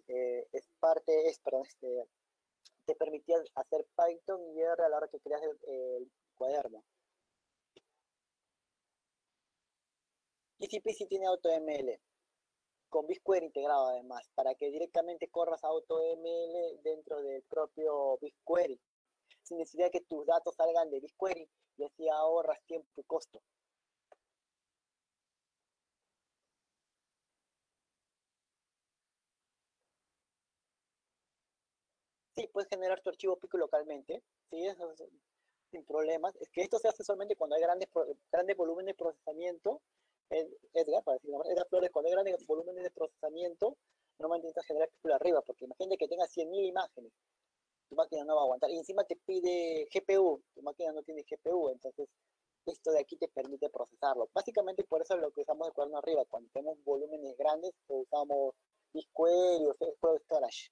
eh, 0.08 0.48
es 0.50 0.66
parte, 0.80 1.28
es, 1.28 1.38
perdón, 1.40 1.66
este, 1.66 2.08
te 2.86 2.94
permitía 2.94 3.36
hacer 3.54 3.86
Python 3.94 4.40
y 4.56 4.62
R 4.62 4.82
a 4.82 4.88
la 4.88 4.96
hora 4.96 5.08
que 5.08 5.20
creas 5.20 5.42
el, 5.42 6.10
cuaderno. 6.36 6.82
GCP 10.58 10.88
sí 10.96 11.06
tiene 11.06 11.26
AutoML, 11.26 12.00
con 12.88 13.06
BigQuery 13.06 13.46
integrado 13.46 13.88
además, 13.88 14.26
para 14.34 14.54
que 14.54 14.70
directamente 14.70 15.28
corras 15.28 15.62
AutoML 15.62 16.82
dentro 16.82 17.20
del 17.20 17.42
propio 17.42 18.16
BigQuery, 18.22 18.80
sin 19.42 19.58
necesidad 19.58 19.90
que 19.90 20.00
tus 20.00 20.24
datos 20.24 20.54
salgan 20.56 20.90
de 20.90 21.00
BigQuery 21.00 21.48
y 21.76 21.84
así 21.84 22.08
ahorras 22.08 22.62
tiempo 22.66 22.88
y 22.96 23.04
costo. 23.04 23.42
Sí, 32.35 32.49
puedes 32.53 32.68
generar 32.68 33.01
tu 33.01 33.11
archivo 33.11 33.37
Pico 33.37 33.57
localmente, 33.59 34.22
sí, 34.51 34.66
sin 35.70 35.85
problemas. 35.85 36.35
Es 36.41 36.51
que 36.51 36.62
esto 36.62 36.78
se 36.78 36.89
hace 36.89 37.05
solamente 37.05 37.37
cuando 37.37 37.57
hay 37.57 37.62
grandes, 37.62 37.89
grandes 38.32 38.57
volúmenes 38.57 38.87
de 38.87 38.95
procesamiento. 38.95 39.80
Edgar, 40.72 41.05
para 41.05 41.16
decirlo 41.16 41.45
Edgar 41.45 41.68
Flores, 41.68 41.91
cuando 41.93 42.09
hay 42.09 42.14
grandes 42.14 42.45
volúmenes 42.47 42.82
de 42.82 42.91
procesamiento, 42.91 43.76
normalmente 44.18 44.47
necesitas 44.49 44.66
generar 44.66 44.89
Pico 44.91 45.14
arriba, 45.14 45.43
porque 45.43 45.64
imagínate 45.66 45.97
que 45.97 46.09
tengas 46.09 46.37
100.000 46.37 46.66
imágenes, 46.66 47.12
tu 47.89 47.95
máquina 47.95 48.24
no 48.24 48.35
va 48.35 48.41
a 48.41 48.45
aguantar. 48.45 48.70
Y 48.70 48.78
encima 48.78 49.05
te 49.05 49.16
pide 49.16 49.87
GPU, 49.93 50.43
tu 50.55 50.62
máquina 50.62 50.93
no 50.93 51.03
tiene 51.03 51.22
GPU, 51.22 51.68
entonces 51.70 52.09
esto 52.66 52.91
de 52.91 53.01
aquí 53.01 53.16
te 53.16 53.28
permite 53.28 53.68
procesarlo. 53.68 54.28
Básicamente 54.35 54.82
por 54.85 55.03
eso 55.03 55.14
es 55.14 55.20
lo 55.20 55.30
que 55.30 55.43
usamos 55.43 55.68
el 55.68 55.74
cuaderno 55.74 55.99
arriba. 55.99 56.24
Cuando 56.24 56.49
tenemos 56.53 56.82
volúmenes 56.82 57.37
grandes, 57.37 57.72
usamos 57.87 58.55
BigQuery 58.93 59.66
o 59.66 59.74
Storage. 60.18 60.70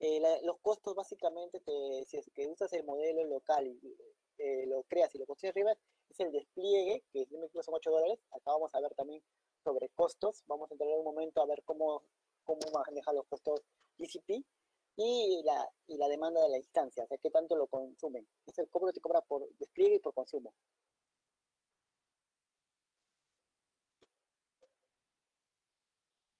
Eh, 0.00 0.20
los 0.44 0.58
costos 0.60 0.94
básicamente, 0.94 1.60
si 2.06 2.16
es 2.16 2.30
que 2.34 2.46
usas 2.46 2.72
el 2.72 2.84
modelo 2.84 3.24
local 3.24 3.66
y 3.66 3.96
eh, 4.38 4.66
lo 4.66 4.84
creas 4.84 5.14
y 5.14 5.18
lo 5.18 5.26
construyes 5.26 5.56
arriba, 5.56 5.76
es 6.08 6.20
el 6.20 6.32
despliegue, 6.32 7.04
que 7.12 7.26
son 7.62 7.74
8 7.74 7.90
dólares. 7.90 8.18
Acá 8.30 8.52
vamos 8.52 8.74
a 8.74 8.80
ver 8.80 8.94
también 8.94 9.22
sobre 9.64 9.88
costos. 9.90 10.44
Vamos 10.46 10.70
a 10.70 10.74
entrar 10.74 10.90
en 10.90 10.98
un 10.98 11.04
momento 11.04 11.42
a 11.42 11.46
ver 11.46 11.62
cómo, 11.64 12.02
cómo 12.44 12.60
maneja 12.72 13.12
los 13.12 13.26
costos 13.26 13.62
GCP 13.98 14.44
y 14.96 15.42
la, 15.44 15.68
y 15.86 15.96
la 15.96 16.08
demanda 16.08 16.42
de 16.42 16.48
la 16.48 16.56
instancia, 16.56 17.04
o 17.04 17.06
sea, 17.06 17.18
qué 17.18 17.30
tanto 17.30 17.54
lo 17.54 17.68
consumen. 17.68 18.26
Es 18.46 18.58
el 18.58 18.68
cobro 18.68 18.88
que 18.88 18.94
te 18.94 19.00
cobra 19.00 19.20
por 19.20 19.48
despliegue 19.58 19.96
y 19.96 20.00
por 20.00 20.12
consumo. 20.12 20.52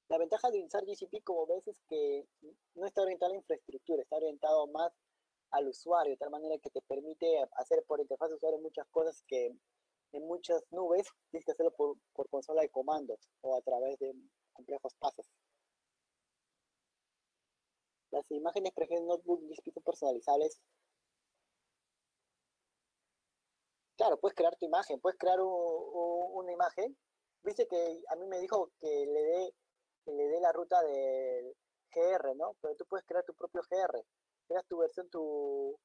La 0.08 0.16
ventaja 0.16 0.50
de 0.50 0.64
usar 0.64 0.84
GCP, 0.86 1.22
como 1.22 1.46
ves, 1.46 1.68
es 1.68 1.82
que 1.86 2.26
no 2.74 2.86
está 2.86 3.02
orientado 3.02 3.30
a 3.30 3.34
la 3.34 3.40
infraestructura, 3.40 4.02
está 4.02 4.16
orientado 4.16 4.66
más 4.68 4.90
al 5.50 5.68
usuario, 5.68 6.12
de 6.12 6.16
tal 6.16 6.30
manera 6.30 6.58
que 6.58 6.70
te 6.70 6.80
permite 6.82 7.26
hacer 7.56 7.84
por 7.86 8.00
interfaz 8.00 8.30
de 8.30 8.36
usuario 8.36 8.58
muchas 8.58 8.86
cosas 8.88 9.22
que 9.26 9.54
en 10.12 10.26
muchas 10.26 10.62
nubes 10.70 11.06
tienes 11.30 11.44
que 11.44 11.52
hacerlo 11.52 11.72
por, 11.72 11.98
consola 12.30 12.62
de 12.62 12.70
comandos 12.70 13.18
o 13.42 13.56
a 13.56 13.60
través 13.60 13.98
de 13.98 14.14
complejos 14.54 14.94
pasos. 14.94 15.26
Las 18.10 18.30
imágenes, 18.30 18.72
por 18.72 18.84
ejemplo, 18.84 19.06
notebook 19.08 19.42
GCP 19.42 19.74
son 19.74 19.82
personalizables. 19.82 20.58
Claro, 23.98 24.18
puedes 24.18 24.34
crear 24.34 24.56
tu 24.56 24.64
imagen, 24.64 25.00
puedes 25.00 25.18
crear 25.18 25.38
una 25.40 26.50
imagen. 26.50 26.96
Viste 27.42 27.66
que 27.66 28.02
a 28.08 28.16
mí 28.16 28.26
me 28.26 28.40
dijo 28.40 28.70
que 28.80 29.06
le 29.06 29.22
dé 29.22 29.54
que 30.08 30.14
le 30.14 30.26
dé 30.28 30.40
la 30.40 30.52
ruta 30.52 30.82
del 30.82 31.54
GR, 31.92 32.34
¿no? 32.34 32.56
Pero 32.62 32.74
tú 32.76 32.86
puedes 32.86 33.04
crear 33.04 33.24
tu 33.24 33.34
propio 33.34 33.60
GR. 33.68 34.02
Creas 34.46 34.66
tu 34.66 34.78
versión, 34.78 35.08
tu, 35.10 35.78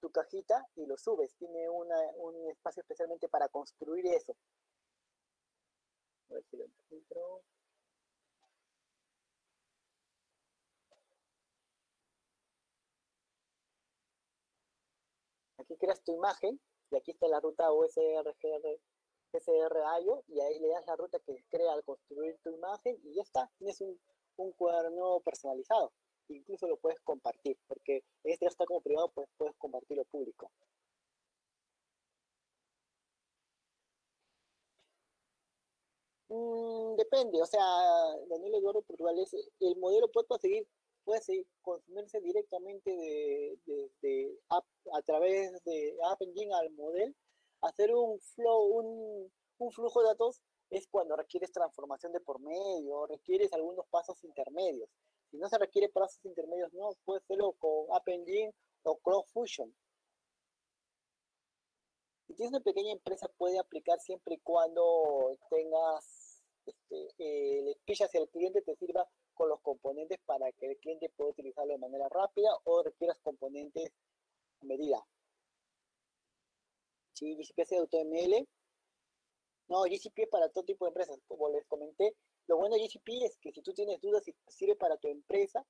tu 0.00 0.10
cajita 0.12 0.64
y 0.76 0.86
lo 0.86 0.96
subes. 0.96 1.34
Tiene 1.36 1.68
una, 1.68 1.96
un 2.16 2.48
espacio 2.50 2.82
especialmente 2.82 3.28
para 3.28 3.48
construir 3.48 4.06
eso. 4.06 4.36
A 6.30 6.34
ver 6.34 6.44
si 6.44 6.56
lo 6.56 6.64
encuentro. 6.64 7.42
Aquí 15.58 15.76
creas 15.78 16.00
tu 16.04 16.12
imagen 16.12 16.60
y 16.90 16.96
aquí 16.96 17.10
está 17.10 17.26
la 17.26 17.40
ruta 17.40 17.72
USR, 17.72 18.36
GR, 19.38 19.70
SRIO 19.70 20.24
y 20.28 20.40
ahí 20.40 20.58
le 20.60 20.68
das 20.68 20.86
la 20.86 20.96
ruta 20.96 21.18
que 21.20 21.44
crea 21.50 21.72
al 21.72 21.84
construir 21.84 22.38
tu 22.42 22.50
imagen 22.50 22.98
y 23.04 23.14
ya 23.14 23.22
está, 23.22 23.50
tienes 23.58 23.80
un, 23.80 23.98
un 24.36 24.52
cuaderno 24.52 25.20
personalizado. 25.20 25.92
Incluso 26.28 26.66
lo 26.68 26.76
puedes 26.78 27.00
compartir, 27.00 27.58
porque 27.66 28.02
este 28.24 28.46
ya 28.46 28.48
está 28.48 28.64
como 28.64 28.80
privado, 28.80 29.10
pues 29.14 29.28
puedes 29.36 29.54
compartirlo 29.56 30.04
público. 30.06 30.50
Mm, 36.28 36.96
depende, 36.96 37.40
o 37.42 37.46
sea, 37.46 37.60
Daniel 38.28 38.54
Eduardo 38.56 38.82
Portugal 38.82 39.14
el 39.60 39.76
modelo 39.76 40.08
puede 40.10 40.26
seguir, 40.40 40.66
puede 41.04 41.20
seguir 41.20 41.46
consumirse 41.62 42.20
directamente 42.20 42.90
de, 42.90 43.58
de, 44.00 44.38
a 44.50 45.02
través 45.02 45.62
de 45.64 45.96
App 46.10 46.22
Engine 46.22 46.54
al 46.54 46.70
modelo 46.70 47.14
hacer 47.64 47.94
un 47.94 48.20
flow, 48.20 49.30
un, 49.58 49.72
flujo 49.72 50.02
de 50.02 50.08
datos 50.08 50.42
es 50.70 50.86
cuando 50.88 51.16
requieres 51.16 51.52
transformación 51.52 52.12
de 52.12 52.20
por 52.20 52.38
medio, 52.38 53.06
requieres 53.06 53.52
algunos 53.52 53.86
pasos 53.86 54.22
intermedios. 54.24 54.90
Si 55.30 55.38
no 55.38 55.48
se 55.48 55.58
requiere 55.58 55.88
pasos 55.88 56.24
intermedios, 56.24 56.72
no, 56.74 56.90
puedes 57.04 57.24
hacerlo 57.24 57.52
con 57.52 57.86
App 57.92 58.06
Engine 58.08 58.54
o 58.82 58.98
CloudFusion. 58.98 59.74
Si 62.26 62.34
tienes 62.34 62.52
una 62.52 62.62
pequeña 62.62 62.92
empresa, 62.92 63.28
puede 63.36 63.58
aplicar 63.58 63.98
siempre 64.00 64.34
y 64.34 64.38
cuando 64.38 65.36
tengas, 65.48 66.42
este, 66.66 67.08
eh, 67.18 67.62
le 67.62 67.76
pillas 67.84 68.14
y 68.14 68.18
el 68.18 68.28
cliente 68.28 68.62
te 68.62 68.76
sirva 68.76 69.08
con 69.34 69.48
los 69.48 69.60
componentes 69.60 70.18
para 70.24 70.52
que 70.52 70.70
el 70.70 70.78
cliente 70.78 71.10
pueda 71.16 71.30
utilizarlo 71.30 71.72
de 71.72 71.78
manera 71.78 72.08
rápida 72.08 72.50
o 72.64 72.82
requieras 72.82 73.18
componentes 73.20 73.92
a 74.60 74.64
medida. 74.66 75.04
¿Sí? 77.14 77.36
GCP 77.36 77.62
hace 77.62 77.76
AutoML. 77.78 78.46
No, 79.68 79.84
GCP 79.84 80.28
para 80.30 80.48
todo 80.50 80.64
tipo 80.64 80.84
de 80.84 80.90
empresas, 80.90 81.18
como 81.26 81.48
les 81.48 81.64
comenté. 81.66 82.14
Lo 82.46 82.58
bueno 82.58 82.76
de 82.76 82.82
GCP 82.82 83.24
es 83.24 83.38
que 83.38 83.52
si 83.52 83.62
tú 83.62 83.72
tienes 83.72 84.00
dudas 84.00 84.26
y 84.28 84.34
sirve 84.48 84.76
para 84.76 84.98
tu 84.98 85.08
empresa, 85.08 85.64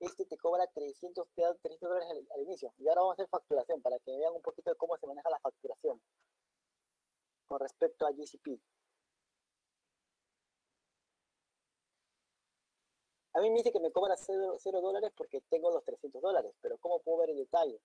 este 0.00 0.24
te 0.24 0.38
cobra 0.38 0.66
300, 0.68 1.28
300 1.34 1.80
dólares 1.80 2.08
al, 2.34 2.42
inicio. 2.42 2.72
Y 2.78 2.88
ahora 2.88 3.02
vamos 3.02 3.12
a 3.12 3.14
hacer 3.14 3.28
facturación 3.28 3.82
para 3.82 3.98
que 3.98 4.16
vean 4.16 4.32
un 4.32 4.42
poquito 4.42 4.70
de 4.70 4.76
cómo 4.76 4.96
se 4.96 5.06
maneja 5.06 5.28
la 5.28 5.40
facturación 5.40 6.00
con 7.46 7.60
respecto 7.60 8.06
a 8.06 8.12
GCP. 8.12 8.60
A 13.34 13.40
mí 13.40 13.50
me 13.50 13.58
dice 13.58 13.72
que 13.72 13.80
me 13.80 13.92
cobra 13.92 14.16
0, 14.16 14.56
0 14.58 14.80
dólares 14.80 15.12
porque 15.16 15.40
tengo 15.48 15.70
los 15.70 15.84
300 15.84 16.20
dólares, 16.20 16.54
pero 16.60 16.78
¿cómo 16.78 17.00
puedo 17.00 17.18
ver 17.18 17.30
el 17.30 17.36
detalle? 17.36 17.80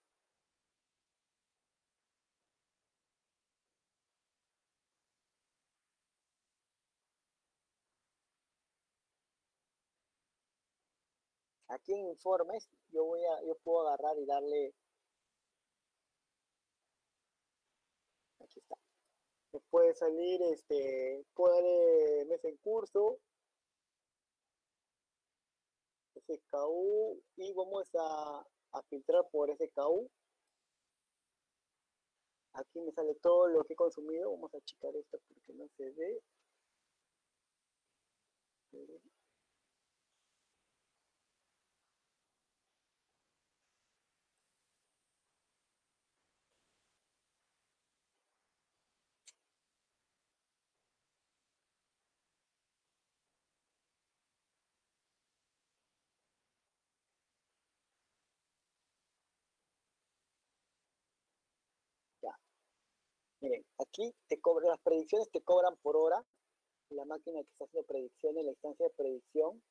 Aquí 11.73 11.93
en 11.93 12.07
informes, 12.07 12.69
yo 12.91 13.03
voy 13.05 13.23
a, 13.25 13.43
yo 13.43 13.55
puedo 13.63 13.87
agarrar 13.87 14.17
y 14.19 14.25
darle, 14.25 14.73
aquí 18.39 18.59
está, 18.59 18.75
me 19.53 19.59
puede 19.69 19.93
salir, 19.95 20.41
este, 20.43 21.25
puedo 21.33 21.55
darle 21.55 22.25
mes 22.25 22.43
en 22.45 22.57
curso, 22.57 23.19
SKU, 26.27 27.21
y 27.37 27.53
vamos 27.53 27.89
a, 27.95 28.45
a 28.71 28.81
filtrar 28.83 29.27
por 29.29 29.49
SKU, 29.51 30.09
aquí 32.53 32.79
me 32.81 32.91
sale 32.91 33.15
todo 33.15 33.47
lo 33.47 33.63
que 33.63 33.73
he 33.73 33.75
consumido, 33.75 34.31
vamos 34.31 34.53
a 34.53 34.61
checar 34.61 34.95
esto 34.95 35.19
porque 35.27 35.53
no 35.53 35.67
se 35.77 35.89
ve, 35.91 36.21
Miren, 63.43 63.65
aquí 63.77 64.15
te 64.29 64.39
cobran, 64.39 64.69
las 64.69 64.79
predicciones 64.79 65.29
te 65.29 65.41
cobran 65.41 65.75
por 65.81 65.97
hora. 65.97 66.23
La 66.91 67.03
máquina 67.03 67.41
que 67.41 67.49
está 67.51 67.65
haciendo 67.65 67.85
predicciones, 67.85 68.45
la 68.45 68.51
instancia 68.51 68.87
de 68.87 68.93
predicción, 68.95 69.61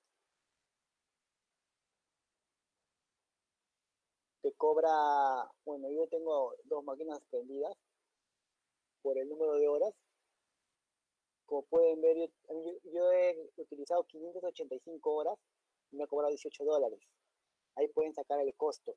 te 4.42 4.52
cobra, 4.52 4.90
bueno, 5.64 5.88
yo 5.90 6.06
tengo 6.08 6.54
dos 6.64 6.84
máquinas 6.84 7.18
prendidas 7.30 7.72
por 9.00 9.16
el 9.16 9.26
número 9.30 9.54
de 9.54 9.68
horas. 9.68 9.94
Como 11.46 11.62
pueden 11.62 12.02
ver, 12.02 12.18
yo, 12.18 12.90
yo 12.92 13.10
he 13.10 13.50
utilizado 13.56 14.04
585 14.04 15.14
horas 15.14 15.38
y 15.90 15.96
me 15.96 16.04
ha 16.04 16.06
cobrado 16.06 16.28
18 16.28 16.62
dólares. 16.62 17.00
Ahí 17.76 17.88
pueden 17.88 18.12
sacar 18.12 18.38
el 18.40 18.54
costo. 18.54 18.94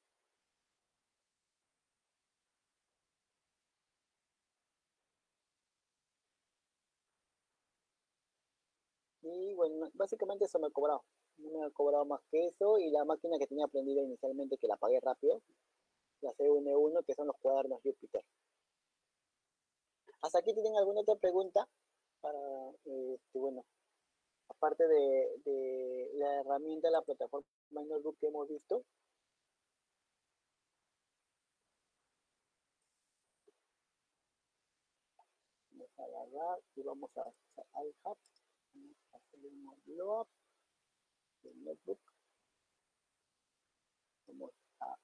Y 9.26 9.45
bueno, 9.56 9.90
básicamente 9.94 10.46
eso 10.46 10.60
me 10.60 10.68
ha 10.68 10.72
cobrado. 10.72 11.04
No 11.38 11.50
me 11.52 11.66
ha 11.66 11.70
cobrado 11.72 12.06
más 12.06 12.22
que 12.32 12.48
eso 12.48 12.78
y 12.80 12.92
la 12.92 13.06
máquina 13.06 13.38
que 13.40 13.48
tenía 13.48 13.68
prendida 13.68 14.02
inicialmente 14.02 14.58
que 14.58 14.68
la 14.68 14.78
pagué 14.78 15.00
rápido, 15.02 15.42
la 16.22 16.32
CN1, 16.34 17.04
que 17.06 17.14
son 17.16 17.28
los 17.28 17.36
cuadernos 17.38 17.82
Jupyter. 17.84 18.24
¿Hasta 20.22 20.40
aquí 20.40 20.54
tienen 20.54 20.76
alguna 20.78 21.02
otra 21.02 21.16
pregunta? 21.16 21.68
Para, 22.22 22.40
este, 22.86 23.40
bueno, 23.40 23.64
aparte 24.50 24.88
de, 24.88 25.30
de 25.46 26.10
la 26.16 26.42
herramienta, 26.42 26.90
la 26.90 27.02
plataforma 27.02 27.48
MinorBook 27.72 28.18
que 28.20 28.28
hemos 28.28 28.48
visto. 28.50 28.84
Vamos 35.72 35.90
a 36.00 36.04
agarrar 36.04 36.60
y 36.76 36.82
vamos 36.84 37.12
a, 37.18 37.22
al 37.74 37.94
hub 38.04 38.18
hacemos 39.36 39.78
blow 39.86 40.22
up 40.22 40.28
del 41.44 41.64
notebook. 41.64 42.00
Vamos 44.28 44.52
a, 44.80 44.96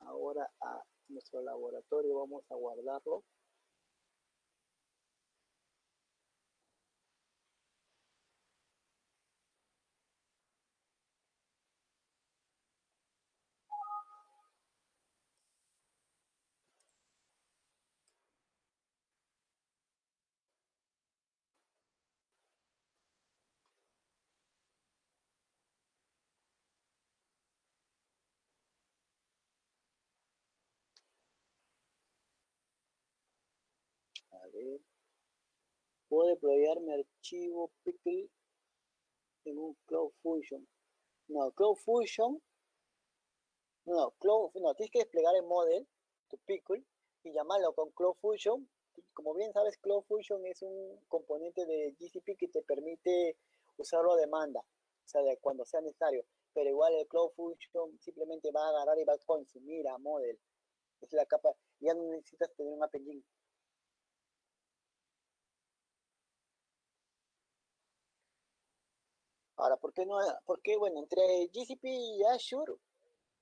ahora 0.00 0.50
a 0.60 0.82
nuestro 1.08 1.42
laboratorio, 1.42 2.18
vamos 2.18 2.44
a 2.50 2.54
guardarlo. 2.54 3.24
A 34.30 34.46
ver. 34.48 34.80
Puedo 36.08 36.28
deployar 36.28 36.80
mi 36.80 36.92
archivo 36.92 37.70
Pickle 37.82 38.30
en 39.44 39.58
un 39.58 39.74
Cloud 39.86 40.12
Fusion. 40.22 40.66
No, 41.28 41.50
Cloud 41.52 41.76
Fusion. 41.76 42.42
No, 43.84 44.10
Cloud, 44.18 44.50
no, 44.54 44.74
tienes 44.74 44.90
que 44.90 45.00
desplegar 45.00 45.34
el 45.36 45.44
model, 45.44 45.86
tu 46.28 46.38
Pickle, 46.38 46.84
y 47.24 47.32
llamarlo 47.32 47.74
con 47.74 47.90
Cloud 47.90 48.14
Fusion. 48.20 48.68
Como 49.12 49.34
bien 49.34 49.52
sabes, 49.52 49.76
Cloud 49.78 50.02
Fusion 50.02 50.44
es 50.46 50.62
un 50.62 51.00
componente 51.08 51.64
de 51.66 51.94
GCP 51.98 52.36
que 52.38 52.48
te 52.48 52.62
permite 52.62 53.36
usarlo 53.76 54.12
a 54.12 54.16
demanda, 54.16 54.60
o 54.60 55.08
sea, 55.08 55.22
cuando 55.40 55.64
sea 55.64 55.80
necesario. 55.80 56.24
Pero 56.52 56.70
igual 56.70 56.94
el 56.94 57.06
Cloud 57.06 57.30
Fusion 57.36 57.98
simplemente 58.00 58.50
va 58.50 58.66
a 58.66 58.70
agarrar 58.70 58.98
y 58.98 59.04
va 59.04 59.14
a 59.14 59.18
consumir 59.18 59.86
a 59.88 59.98
model. 59.98 60.38
Es 61.00 61.12
la 61.12 61.26
capa, 61.26 61.54
ya 61.80 61.94
no 61.94 62.02
necesitas 62.04 62.52
tener 62.54 62.72
un 62.72 62.82
App 62.82 62.94
Ahora, 69.58 69.76
¿por 69.76 69.92
qué 69.92 70.06
no? 70.06 70.18
Porque, 70.46 70.76
bueno, 70.76 71.00
entre 71.00 71.48
GCP 71.48 71.84
y 71.84 72.24
Azure, 72.24 72.74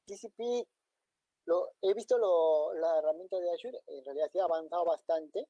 GCP, 0.07 0.67
lo, 1.45 1.69
he 1.83 1.93
visto 1.93 2.17
lo, 2.17 2.73
la 2.75 2.99
herramienta 2.99 3.39
de 3.39 3.53
Azure, 3.53 3.79
en 3.87 4.05
realidad 4.05 4.31
sí 4.33 4.39
ha 4.39 4.45
avanzado 4.45 4.87
bastante, 4.87 5.47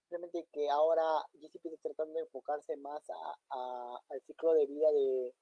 simplemente 0.00 0.48
que 0.52 0.68
ahora 0.68 1.04
GCP 1.34 1.66
está 1.66 1.90
tratando 1.90 2.14
de 2.14 2.24
enfocarse 2.24 2.76
más 2.78 3.02
a, 3.50 4.00
al 4.08 4.20
ciclo 4.22 4.52
de 4.54 4.66
vida 4.66 4.90
de, 4.90 5.34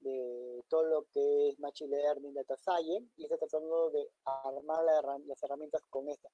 de, 0.00 0.64
todo 0.68 0.84
lo 0.84 1.04
que 1.12 1.48
es 1.48 1.58
Machine 1.58 1.96
Learning, 1.96 2.34
Data 2.34 2.56
Science, 2.58 3.10
y 3.16 3.24
está 3.24 3.38
tratando 3.38 3.90
de 3.90 4.10
armar 4.24 4.84
las 5.24 5.42
herramientas 5.42 5.82
con 5.88 6.06
esta. 6.10 6.28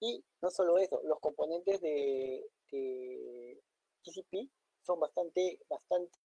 Y 0.00 0.24
no 0.40 0.50
solo 0.50 0.78
eso, 0.78 1.02
los 1.04 1.20
componentes 1.20 1.78
de, 1.82 2.42
de 2.70 3.62
GCP 4.02 4.50
son 4.82 4.98
bastante, 4.98 5.58
bastante 5.68 6.16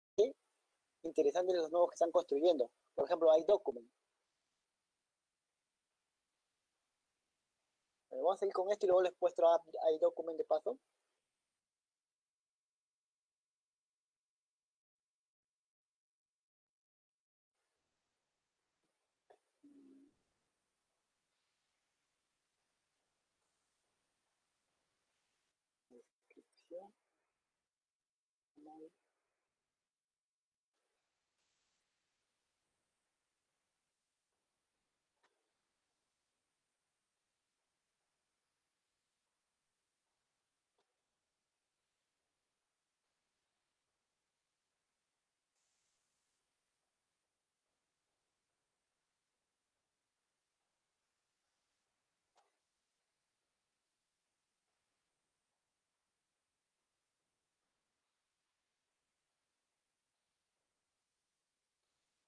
interesantes 1.04 1.56
los 1.56 1.72
nuevos 1.72 1.90
que 1.90 1.96
están 1.96 2.12
construyendo. 2.12 2.70
Por 2.96 3.06
ejemplo, 3.06 3.32
hay 3.32 3.44
document. 3.44 3.90
vamos 8.22 8.36
a 8.36 8.40
seguir 8.40 8.54
con 8.54 8.70
esto 8.72 8.86
y 8.86 8.90
luego 8.90 9.02
les 9.04 9.14
muestro 9.20 9.48
hay 9.84 9.98
document 10.00 10.38
de 10.38 10.46
paso. 10.46 10.78
Descripción. 25.90 26.92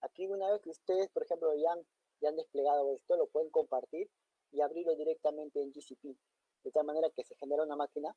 Aquí 0.04 0.28
una 0.28 0.52
vez 0.52 0.62
que 0.62 0.70
ustedes, 0.70 1.10
por 1.10 1.24
ejemplo, 1.24 1.54
ya 1.56 1.72
han, 1.72 2.36
desplegado 2.36 2.94
esto, 2.94 3.16
lo 3.16 3.28
pueden 3.28 3.50
compartir 3.50 4.10
y 4.52 4.62
abrirlo 4.62 4.96
directamente 4.96 5.62
en 5.62 5.72
GCP. 5.72 6.16
De 6.64 6.72
tal 6.72 6.86
manera 6.86 7.10
que 7.10 7.24
se 7.24 7.36
genera 7.36 7.64
una 7.64 7.76
máquina 7.76 8.14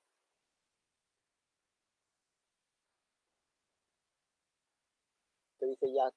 que 5.58 5.66
dice 5.66 5.92
ya 5.92 6.12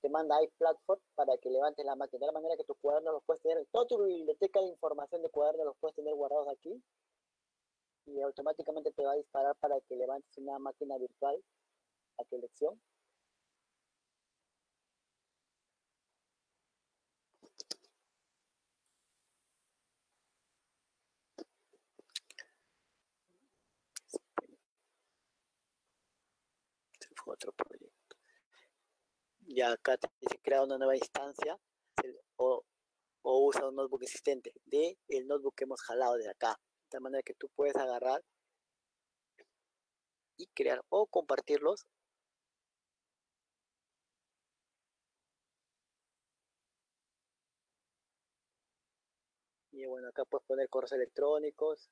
te 0.00 0.08
manda 0.08 0.42
iPlatform 0.42 1.00
para 1.14 1.36
que 1.38 1.50
levantes 1.50 1.84
la 1.84 1.94
máquina, 1.94 2.20
de 2.20 2.26
la 2.26 2.32
manera 2.32 2.56
que 2.56 2.64
tus 2.64 2.76
cuadernos 2.78 3.14
los 3.14 3.24
puedes 3.24 3.42
tener, 3.42 3.64
toda 3.70 3.86
tu 3.86 4.02
biblioteca 4.04 4.60
de 4.60 4.66
información 4.66 5.22
de 5.22 5.30
cuadernos 5.30 5.66
los 5.66 5.76
puedes 5.78 5.94
tener 5.94 6.14
guardados 6.14 6.48
aquí 6.48 6.82
y 8.06 8.20
automáticamente 8.20 8.90
te 8.90 9.04
va 9.04 9.12
a 9.12 9.16
disparar 9.16 9.54
para 9.56 9.80
que 9.82 9.94
levantes 9.94 10.36
una 10.38 10.58
máquina 10.58 10.98
virtual 10.98 11.40
a 12.18 12.24
tu 12.24 12.36
elección. 12.36 12.80
Otro 27.42 27.52
proyecto. 27.54 28.16
Ya 29.40 29.72
acá 29.72 29.98
dice 30.20 30.38
crear 30.40 30.62
una 30.62 30.78
nueva 30.78 30.96
instancia 30.96 31.58
o, 32.36 32.64
o 33.22 33.46
usa 33.46 33.68
un 33.68 33.74
notebook 33.74 34.02
existente 34.04 34.52
de 34.64 34.96
el 35.08 35.26
notebook 35.26 35.56
que 35.56 35.64
hemos 35.64 35.82
jalado 35.82 36.14
de 36.16 36.30
acá. 36.30 36.56
De 36.90 37.00
manera 37.00 37.22
que 37.24 37.34
tú 37.34 37.48
puedes 37.56 37.74
agarrar 37.74 38.22
y 40.36 40.46
crear 40.54 40.84
o 40.88 41.06
compartirlos. 41.06 41.86
Y 49.72 49.84
bueno 49.86 50.08
acá 50.08 50.24
puedes 50.26 50.46
poner 50.46 50.68
correos 50.68 50.92
electrónicos 50.92 51.90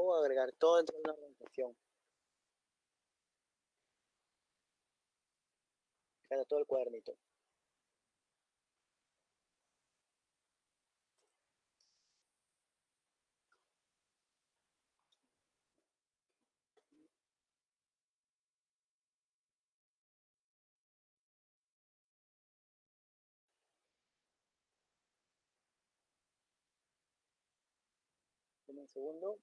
o 0.00 0.14
agregar 0.14 0.52
todo 0.52 0.76
dentro 0.76 0.96
de 0.96 1.02
una 1.02 1.12
organización 1.12 1.76
cada 6.28 6.44
todo 6.44 6.58
el 6.60 6.66
cuadernito 6.66 7.14
un 28.80 28.88
segundo. 28.88 29.38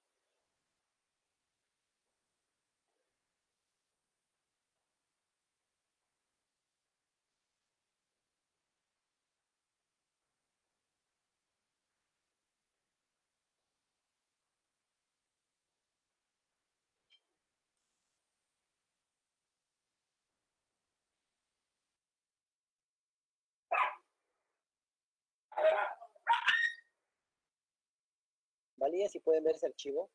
Valía 28.78 29.10
si 29.10 29.20
pueden 29.20 29.43
ver 29.43 29.55
ese 29.55 29.68
archivo. 29.68 30.10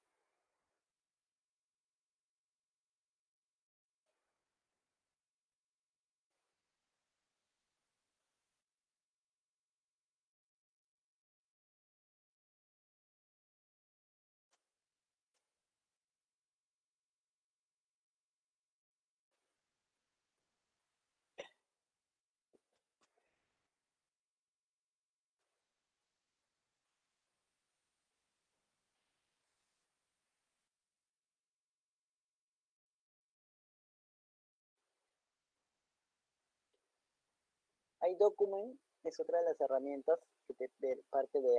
Hay 38.13 38.19
Document, 38.19 38.79
es 39.05 39.19
otra 39.21 39.39
de 39.39 39.47
las 39.47 39.61
herramientas 39.61 40.19
que 40.47 40.69
te, 40.69 40.97
parte 41.09 41.41
de, 41.41 41.59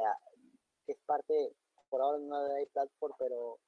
que 0.85 0.91
es 0.91 0.99
parte, 1.07 1.51
por 1.89 1.99
ahora 1.99 2.19
no 2.19 2.43
de 2.43 2.67
Platform, 2.67 3.13
pero 3.17 3.59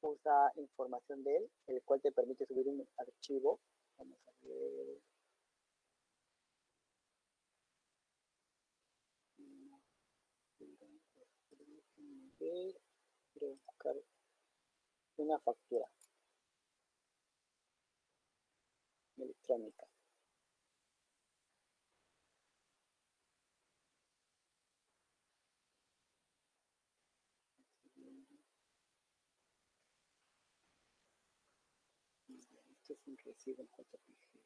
usa 0.00 0.50
información 0.56 1.22
de 1.24 1.36
él, 1.36 1.50
el 1.66 1.82
cual 1.82 2.00
te 2.00 2.10
permite 2.10 2.46
subir 2.46 2.66
un 2.68 2.88
archivo. 2.96 3.60
Vamos 3.98 4.18
a 4.26 4.46
ver. 4.46 4.98
Una 15.18 15.38
factura 15.40 15.86
electrónica. 19.18 19.87
Un 33.06 33.16
recibo 33.18 33.62
en 33.62 33.68
JPG. 33.68 34.40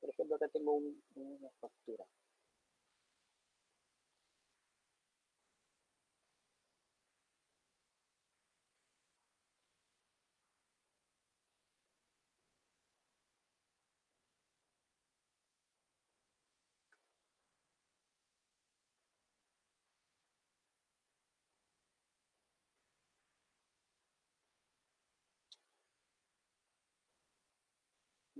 Por 0.00 0.10
ejemplo, 0.10 0.36
acá 0.36 0.48
tengo 0.48 0.72
un, 0.72 1.02
una 1.16 1.50
factura. 1.60 2.04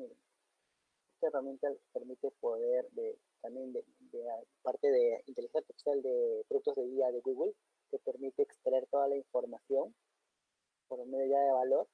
Esta 0.05 1.26
herramienta 1.26 1.68
permite 1.92 2.30
poder 2.40 2.88
de, 2.92 3.18
también 3.40 3.72
de, 3.72 3.84
parte 4.62 4.90
de 4.90 5.22
inteligencia 5.26 5.61
artificial 5.61 6.03
de 6.03 6.44
productos 6.49 6.76
de 6.76 6.86
guía 6.86 7.11
de 7.11 7.20
Google, 7.20 7.55
que 7.90 7.99
permite 7.99 8.42
extraer 8.42 8.86
toda 8.86 9.09
la 9.09 9.16
información 9.16 9.94
por 10.88 11.05
medio 11.07 11.38
de 11.38 11.53
valor 11.53 11.88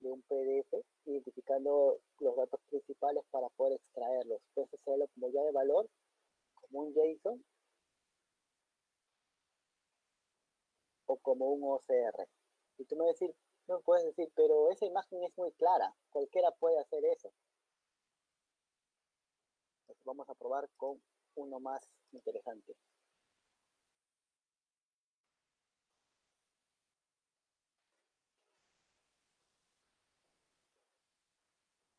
de 0.00 0.10
un 0.10 0.22
PDF, 0.22 0.82
identificando 1.04 2.00
los 2.20 2.36
datos 2.36 2.60
principales 2.68 3.24
para 3.30 3.48
poder 3.50 3.74
extraerlos. 3.74 4.40
Puedes 4.54 4.72
hacerlo 4.72 5.06
como 5.14 5.30
ya 5.30 5.42
de 5.42 5.52
valor, 5.52 5.88
como 6.54 6.80
un 6.84 6.94
JSON 6.94 7.44
o 11.06 11.16
como 11.18 11.52
un 11.52 11.62
OCR. 11.64 12.26
Y 12.78 12.84
tú 12.84 12.96
me 12.96 13.02
vas 13.02 13.10
a 13.10 13.12
decir, 13.12 13.34
no 13.70 13.80
puedes 13.82 14.04
decir, 14.04 14.30
pero 14.34 14.68
esa 14.70 14.84
imagen 14.84 15.22
es 15.22 15.36
muy 15.38 15.52
clara, 15.52 15.94
cualquiera 16.10 16.50
puede 16.50 16.78
hacer 16.80 17.04
eso. 17.04 17.32
vamos 20.04 20.28
a 20.28 20.34
probar 20.34 20.68
con 20.76 21.00
uno 21.36 21.60
más 21.60 21.80
interesante. 22.10 22.74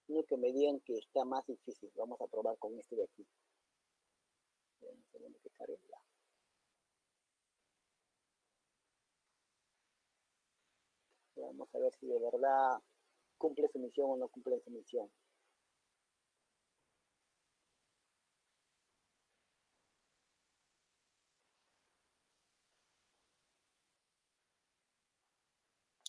Uno 0.08 0.24
que 0.26 0.36
me 0.36 0.52
digan 0.52 0.82
que 0.82 0.98
está 0.98 1.24
más 1.24 1.46
difícil. 1.48 1.90
Vamos 1.96 2.20
a 2.20 2.28
probar 2.28 2.58
con 2.58 2.78
este 2.78 2.98
de 2.98 3.04
aquí. 3.06 3.26
Vamos 11.62 11.76
a 11.76 11.78
ver 11.78 11.94
si 11.94 12.08
de 12.08 12.18
verdad 12.18 12.82
cumple 13.38 13.68
su 13.70 13.78
misión 13.80 14.10
o 14.10 14.18
no 14.18 14.30
cumple 14.30 14.60
su 14.62 14.72
misión. 14.72 15.12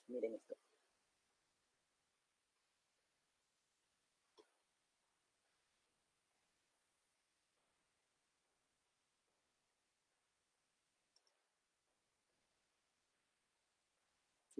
Miren 0.09 0.35
esto. 0.35 0.52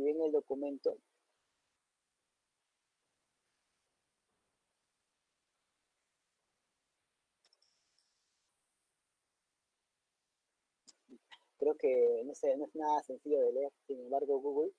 Si 0.03 0.07
ven 0.07 0.21
el 0.21 0.33
documento, 0.33 0.97
creo 11.57 11.75
que 11.77 12.23
no 12.25 12.35
sé, 12.35 12.57
no 12.57 12.67
es 12.67 12.75
nada 12.75 13.01
sencillo 13.05 13.39
de 13.41 13.53
leer, 13.53 13.73
sin 13.87 14.01
embargo 14.01 14.41
Google. 14.41 14.73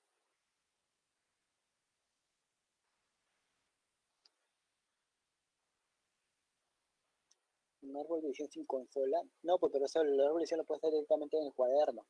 Un 7.83 7.95
árbol 7.97 8.21
de 8.21 8.29
visión 8.29 8.49
sin 8.49 8.65
consola, 8.65 9.21
no, 9.43 9.59
pues 9.59 9.71
pero 9.71 9.85
eso, 9.85 10.01
el 10.01 10.19
árbol 10.19 10.39
de 10.39 10.43
visión 10.43 10.57
lo 10.57 10.65
puedes 10.65 10.83
hacer 10.83 10.93
directamente 10.93 11.37
en 11.37 11.45
el 11.45 11.53
cuaderno. 11.53 12.03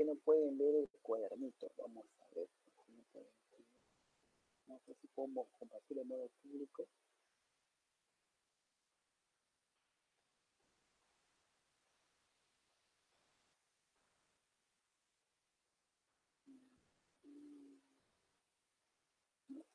Que 0.00 0.06
no 0.06 0.14
pueden 0.14 0.56
ver 0.56 0.74
el 0.76 0.88
cuadernito, 1.02 1.70
vamos 1.76 2.06
a 2.22 2.34
ver. 2.34 2.48
No 4.66 4.78
sé 4.86 4.94
si 4.94 5.06
podemos 5.08 5.46
compartir 5.58 5.98
en 5.98 6.08
modo 6.08 6.30
público. 6.42 6.86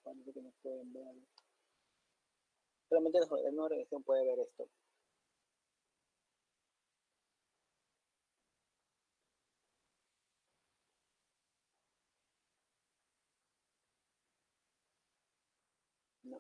parece 0.03 0.33
que 0.33 0.41
no 0.41 0.51
pueden 0.63 0.91
ver. 0.93 1.03
Solamente 2.89 3.19
la 3.19 3.67
regresión 3.67 4.01
puede 4.01 4.25
ver 4.25 4.39
esto. 4.39 4.67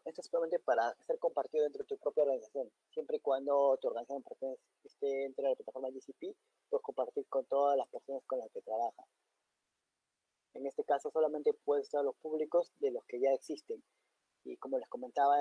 Esto 0.05 0.21
es 0.21 0.27
solamente 0.27 0.59
para 0.59 0.93
ser 1.07 1.17
compartido 1.17 1.63
dentro 1.63 1.83
de 1.83 1.87
tu 1.87 1.97
propia 1.97 2.23
organización. 2.23 2.71
Siempre 2.91 3.17
y 3.17 3.19
cuando 3.19 3.77
tu 3.81 3.87
organización 3.87 4.23
esté 4.83 5.07
dentro 5.07 5.43
de 5.43 5.49
la 5.49 5.55
plataforma 5.55 5.89
GCP, 5.89 6.35
puedes 6.69 6.83
compartir 6.83 7.27
con 7.27 7.43
todas 7.45 7.75
las 7.75 7.87
personas 7.89 8.23
con 8.27 8.39
las 8.39 8.51
que 8.51 8.61
trabajas. 8.61 9.07
En 10.53 10.65
este 10.67 10.83
caso 10.83 11.09
solamente 11.11 11.53
puede 11.53 11.81
estar 11.81 12.03
los 12.03 12.15
públicos 12.17 12.71
de 12.79 12.91
los 12.91 13.03
que 13.05 13.19
ya 13.19 13.31
existen. 13.33 13.83
Y 14.43 14.57
como 14.57 14.77
les 14.77 14.87
comentaba, 14.89 15.37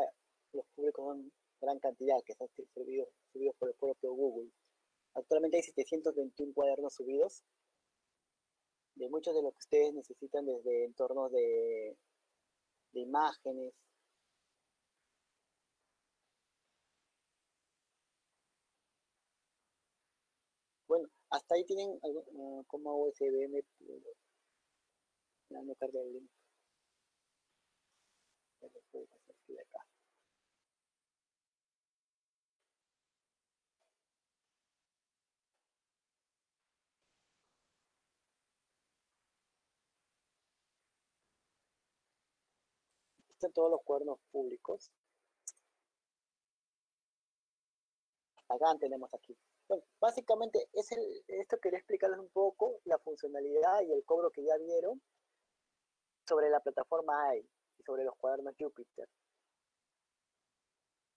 los 0.52 0.66
públicos 0.74 1.04
son 1.04 1.32
gran 1.60 1.78
cantidad 1.78 2.16
que 2.24 2.32
están 2.32 2.48
subidos, 2.74 3.08
subidos 3.32 3.54
por 3.56 3.68
el 3.68 3.74
propio 3.74 4.12
Google. 4.14 4.50
Actualmente 5.12 5.58
hay 5.58 5.62
721 5.62 6.54
cuadernos 6.54 6.94
subidos 6.94 7.44
de 8.94 9.08
muchos 9.10 9.34
de 9.34 9.42
los 9.42 9.52
que 9.52 9.58
ustedes 9.58 9.94
necesitan 9.94 10.46
desde 10.46 10.84
entornos 10.84 11.30
de, 11.32 11.96
de 12.92 13.00
imágenes, 13.00 13.74
Bueno, 20.94 21.08
hasta 21.35 21.57
ahí 21.57 21.64
tienen 21.64 21.99
uh, 22.03 22.64
como 22.66 22.97
USB 23.07 23.49
no 25.51 25.74
carga 25.74 26.01
el 26.01 26.12
link. 26.12 26.30
Están 43.32 43.53
todos 43.53 43.70
los 43.70 43.82
cuernos 43.82 44.18
públicos. 44.30 44.91
Acá 48.49 48.66
tenemos 48.78 49.12
aquí. 49.12 49.37
Básicamente 50.00 50.68
es 50.72 50.92
el, 50.92 51.24
esto 51.28 51.58
quería 51.58 51.78
explicarles 51.78 52.18
un 52.18 52.28
poco 52.28 52.80
la 52.84 52.98
funcionalidad 52.98 53.80
y 53.82 53.92
el 53.92 54.04
cobro 54.04 54.30
que 54.30 54.44
ya 54.44 54.56
vieron 54.58 55.00
sobre 56.26 56.50
la 56.50 56.60
plataforma 56.60 57.28
AI 57.28 57.48
y 57.78 57.82
sobre 57.82 58.04
los 58.04 58.14
cuadernos 58.16 58.54
Jupyter. 58.58 59.08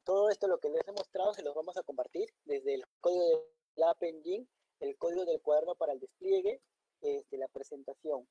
Todo 0.06 0.30
esto 0.30 0.48
lo 0.48 0.60
que 0.60 0.70
les 0.70 0.88
he 0.88 0.92
mostrado 0.94 1.34
se 1.34 1.44
los 1.44 1.54
vamos 1.54 1.76
a 1.76 1.84
compartir 1.84 2.30
desde 2.46 2.76
el 2.76 2.86
código 3.02 3.26
de 3.26 3.44
la 3.76 3.90
App 3.90 4.02
Engine, 4.04 4.48
el 4.80 4.98
código 4.98 5.26
del 5.26 5.42
cuaderno 5.42 5.76
para 5.76 5.92
el 5.92 6.00
despliegue, 6.00 6.62
este, 7.02 7.38
la 7.38 7.50
presentación. 7.50 8.26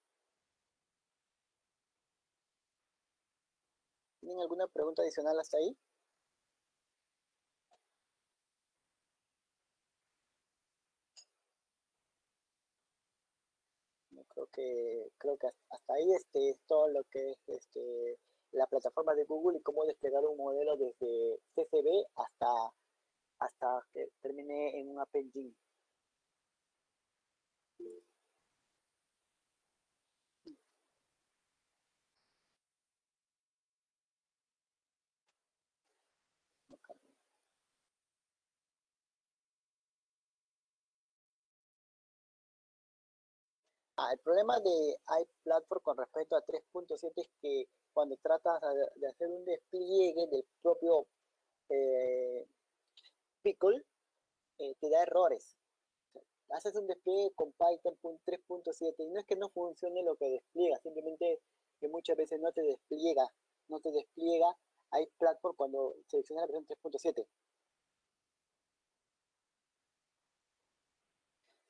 ¿Tienen 4.20 4.40
alguna 4.40 4.66
pregunta 4.68 5.02
adicional 5.02 5.38
hasta 5.38 5.58
ahí? 5.58 5.76
Creo 14.36 14.48
que 14.52 15.08
creo 15.18 15.36
que 15.38 15.46
hasta 15.70 15.94
ahí 15.94 16.12
este 16.12 16.50
es 16.50 16.60
todo 16.66 16.88
lo 16.88 17.04
que 17.04 17.30
es 17.30 17.38
este 17.46 18.18
la 18.52 18.66
plataforma 18.66 19.14
de 19.14 19.24
Google 19.24 19.58
y 19.58 19.62
cómo 19.62 19.84
desplegar 19.84 20.24
un 20.24 20.36
modelo 20.36 20.76
desde 20.76 21.40
CCB 21.54 22.06
hasta 22.16 22.46
hasta 23.38 23.86
que 23.92 24.08
termine 24.22 24.80
en 24.80 24.88
un 24.90 25.00
App 25.00 25.14
Engine. 25.14 25.54
Ah, 43.98 44.12
el 44.12 44.18
problema 44.18 44.60
de 44.60 44.98
iPlatform 45.22 45.82
con 45.82 45.96
respecto 45.96 46.36
a 46.36 46.44
3.7 46.44 47.12
es 47.16 47.30
que 47.40 47.66
cuando 47.94 48.16
tratas 48.18 48.60
de 48.96 49.06
hacer 49.08 49.28
un 49.28 49.42
despliegue 49.46 50.26
del 50.26 50.44
propio 50.60 51.06
eh, 51.70 52.46
Pickle, 53.42 53.82
eh, 54.58 54.74
te 54.80 54.90
da 54.90 55.02
errores. 55.02 55.56
Haces 56.50 56.76
un 56.76 56.86
despliegue 56.86 57.32
con 57.34 57.52
Python 57.52 57.96
3.7 58.02 58.94
y 58.98 59.08
no 59.08 59.20
es 59.20 59.26
que 59.26 59.36
no 59.36 59.48
funcione 59.48 60.02
lo 60.02 60.14
que 60.16 60.28
despliega, 60.28 60.78
simplemente 60.80 61.40
que 61.80 61.88
muchas 61.88 62.18
veces 62.18 62.38
no 62.40 62.52
te 62.52 62.62
despliega, 62.62 63.26
no 63.68 63.80
te 63.80 63.92
despliega 63.92 64.56
iPlatform 64.92 65.56
cuando 65.56 65.96
seleccionas 66.06 66.42
la 66.50 66.58
versión 66.58 66.66
3.7. 66.66 67.26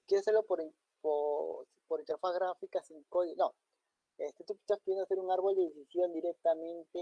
Quiero 0.06 0.20
hacerlo 0.20 0.44
por, 0.44 0.62
por 1.00 1.66
por 1.88 2.00
interfaz 2.00 2.34
gráfica 2.34 2.82
sin 2.82 3.02
código. 3.04 3.36
No, 3.36 3.54
este, 4.18 4.44
tú 4.44 4.54
estás 4.54 4.80
pidiendo 4.80 5.04
hacer 5.04 5.18
un 5.18 5.30
árbol 5.30 5.56
de 5.56 5.64
decisión 5.64 6.12
directamente, 6.12 6.98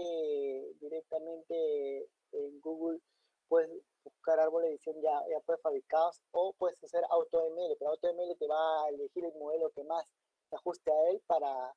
directamente 0.79 2.09
en 2.31 2.59
Google. 2.61 2.99
Puedes 3.47 3.69
buscar 4.03 4.39
árbol 4.39 4.63
de 4.63 4.69
edición 4.69 4.95
ya, 5.01 5.21
ya 5.29 5.39
prefabricados 5.45 6.21
o 6.31 6.53
puedes 6.53 6.83
hacer 6.83 7.03
AutoML, 7.09 7.75
pero 7.79 7.91
AutoML 7.91 8.35
te 8.37 8.47
va 8.47 8.85
a 8.85 8.89
elegir 8.89 9.25
el 9.25 9.33
modelo 9.35 9.71
que 9.71 9.83
más 9.83 10.05
se 10.49 10.55
ajuste 10.55 10.91
a 10.91 11.09
él 11.11 11.21
para, 11.27 11.75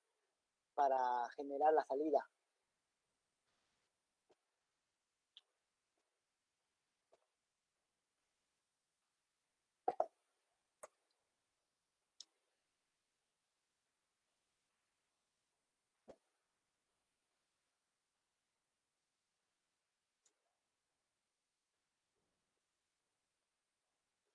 para 0.74 1.28
generar 1.36 1.74
la 1.74 1.84
salida. 1.84 2.20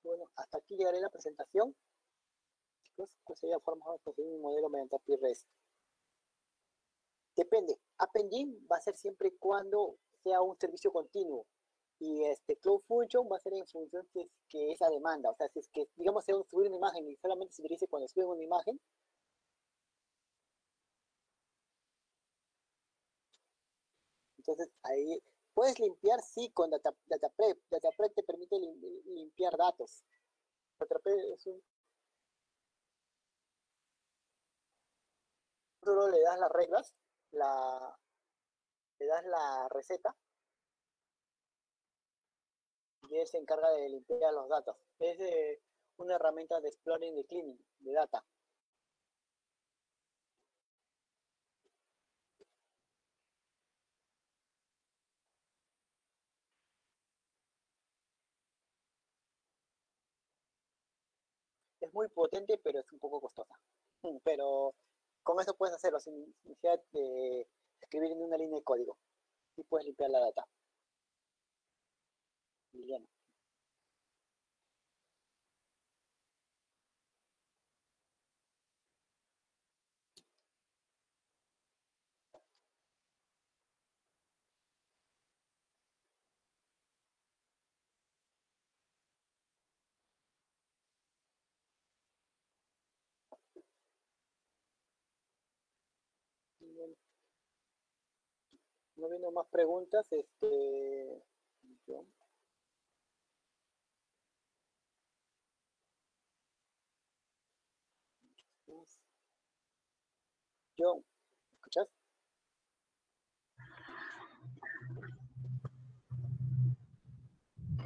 Bueno, 0.04 0.26
hasta 0.54 0.64
aquí 0.64 0.76
llegaré 0.76 1.02
la 1.02 1.10
presentación. 1.10 1.76
Chicos, 2.84 3.18
pues 3.26 3.42
ya 3.42 3.60
formamos 3.60 4.00
un 4.18 4.42
modelo 4.42 4.70
mediante 4.70 4.96
API 4.96 5.16
REST. 5.16 5.48
Depende. 7.36 7.80
App 7.98 8.16
Engine 8.16 8.60
va 8.72 8.78
a 8.78 8.82
ser 8.82 8.96
siempre 8.96 9.36
cuando 9.38 9.98
sea 10.22 10.42
un 10.42 10.56
servicio 10.60 10.92
continuo. 10.92 11.48
Y 12.00 12.24
este 12.26 12.58
Cloud 12.58 12.82
Function 12.88 13.28
va 13.32 13.38
a 13.38 13.40
ser 13.40 13.54
en 13.54 13.66
función 13.66 14.08
de 14.14 14.30
que 14.48 14.72
esa 14.72 14.90
demanda, 14.90 15.32
o 15.32 15.36
sea, 15.36 15.50
si 15.50 15.60
es 15.60 15.70
que, 15.70 15.88
digamos, 15.96 16.24
se 16.24 16.34
va 16.34 16.42
a 16.42 16.44
subir 16.44 16.68
una 16.68 16.78
imagen 16.78 17.08
y 17.08 17.16
solamente 17.16 17.54
se 17.54 17.62
utiliza 17.64 17.88
cuando 17.88 18.08
suben 18.08 18.28
una 18.28 18.44
imagen, 18.44 18.80
entonces 24.38 24.70
ahí 24.84 25.20
puedes 25.54 25.80
limpiar, 25.80 26.22
sí, 26.22 26.50
con 26.52 26.70
Data, 26.70 26.94
DataPrep. 27.08 27.58
DataPrep 27.72 28.14
te 28.14 28.24
permite 28.24 28.60
limpiar 28.60 29.58
datos. 29.58 30.04
DataPrep 30.80 31.34
es 31.34 31.48
un... 31.48 31.62
Solo 35.84 36.08
le 36.10 36.22
das 36.22 36.40
las 36.40 36.52
reglas, 36.52 36.96
la, 37.32 38.00
le 39.00 39.06
das 39.06 39.26
la 39.26 39.68
receta 39.70 40.16
y 43.10 43.18
él 43.18 43.28
se 43.28 43.38
encarga 43.38 43.70
de 43.72 43.90
limpiar 43.90 44.34
los 44.34 44.50
datos. 44.50 44.78
Es 45.00 45.60
una 45.98 46.16
herramienta 46.16 46.60
de 46.62 46.70
exploring 46.70 47.16
de 47.16 47.26
cleaning 47.26 47.66
de 47.80 47.92
data. 47.92 48.24
Muy 61.94 62.10
potente, 62.10 62.58
pero 62.58 62.80
es 62.80 62.92
un 62.92 63.00
poco 63.00 63.22
costosa. 63.22 63.56
Pero 64.26 64.74
con 65.24 65.40
eso 65.40 65.56
puedes 65.56 65.76
hacerlo 65.76 66.00
sin 66.00 66.36
necesidad 66.44 66.82
de 66.92 67.48
escribir 67.80 68.12
en 68.12 68.22
una 68.22 68.38
línea 68.38 68.58
de 68.58 68.64
código. 68.64 68.98
Y 69.56 69.64
puedes 69.64 69.86
limpiar 69.86 70.10
la 70.10 70.20
data. 70.20 70.46
Liliana. 72.74 73.13
No 98.96 99.10
viendo 99.10 99.32
más 99.32 99.48
preguntas, 99.48 100.12
este, 100.12 101.24
Yo, 110.76 110.96
¿me 110.96 111.56
escuchas? 111.56 111.88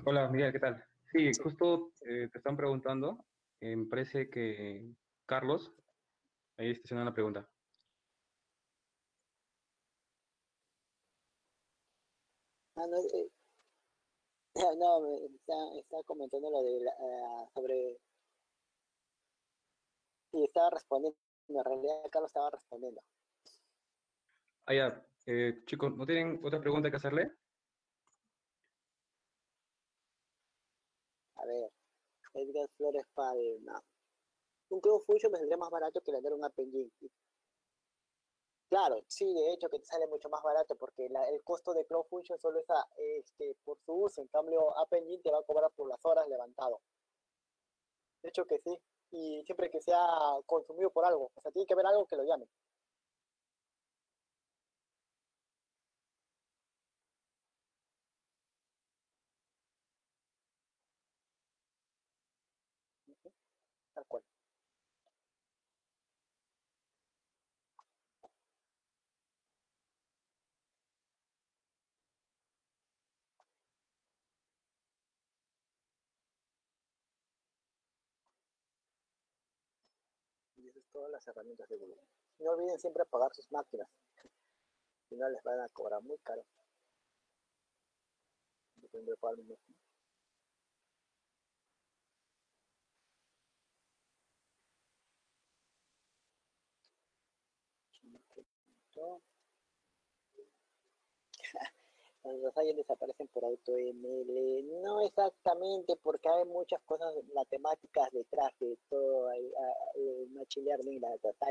Hola, 0.05 0.29
Miguel, 0.29 0.53
¿qué 0.53 0.59
tal? 0.59 0.85
Sí, 1.11 1.31
justo 1.43 1.91
eh, 2.01 2.29
te 2.31 2.37
están 2.37 2.55
preguntando, 2.55 3.25
eh, 3.59 3.75
me 3.75 3.87
parece 3.87 4.29
que 4.29 4.93
Carlos, 5.25 5.73
ahí 6.57 6.71
está 6.71 6.83
haciendo 6.85 7.01
una 7.01 7.13
pregunta. 7.13 7.49
Ah, 12.79 12.85
no, 12.87 12.97
eh, 12.97 13.29
no, 14.77 15.15
está, 15.25 15.77
está, 15.77 16.03
comentando 16.05 16.49
lo 16.51 16.61
de 16.61 16.79
la, 16.81 16.91
uh, 16.99 17.49
sobre 17.53 17.97
y 20.33 20.43
estaba 20.43 20.69
respondiendo, 20.69 21.17
en 21.47 21.63
realidad 21.63 22.03
Carlos 22.11 22.29
estaba 22.29 22.51
respondiendo. 22.51 23.01
Ah, 24.65 24.73
ya. 24.73 25.07
Eh, 25.25 25.63
chicos, 25.65 25.95
¿no 25.95 26.05
tienen 26.05 26.39
otra 26.43 26.59
pregunta 26.59 26.89
que 26.89 26.97
hacerle? 26.97 27.31
A 31.35 31.45
ver, 31.45 31.71
Edgar 32.33 32.69
Flores 32.77 33.05
Palma. 33.13 33.81
Un 34.69 34.81
Cloud 34.81 35.01
Function 35.05 35.31
me 35.31 35.39
saldría 35.39 35.57
más 35.57 35.69
barato 35.69 36.01
que 36.01 36.11
vender 36.11 36.33
un 36.33 36.45
App 36.45 36.57
Engine. 36.59 36.91
Claro, 38.69 39.01
sí, 39.07 39.33
de 39.33 39.53
hecho 39.53 39.69
que 39.69 39.79
te 39.79 39.85
sale 39.85 40.07
mucho 40.07 40.27
más 40.29 40.43
barato 40.43 40.75
porque 40.75 41.05
el 41.05 41.43
costo 41.43 41.73
de 41.73 41.85
Cloud 41.85 42.03
Function 42.09 42.37
solo 42.37 42.59
es 42.59 42.65
este, 42.97 43.55
por 43.63 43.79
su 43.79 43.93
uso, 43.93 44.21
en 44.21 44.27
cambio 44.27 44.77
App 44.77 44.93
Engine 44.93 45.21
te 45.23 45.31
va 45.31 45.39
a 45.39 45.43
cobrar 45.43 45.71
por 45.71 45.87
las 45.87 46.03
horas 46.03 46.27
levantado. 46.27 46.81
De 48.21 48.29
hecho 48.29 48.45
que 48.45 48.59
sí 48.59 48.77
y 49.11 49.43
siempre 49.45 49.69
que 49.69 49.81
sea 49.81 50.05
consumido 50.45 50.89
por 50.89 51.05
algo. 51.05 51.31
O 51.35 51.41
sea, 51.41 51.51
tiene 51.51 51.65
que 51.65 51.73
haber 51.73 51.85
algo 51.85 52.05
que 52.05 52.15
lo 52.15 52.23
llame. 52.23 52.47
Todas 80.97 81.11
las 81.11 81.27
herramientas 81.27 81.69
de 81.69 81.77
Google. 81.77 82.01
No 82.39 82.51
olviden 82.51 82.79
siempre 82.79 83.05
pagar 83.05 83.31
sus 83.31 83.51
máquinas, 83.51 83.87
si 85.07 85.15
no 85.15 85.29
les 85.29 85.43
van 85.43 85.59
a 85.59 85.69
cobrar 85.69 86.01
muy 86.01 86.17
caro. 86.23 86.43
Depende 88.77 89.11
de 89.11 89.17
pagar 89.17 89.37
mi 89.37 89.55
los 102.33 102.53
fallos 102.53 102.75
desaparecen 102.75 103.27
por 103.29 103.45
AutoML. 103.45 104.81
No 104.81 105.01
exactamente, 105.01 105.95
porque 106.03 106.29
hay 106.29 106.45
muchas 106.45 106.81
cosas 106.83 107.13
matemáticas 107.33 108.09
detrás 108.11 108.51
de 108.59 108.77
todo 108.89 109.31
el, 109.31 109.53
el 109.95 110.29
Machine 110.29 110.65
Learning 110.65 111.01
la 111.01 111.09
Data 111.21 111.47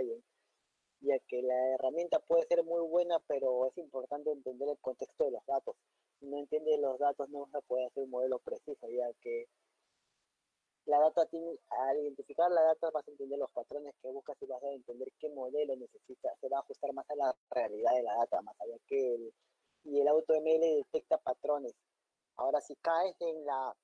ya 1.01 1.19
que 1.29 1.43
la 1.43 1.75
herramienta 1.75 2.19
puede 2.21 2.47
ser 2.47 2.65
muy 2.65 2.81
buena, 2.89 3.19
pero 3.27 3.67
es 3.67 3.77
importante 3.79 4.31
entender 4.31 4.69
el 4.69 4.79
contexto 4.79 5.25
de 5.25 5.33
los 5.33 5.45
datos. 5.47 5.77
Si 6.19 6.27
no 6.27 6.39
entiendes 6.39 6.81
los 6.81 6.99
datos, 6.99 7.29
no 7.29 7.47
se 7.53 7.61
puede 7.63 7.87
hacer 7.87 8.05
un 8.05 8.11
modelo 8.11 8.39
preciso, 8.39 8.89
ya 8.89 9.13
que 9.21 9.47
la 10.87 11.01
data 11.01 11.23
al 11.23 11.99
identificar 11.99 12.51
la 12.51 12.63
data 12.63 12.91
vas 12.91 13.07
a 13.07 13.11
entender 13.11 13.39
los 13.39 13.51
patrones 13.51 13.93
que 14.01 14.09
buscas 14.09 14.37
y 14.41 14.47
vas 14.47 14.63
a 14.63 14.71
entender 14.71 15.09
qué 15.19 15.29
modelo 15.31 15.77
necesitas, 15.77 16.39
se 16.41 16.49
va 16.49 16.59
a 16.59 16.61
ajustar 16.61 16.93
más 16.93 17.09
a 17.11 17.17
la 17.17 17.37
realidad 17.51 17.93
de 17.95 18.03
la 18.05 18.17
data, 18.17 18.41
más 18.43 18.55
allá 18.61 18.77
que 18.87 19.15
el, 19.15 19.35
y 19.87 20.01
el 20.01 20.09
AutoML 20.09 20.61
detecta 20.61 21.19
patrones. 21.19 21.75
Ahora, 22.37 22.61
si 22.61 22.75
caes 22.77 23.17
en, 23.21 23.45
la, 23.47 23.75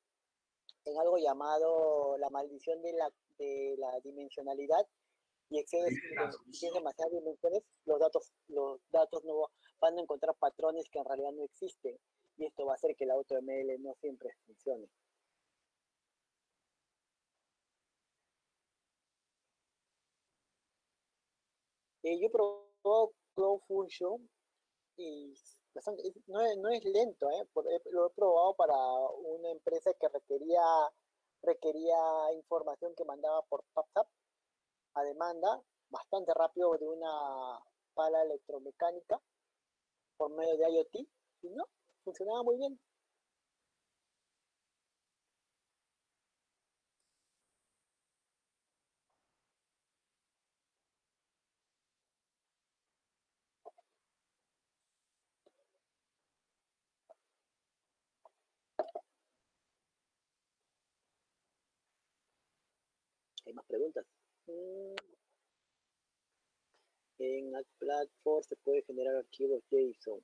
en 0.84 0.98
algo 0.98 1.16
llamado 1.18 2.18
la 2.18 2.28
maldición 2.30 2.82
de 2.82 2.92
la, 2.92 3.10
de 3.38 3.76
la 3.78 4.00
dimensionalidad 4.00 4.86
y 5.48 5.58
excedes 5.58 5.94
demasiadas 6.74 7.12
dimensiones, 7.12 7.62
los 7.84 8.00
datos, 8.00 8.32
los 8.48 8.80
datos 8.90 9.24
no 9.24 9.48
van 9.80 9.98
a 9.98 10.02
encontrar 10.02 10.34
patrones 10.36 10.88
que 10.90 10.98
en 10.98 11.04
realidad 11.04 11.32
no 11.32 11.44
existen. 11.44 11.96
Y 12.38 12.46
esto 12.46 12.64
va 12.66 12.72
a 12.72 12.76
hacer 12.76 12.96
que 12.96 13.04
el 13.04 13.10
AutoML 13.10 13.82
no 13.82 13.94
siempre 14.00 14.30
funcione. 14.46 14.88
Eh, 22.02 22.18
yo 22.20 22.30
probado 22.30 23.12
Cloud 23.34 23.60
Function 23.68 24.28
y 24.96 25.32
no, 26.26 26.68
es, 26.70 26.84
lento, 26.84 27.30
¿eh? 27.30 27.48
lo 27.90 28.06
he 28.06 28.10
probado 28.10 28.54
para 28.54 28.74
una 28.74 29.50
empresa 29.50 29.92
que 29.94 30.08
requería, 30.08 30.62
requería 31.42 31.96
información 32.34 32.94
que 32.94 33.04
mandaba 33.04 33.42
por 33.42 33.64
WhatsApp 33.74 34.08
a 34.94 35.02
demanda, 35.04 35.62
bastante 35.88 36.32
rápido 36.34 36.76
de 36.78 36.88
una 36.88 37.58
pala 37.94 38.22
electromecánica 38.22 39.20
por 40.16 40.30
medio 40.30 40.56
de 40.56 40.72
IoT, 40.72 40.94
y 41.42 41.50
no, 41.50 41.64
funcionaba 42.04 42.42
muy 42.42 42.56
bien. 42.58 42.78
¿Hay 63.52 63.56
más 63.56 63.66
preguntas? 63.66 64.06
Mm. 64.46 64.94
En 67.18 67.52
la 67.52 67.62
Platform 67.78 68.42
se 68.42 68.56
puede 68.56 68.82
generar 68.82 69.14
archivos 69.16 69.62
JSON. 69.70 70.20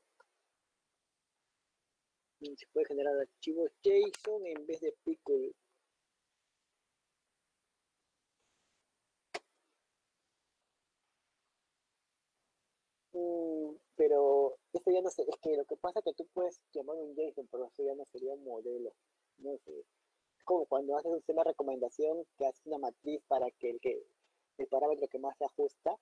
Mm, 2.41 2.55
se 2.57 2.67
puede 2.73 2.87
generar 2.87 3.15
archivos 3.19 3.71
JSON 3.83 4.47
en 4.47 4.67
vez 4.67 4.81
de 4.81 4.95
Pickle. 5.05 5.53
Mm, 13.13 13.77
pero 13.95 14.57
esto 14.73 14.91
ya 14.91 15.03
no 15.03 15.11
sé, 15.11 15.23
es 15.29 15.37
que 15.43 15.55
lo 15.55 15.67
que 15.67 15.77
pasa 15.77 15.99
es 15.99 16.05
que 16.07 16.15
tú 16.15 16.27
puedes 16.33 16.61
llamar 16.73 16.97
un 16.97 17.15
JSON, 17.15 17.47
pero 17.51 17.67
eso 17.67 17.83
ya 17.85 17.95
no 17.95 18.07
sería 18.07 18.33
un 18.33 18.45
modelo. 18.45 18.95
No 19.39 19.59
sé. 19.59 19.85
Como 20.49 20.65
cuando 20.65 20.97
haces 20.97 21.13
un 21.13 21.19
sistema 21.19 21.43
de 21.43 21.51
recomendación 21.51 22.25
que 22.39 22.47
hace 22.47 22.63
una 22.65 22.79
matriz 22.79 23.21
para 23.29 23.51
que 23.51 23.69
el, 23.69 23.81
que 23.81 24.03
el 24.57 24.67
parámetro 24.67 25.07
que 25.07 25.19
más 25.19 25.37
se 25.37 25.45
ajusta 25.45 25.95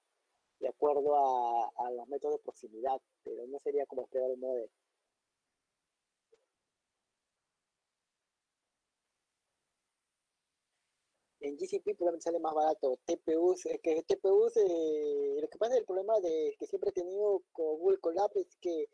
de 0.60 0.68
acuerdo 0.68 1.16
a, 1.16 1.68
a 1.84 1.90
los 1.90 2.06
métodos 2.06 2.36
de 2.36 2.44
proximidad, 2.44 3.00
pero 3.24 3.44
no 3.48 3.58
sería 3.58 3.86
como 3.86 4.02
esperar 4.02 4.30
un 4.30 4.38
modelo. 4.38 4.70
en 11.40 11.56
GCP 11.56 11.96
probablemente 11.96 12.24
sale 12.24 12.38
más 12.38 12.54
barato. 12.54 12.98
TPUs, 13.04 13.66
es 13.66 13.80
que 13.80 14.02
TPUs, 14.02 14.56
eh, 14.58 15.38
lo 15.40 15.48
que 15.48 15.58
pasa 15.58 15.74
es 15.74 15.80
el 15.80 15.86
problema 15.86 16.18
de 16.20 16.54
que 16.58 16.66
siempre 16.66 16.90
he 16.90 16.92
tenido 16.92 17.42
con 17.52 17.78
Google 17.78 17.98
Colab 17.98 18.30
es 18.36 18.56
que 18.60 18.88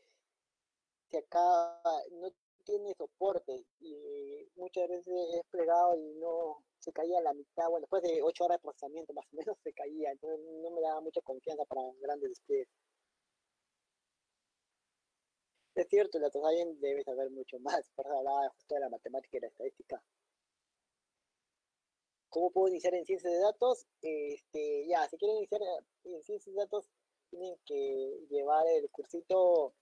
se 1.11 1.18
acá 1.18 1.80
no 2.12 2.32
tiene 2.65 2.95
soporte 2.95 3.65
y 3.81 4.49
muchas 4.57 4.89
veces 4.89 5.15
es 5.35 5.43
plegado 5.51 5.97
y 5.97 6.15
no 6.15 6.63
se 6.79 6.93
caía 6.93 7.19
a 7.19 7.23
la 7.23 7.35
mitad, 7.35 7.69
bueno, 7.69 7.83
después 7.83 8.03
de 8.03 8.23
8 8.23 8.45
horas 8.45 8.59
de 8.59 8.63
procesamiento 8.63 9.13
más 9.13 9.27
o 9.33 9.37
menos 9.37 9.57
se 9.63 9.73
caía, 9.73 10.11
entonces 10.11 10.41
no 10.63 10.71
me 10.71 10.81
daba 10.81 11.01
mucha 11.01 11.21
confianza 11.23 11.65
para 11.65 11.83
grandes 12.01 12.31
despliegues. 12.31 12.69
Es 15.75 15.89
cierto, 15.89 16.19
la 16.19 16.29
alguien 16.49 16.79
debe 16.81 17.03
saber 17.03 17.31
mucho 17.31 17.59
más, 17.61 17.91
para 17.95 18.11
hablar 18.17 18.51
justo 18.53 18.75
de 18.75 18.81
la 18.81 18.91
matemática 18.91 19.39
y 19.39 19.41
la 19.41 19.47
estadística. 19.47 20.03
¿Cómo 22.29 22.51
puedo 22.51 22.69
iniciar 22.69 22.95
en 22.95 23.05
ciencias 23.05 23.33
de 23.33 23.39
datos? 23.39 23.87
Este, 24.01 24.87
ya, 24.87 25.09
si 25.09 25.17
quieren 25.17 25.39
iniciar 25.39 25.61
en 26.05 26.23
ciencias 26.23 26.55
de 26.55 26.61
datos, 26.61 26.91
tienen 27.31 27.57
que 27.65 28.27
llevar 28.29 28.67
el 28.67 28.91
cursito 28.91 29.75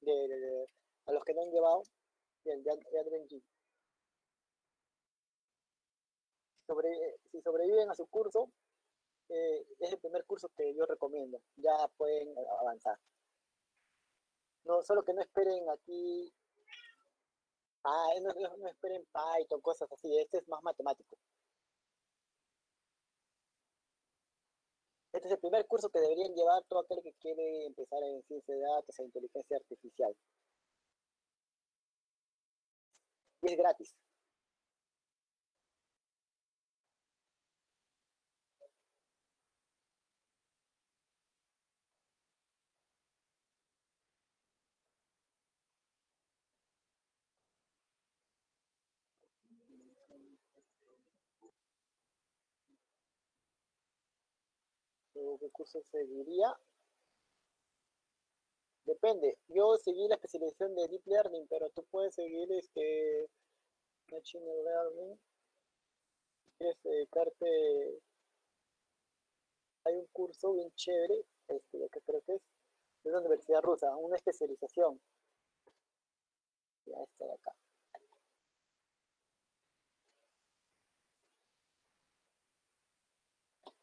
de, 0.00 0.68
a 1.06 1.12
los 1.12 1.24
que 1.24 1.34
no 1.34 1.42
han 1.42 1.50
llevado, 1.50 1.82
de, 2.44 2.56
de, 2.56 3.42
Sobre, 6.66 7.18
si 7.30 7.40
sobreviven 7.40 7.90
a 7.90 7.94
su 7.94 8.06
curso, 8.08 8.50
eh, 9.28 9.66
es 9.80 9.92
el 9.92 9.98
primer 9.98 10.24
curso 10.26 10.50
que 10.56 10.74
yo 10.74 10.84
recomiendo. 10.86 11.40
Ya 11.56 11.76
pueden 11.96 12.34
avanzar. 12.60 12.98
No, 14.64 14.82
solo 14.82 15.02
que 15.02 15.14
no 15.14 15.22
esperen 15.22 15.68
aquí. 15.70 16.32
Ah, 17.84 18.08
no, 18.20 18.34
no 18.58 18.68
esperen 18.68 19.06
Python, 19.06 19.60
cosas 19.62 19.90
así. 19.92 20.18
Este 20.18 20.38
es 20.38 20.48
más 20.48 20.62
matemático. 20.62 21.16
Este 25.12 25.26
es 25.26 25.32
el 25.32 25.40
primer 25.40 25.66
curso 25.66 25.88
que 25.88 26.00
deberían 26.00 26.34
llevar 26.34 26.62
todo 26.68 26.80
aquel 26.80 27.02
que 27.02 27.12
quiere 27.14 27.66
empezar 27.66 28.02
en 28.02 28.22
ciencia 28.24 28.54
de 28.54 28.60
datos 28.60 28.98
e 28.98 29.04
inteligencia 29.04 29.56
artificial. 29.56 30.14
Y 33.42 33.48
es 33.48 33.56
gratis. 33.56 33.94
¿Qué 55.38 55.50
curso 55.50 55.80
seguiría? 55.82 56.56
Depende. 58.88 59.36
Yo 59.48 59.76
seguí 59.76 60.08
la 60.08 60.14
especialización 60.14 60.74
de 60.74 60.88
Deep 60.88 61.06
Learning, 61.06 61.46
pero 61.48 61.68
tú 61.70 61.84
puedes 61.90 62.14
seguir 62.14 62.50
este 62.52 63.28
Machine 64.10 64.46
Learning. 64.64 65.20
Quieres 66.56 66.82
dedicarte... 66.82 68.00
Hay 69.84 69.94
un 69.94 70.06
curso 70.06 70.54
bien 70.54 70.70
chévere, 70.74 71.22
este, 71.48 71.88
que 71.90 72.00
creo 72.00 72.22
que 72.22 72.36
es 72.36 72.42
de 73.04 73.10
la 73.10 73.18
Universidad 73.18 73.62
Rusa, 73.62 73.94
una 73.96 74.16
especialización. 74.16 74.98
Ya 76.86 77.02
está 77.02 77.26
de 77.26 77.32
acá. 77.32 77.52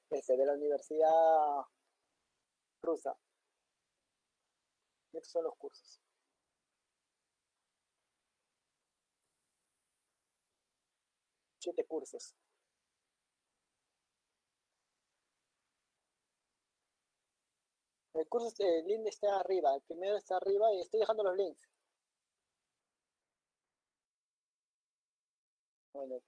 de 0.10 0.46
la 0.46 0.54
Universidad 0.54 1.66
Rusa. 2.82 3.16
Estos 5.16 5.32
son 5.32 5.44
los 5.46 5.56
cursos. 5.56 6.02
Siete 11.60 11.86
cursos. 11.86 12.36
El 18.14 18.28
curso, 18.28 18.56
el 18.60 18.86
link 18.88 19.08
está 19.08 19.40
arriba, 19.40 19.76
el 19.76 19.82
primero 19.82 20.18
está 20.18 20.38
arriba 20.38 20.72
y 20.74 20.82
estoy 20.82 21.00
dejando 21.02 21.24
los 21.24 21.36
links. 21.36 21.68
Bueno, 25.94 26.22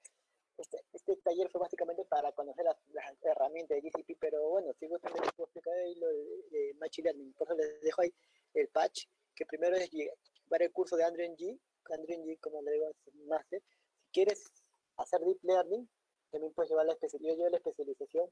este, 0.57 0.83
este, 0.93 1.15
taller 1.17 1.49
fue 1.49 1.61
básicamente 1.61 2.03
para 2.05 2.31
conocer 2.31 2.65
las, 2.65 2.77
herramientas 3.21 3.81
de 3.81 3.89
GCP, 3.89 4.17
pero 4.19 4.49
bueno, 4.49 4.73
si 4.73 4.87
gustan 4.87 5.13
les 5.13 5.31
puedo 5.33 5.45
explicar 5.45 5.73
ahí 5.73 5.95
lo 5.95 6.07
de, 6.07 6.73
Machine 6.79 7.05
Learning. 7.05 7.33
Por 7.33 7.47
eso 7.47 7.55
les 7.55 7.81
dejo 7.81 8.01
ahí 8.01 8.13
el 8.59 8.69
patch, 8.69 9.05
que 9.35 9.45
primero 9.45 9.75
es 9.75 9.89
llevar 9.91 10.61
el 10.61 10.71
curso 10.71 10.95
de 10.95 11.03
Andrew 11.03 11.35
G, 11.35 11.59
Andrew 11.89 12.25
G, 12.25 12.39
como 12.39 12.61
le 12.61 12.71
digo, 12.71 12.89
es 12.89 13.13
un 13.13 13.27
máster. 13.27 13.61
Si 14.01 14.09
quieres 14.11 14.51
hacer 14.97 15.21
Deep 15.21 15.39
Learning, 15.43 15.89
también 16.31 16.53
puedes 16.53 16.69
llevar 16.69 16.85
la 16.85 16.93
especialización, 16.93 17.39
yo 17.39 17.49
la 17.49 17.57
especialización 17.57 18.29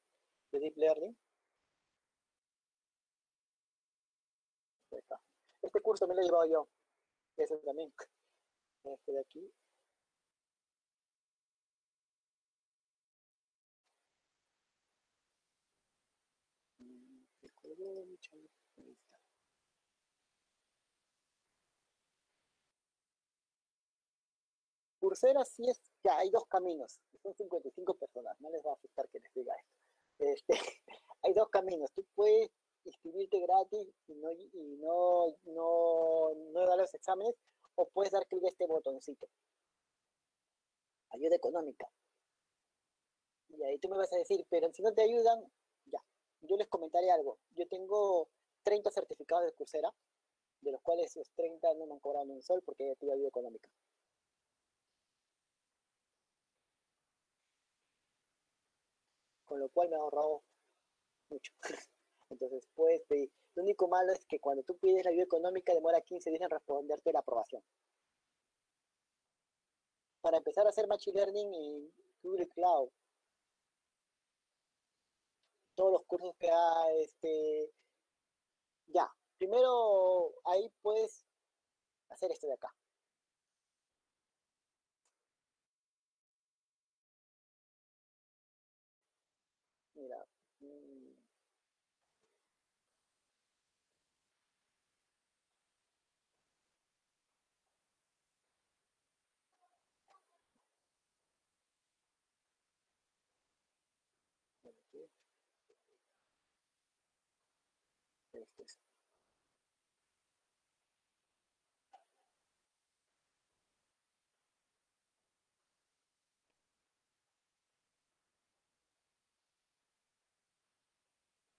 de 0.52 0.60
Deep 0.60 0.78
Learning. 0.78 1.18
Este 5.62 5.82
curso 5.82 6.08
me 6.08 6.16
lo 6.16 6.22
he 6.22 6.26
llevado 6.26 6.46
yo, 6.46 6.68
eso 7.38 7.58
también, 7.60 7.94
este 8.84 9.12
de 9.12 9.20
aquí, 9.20 9.54
Coursera 25.06 25.46
sí 25.46 25.70
es, 25.70 25.80
ya 26.04 26.18
hay 26.18 26.32
dos 26.32 26.48
caminos, 26.48 27.00
son 27.22 27.36
55 27.36 27.94
personas, 27.94 28.42
no 28.42 28.50
les 28.50 28.66
va 28.66 28.72
a 28.72 28.74
afectar 28.74 29.08
que 29.10 29.20
les 29.20 29.32
diga 29.36 29.54
esto. 29.54 29.72
Este, 30.18 30.54
hay 31.22 31.34
dos 31.34 31.48
caminos, 31.50 31.92
tú 31.94 32.04
puedes 32.16 32.50
inscribirte 32.86 33.40
gratis 33.40 33.88
y 34.08 34.16
no, 34.16 34.32
y 34.32 34.78
no, 34.80 35.28
no, 35.44 36.34
no 36.34 36.66
dar 36.66 36.80
los 36.80 36.92
exámenes, 36.96 37.36
o 37.76 37.88
puedes 37.90 38.14
dar 38.14 38.26
clic 38.26 38.46
a 38.46 38.48
este 38.48 38.66
botoncito. 38.66 39.28
Ayuda 41.10 41.36
económica. 41.36 41.88
Y 43.50 43.62
ahí 43.62 43.78
tú 43.78 43.90
me 43.90 43.98
vas 43.98 44.12
a 44.12 44.18
decir, 44.18 44.44
pero 44.50 44.74
si 44.74 44.82
no 44.82 44.92
te 44.92 45.04
ayudan, 45.04 45.40
yo 46.42 46.58
les 46.58 46.68
comentaré 46.68 47.12
algo. 47.12 47.38
Yo 47.52 47.68
tengo 47.68 48.28
30 48.64 48.90
certificados 48.90 49.46
de 49.46 49.54
Coursera, 49.54 49.94
de 50.62 50.72
los 50.72 50.82
cuales 50.82 51.16
los 51.16 51.30
30 51.34 51.76
no 51.76 51.86
me 51.86 51.94
han 51.94 52.00
cobrado 52.00 52.26
un 52.26 52.42
sol 52.42 52.64
porque 52.66 52.96
tenido 52.96 53.14
ayuda 53.14 53.28
económica. 53.28 53.70
Con 59.46 59.60
lo 59.60 59.70
cual 59.70 59.90
me 59.90 59.96
ha 59.96 60.00
ahorrado 60.00 60.44
mucho. 61.30 61.54
Entonces, 62.30 62.68
puedes 62.74 63.02
pedir. 63.04 63.32
Lo 63.56 63.64
único 63.64 63.88
malo 63.88 64.12
es 64.12 64.26
que 64.26 64.40
cuando 64.40 64.64
tú 64.64 64.78
pides 64.78 65.06
la 65.06 65.12
ayuda 65.12 65.24
económica 65.24 65.74
demora 65.74 66.02
15 66.02 66.30
días 66.30 66.42
en 66.42 66.50
responderte 66.50 67.14
la 67.14 67.20
aprobación. 67.20 67.64
Para 70.22 70.38
empezar 70.38 70.66
a 70.66 70.70
hacer 70.70 70.88
Machine 70.88 71.18
Learning 71.18 71.54
en 71.54 71.94
Google 72.24 72.48
Cloud, 72.50 72.90
todos 75.76 75.92
los 75.92 76.06
cursos 76.06 76.36
que 76.40 76.50
hay, 76.50 77.04
este, 77.04 77.72
ya, 78.88 79.10
primero 79.38 80.34
ahí 80.46 80.72
puedes 80.82 81.26
hacer 82.10 82.32
esto 82.32 82.48
de 82.48 82.54
acá. 82.54 82.74
Mira. 89.96 90.26
mm, 90.62 91.16
aquí. 104.68 105.08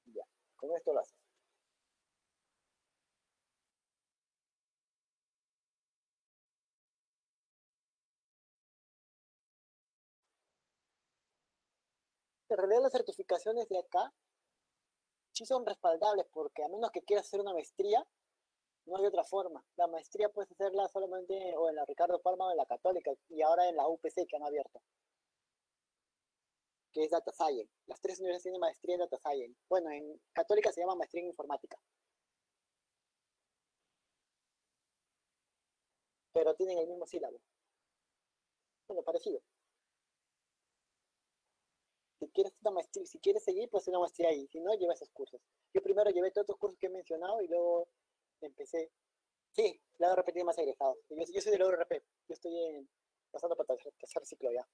Ya, 0.06 0.24
con 0.56 0.74
esto 0.76 0.92
lo 0.92 1.00
haces. 1.00 1.14
En 12.48 12.82
las 12.82 12.92
certificaciones 12.92 13.68
de 13.68 13.78
acá 13.78 14.12
sí 15.36 15.44
son 15.44 15.66
respaldables 15.66 16.26
porque 16.32 16.64
a 16.64 16.68
menos 16.68 16.90
que 16.90 17.02
quieras 17.02 17.26
hacer 17.26 17.40
una 17.40 17.52
maestría, 17.52 18.06
no 18.86 18.96
hay 18.96 19.04
otra 19.04 19.24
forma. 19.24 19.64
La 19.76 19.86
maestría 19.86 20.30
puedes 20.30 20.50
hacerla 20.52 20.88
solamente 20.88 21.54
o 21.56 21.68
en 21.68 21.76
la 21.76 21.84
Ricardo 21.84 22.20
Palma 22.20 22.46
o 22.46 22.50
en 22.52 22.56
la 22.56 22.66
Católica 22.66 23.12
y 23.28 23.42
ahora 23.42 23.68
en 23.68 23.76
la 23.76 23.86
UPC 23.88 24.26
que 24.26 24.36
han 24.36 24.44
abierto, 24.44 24.80
que 26.92 27.04
es 27.04 27.10
Data 27.10 27.32
Science. 27.32 27.70
Las 27.86 28.00
tres 28.00 28.18
universidades 28.20 28.44
tienen 28.44 28.60
maestría 28.60 28.94
en 28.94 29.00
Data 29.00 29.18
Science. 29.18 29.60
Bueno, 29.68 29.90
en 29.90 30.20
Católica 30.32 30.72
se 30.72 30.80
llama 30.80 30.94
maestría 30.94 31.22
en 31.22 31.28
informática. 31.28 31.76
Pero 36.32 36.54
tienen 36.54 36.78
el 36.78 36.86
mismo 36.86 37.06
sílabo. 37.06 37.40
Bueno, 38.88 39.02
parecido. 39.02 39.40
Quieres 42.36 42.52
una 42.60 42.72
maestría, 42.72 43.06
si 43.06 43.18
quieres 43.18 43.42
seguir, 43.44 43.70
pues 43.70 43.88
una 43.88 43.98
maestría 43.98 44.28
ahí. 44.28 44.46
Si 44.48 44.60
no, 44.60 44.74
lleva 44.74 44.92
esos 44.92 45.08
cursos. 45.08 45.40
Yo 45.72 45.80
primero 45.80 46.10
llevé 46.10 46.30
todos 46.32 46.46
los 46.46 46.58
cursos 46.58 46.78
que 46.78 46.88
he 46.88 46.90
mencionado 46.90 47.40
y 47.40 47.48
luego 47.48 47.88
empecé. 48.42 48.92
Sí, 49.52 49.80
la 49.96 50.12
he 50.12 50.16
repetido 50.16 50.44
más 50.44 50.58
egresados. 50.58 50.98
Yo, 51.08 51.40
soy 51.40 51.52
del 51.52 51.62
URP. 51.62 51.92
Yo 52.28 52.34
estoy 52.34 52.62
en, 52.62 52.90
pasando 53.30 53.56
para 53.56 53.74
tercer 53.74 54.26
ciclo 54.26 54.52
ya. 54.52 54.68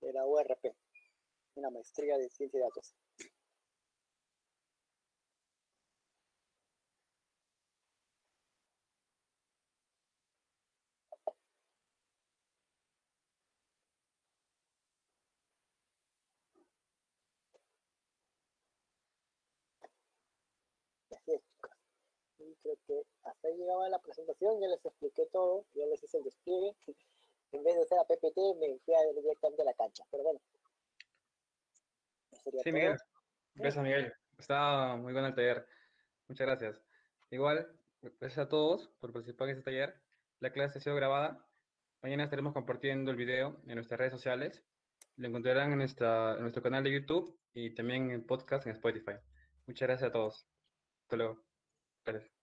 De 0.00 0.12
la 0.12 0.26
URP. 0.26 0.74
Una 1.54 1.70
maestría 1.70 2.18
de 2.18 2.28
ciencia 2.28 2.58
de 2.58 2.64
datos. 2.64 2.96
Creo 22.64 22.78
que 22.86 23.02
hasta 23.22 23.48
ahí 23.48 23.56
llegaba 23.56 23.88
la 23.88 24.00
presentación, 24.00 24.60
ya 24.60 24.68
les 24.68 24.84
expliqué 24.84 25.26
todo, 25.32 25.66
ya 25.74 25.86
les 25.86 26.02
hice 26.02 26.18
el 26.18 26.24
despliegue. 26.24 26.74
En 27.52 27.62
vez 27.62 27.76
de 27.76 27.82
hacer 27.82 27.98
a 28.00 28.04
PPT, 28.04 28.58
me 28.58 28.80
fui 28.80 28.94
a 28.94 29.12
directamente 29.14 29.62
a 29.62 29.64
la 29.64 29.74
cancha. 29.74 30.02
Pero 30.10 30.24
bueno. 30.24 30.40
Sí, 32.32 32.50
todo. 32.50 32.72
Miguel. 32.72 32.96
Gracias, 33.54 33.84
Miguel. 33.84 34.12
Está 34.36 34.96
muy 34.96 35.12
bueno 35.12 35.28
el 35.28 35.36
taller. 35.36 35.64
Muchas 36.26 36.48
gracias. 36.48 36.82
Igual, 37.30 37.70
gracias 38.02 38.38
a 38.38 38.48
todos 38.48 38.88
por 38.98 39.12
participar 39.12 39.50
en 39.50 39.58
este 39.58 39.70
taller. 39.70 39.94
La 40.40 40.50
clase 40.50 40.78
ha 40.78 40.82
sido 40.82 40.96
grabada. 40.96 41.46
Mañana 42.02 42.24
estaremos 42.24 42.54
compartiendo 42.54 43.12
el 43.12 43.16
video 43.16 43.56
en 43.68 43.76
nuestras 43.76 44.00
redes 44.00 44.12
sociales. 44.12 44.64
Lo 45.16 45.28
encontrarán 45.28 45.70
en, 45.70 45.78
nuestra, 45.78 46.34
en 46.34 46.40
nuestro 46.40 46.60
canal 46.60 46.82
de 46.82 46.92
YouTube 46.92 47.38
y 47.52 47.72
también 47.72 48.10
en 48.10 48.26
podcast 48.26 48.66
en 48.66 48.72
Spotify. 48.72 49.14
Muchas 49.66 49.86
gracias 49.86 50.10
a 50.10 50.12
todos. 50.12 50.44
Hasta 51.04 51.16
luego. 51.16 51.44
Gracias. 52.04 52.33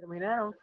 Terminaron. 0.00 0.54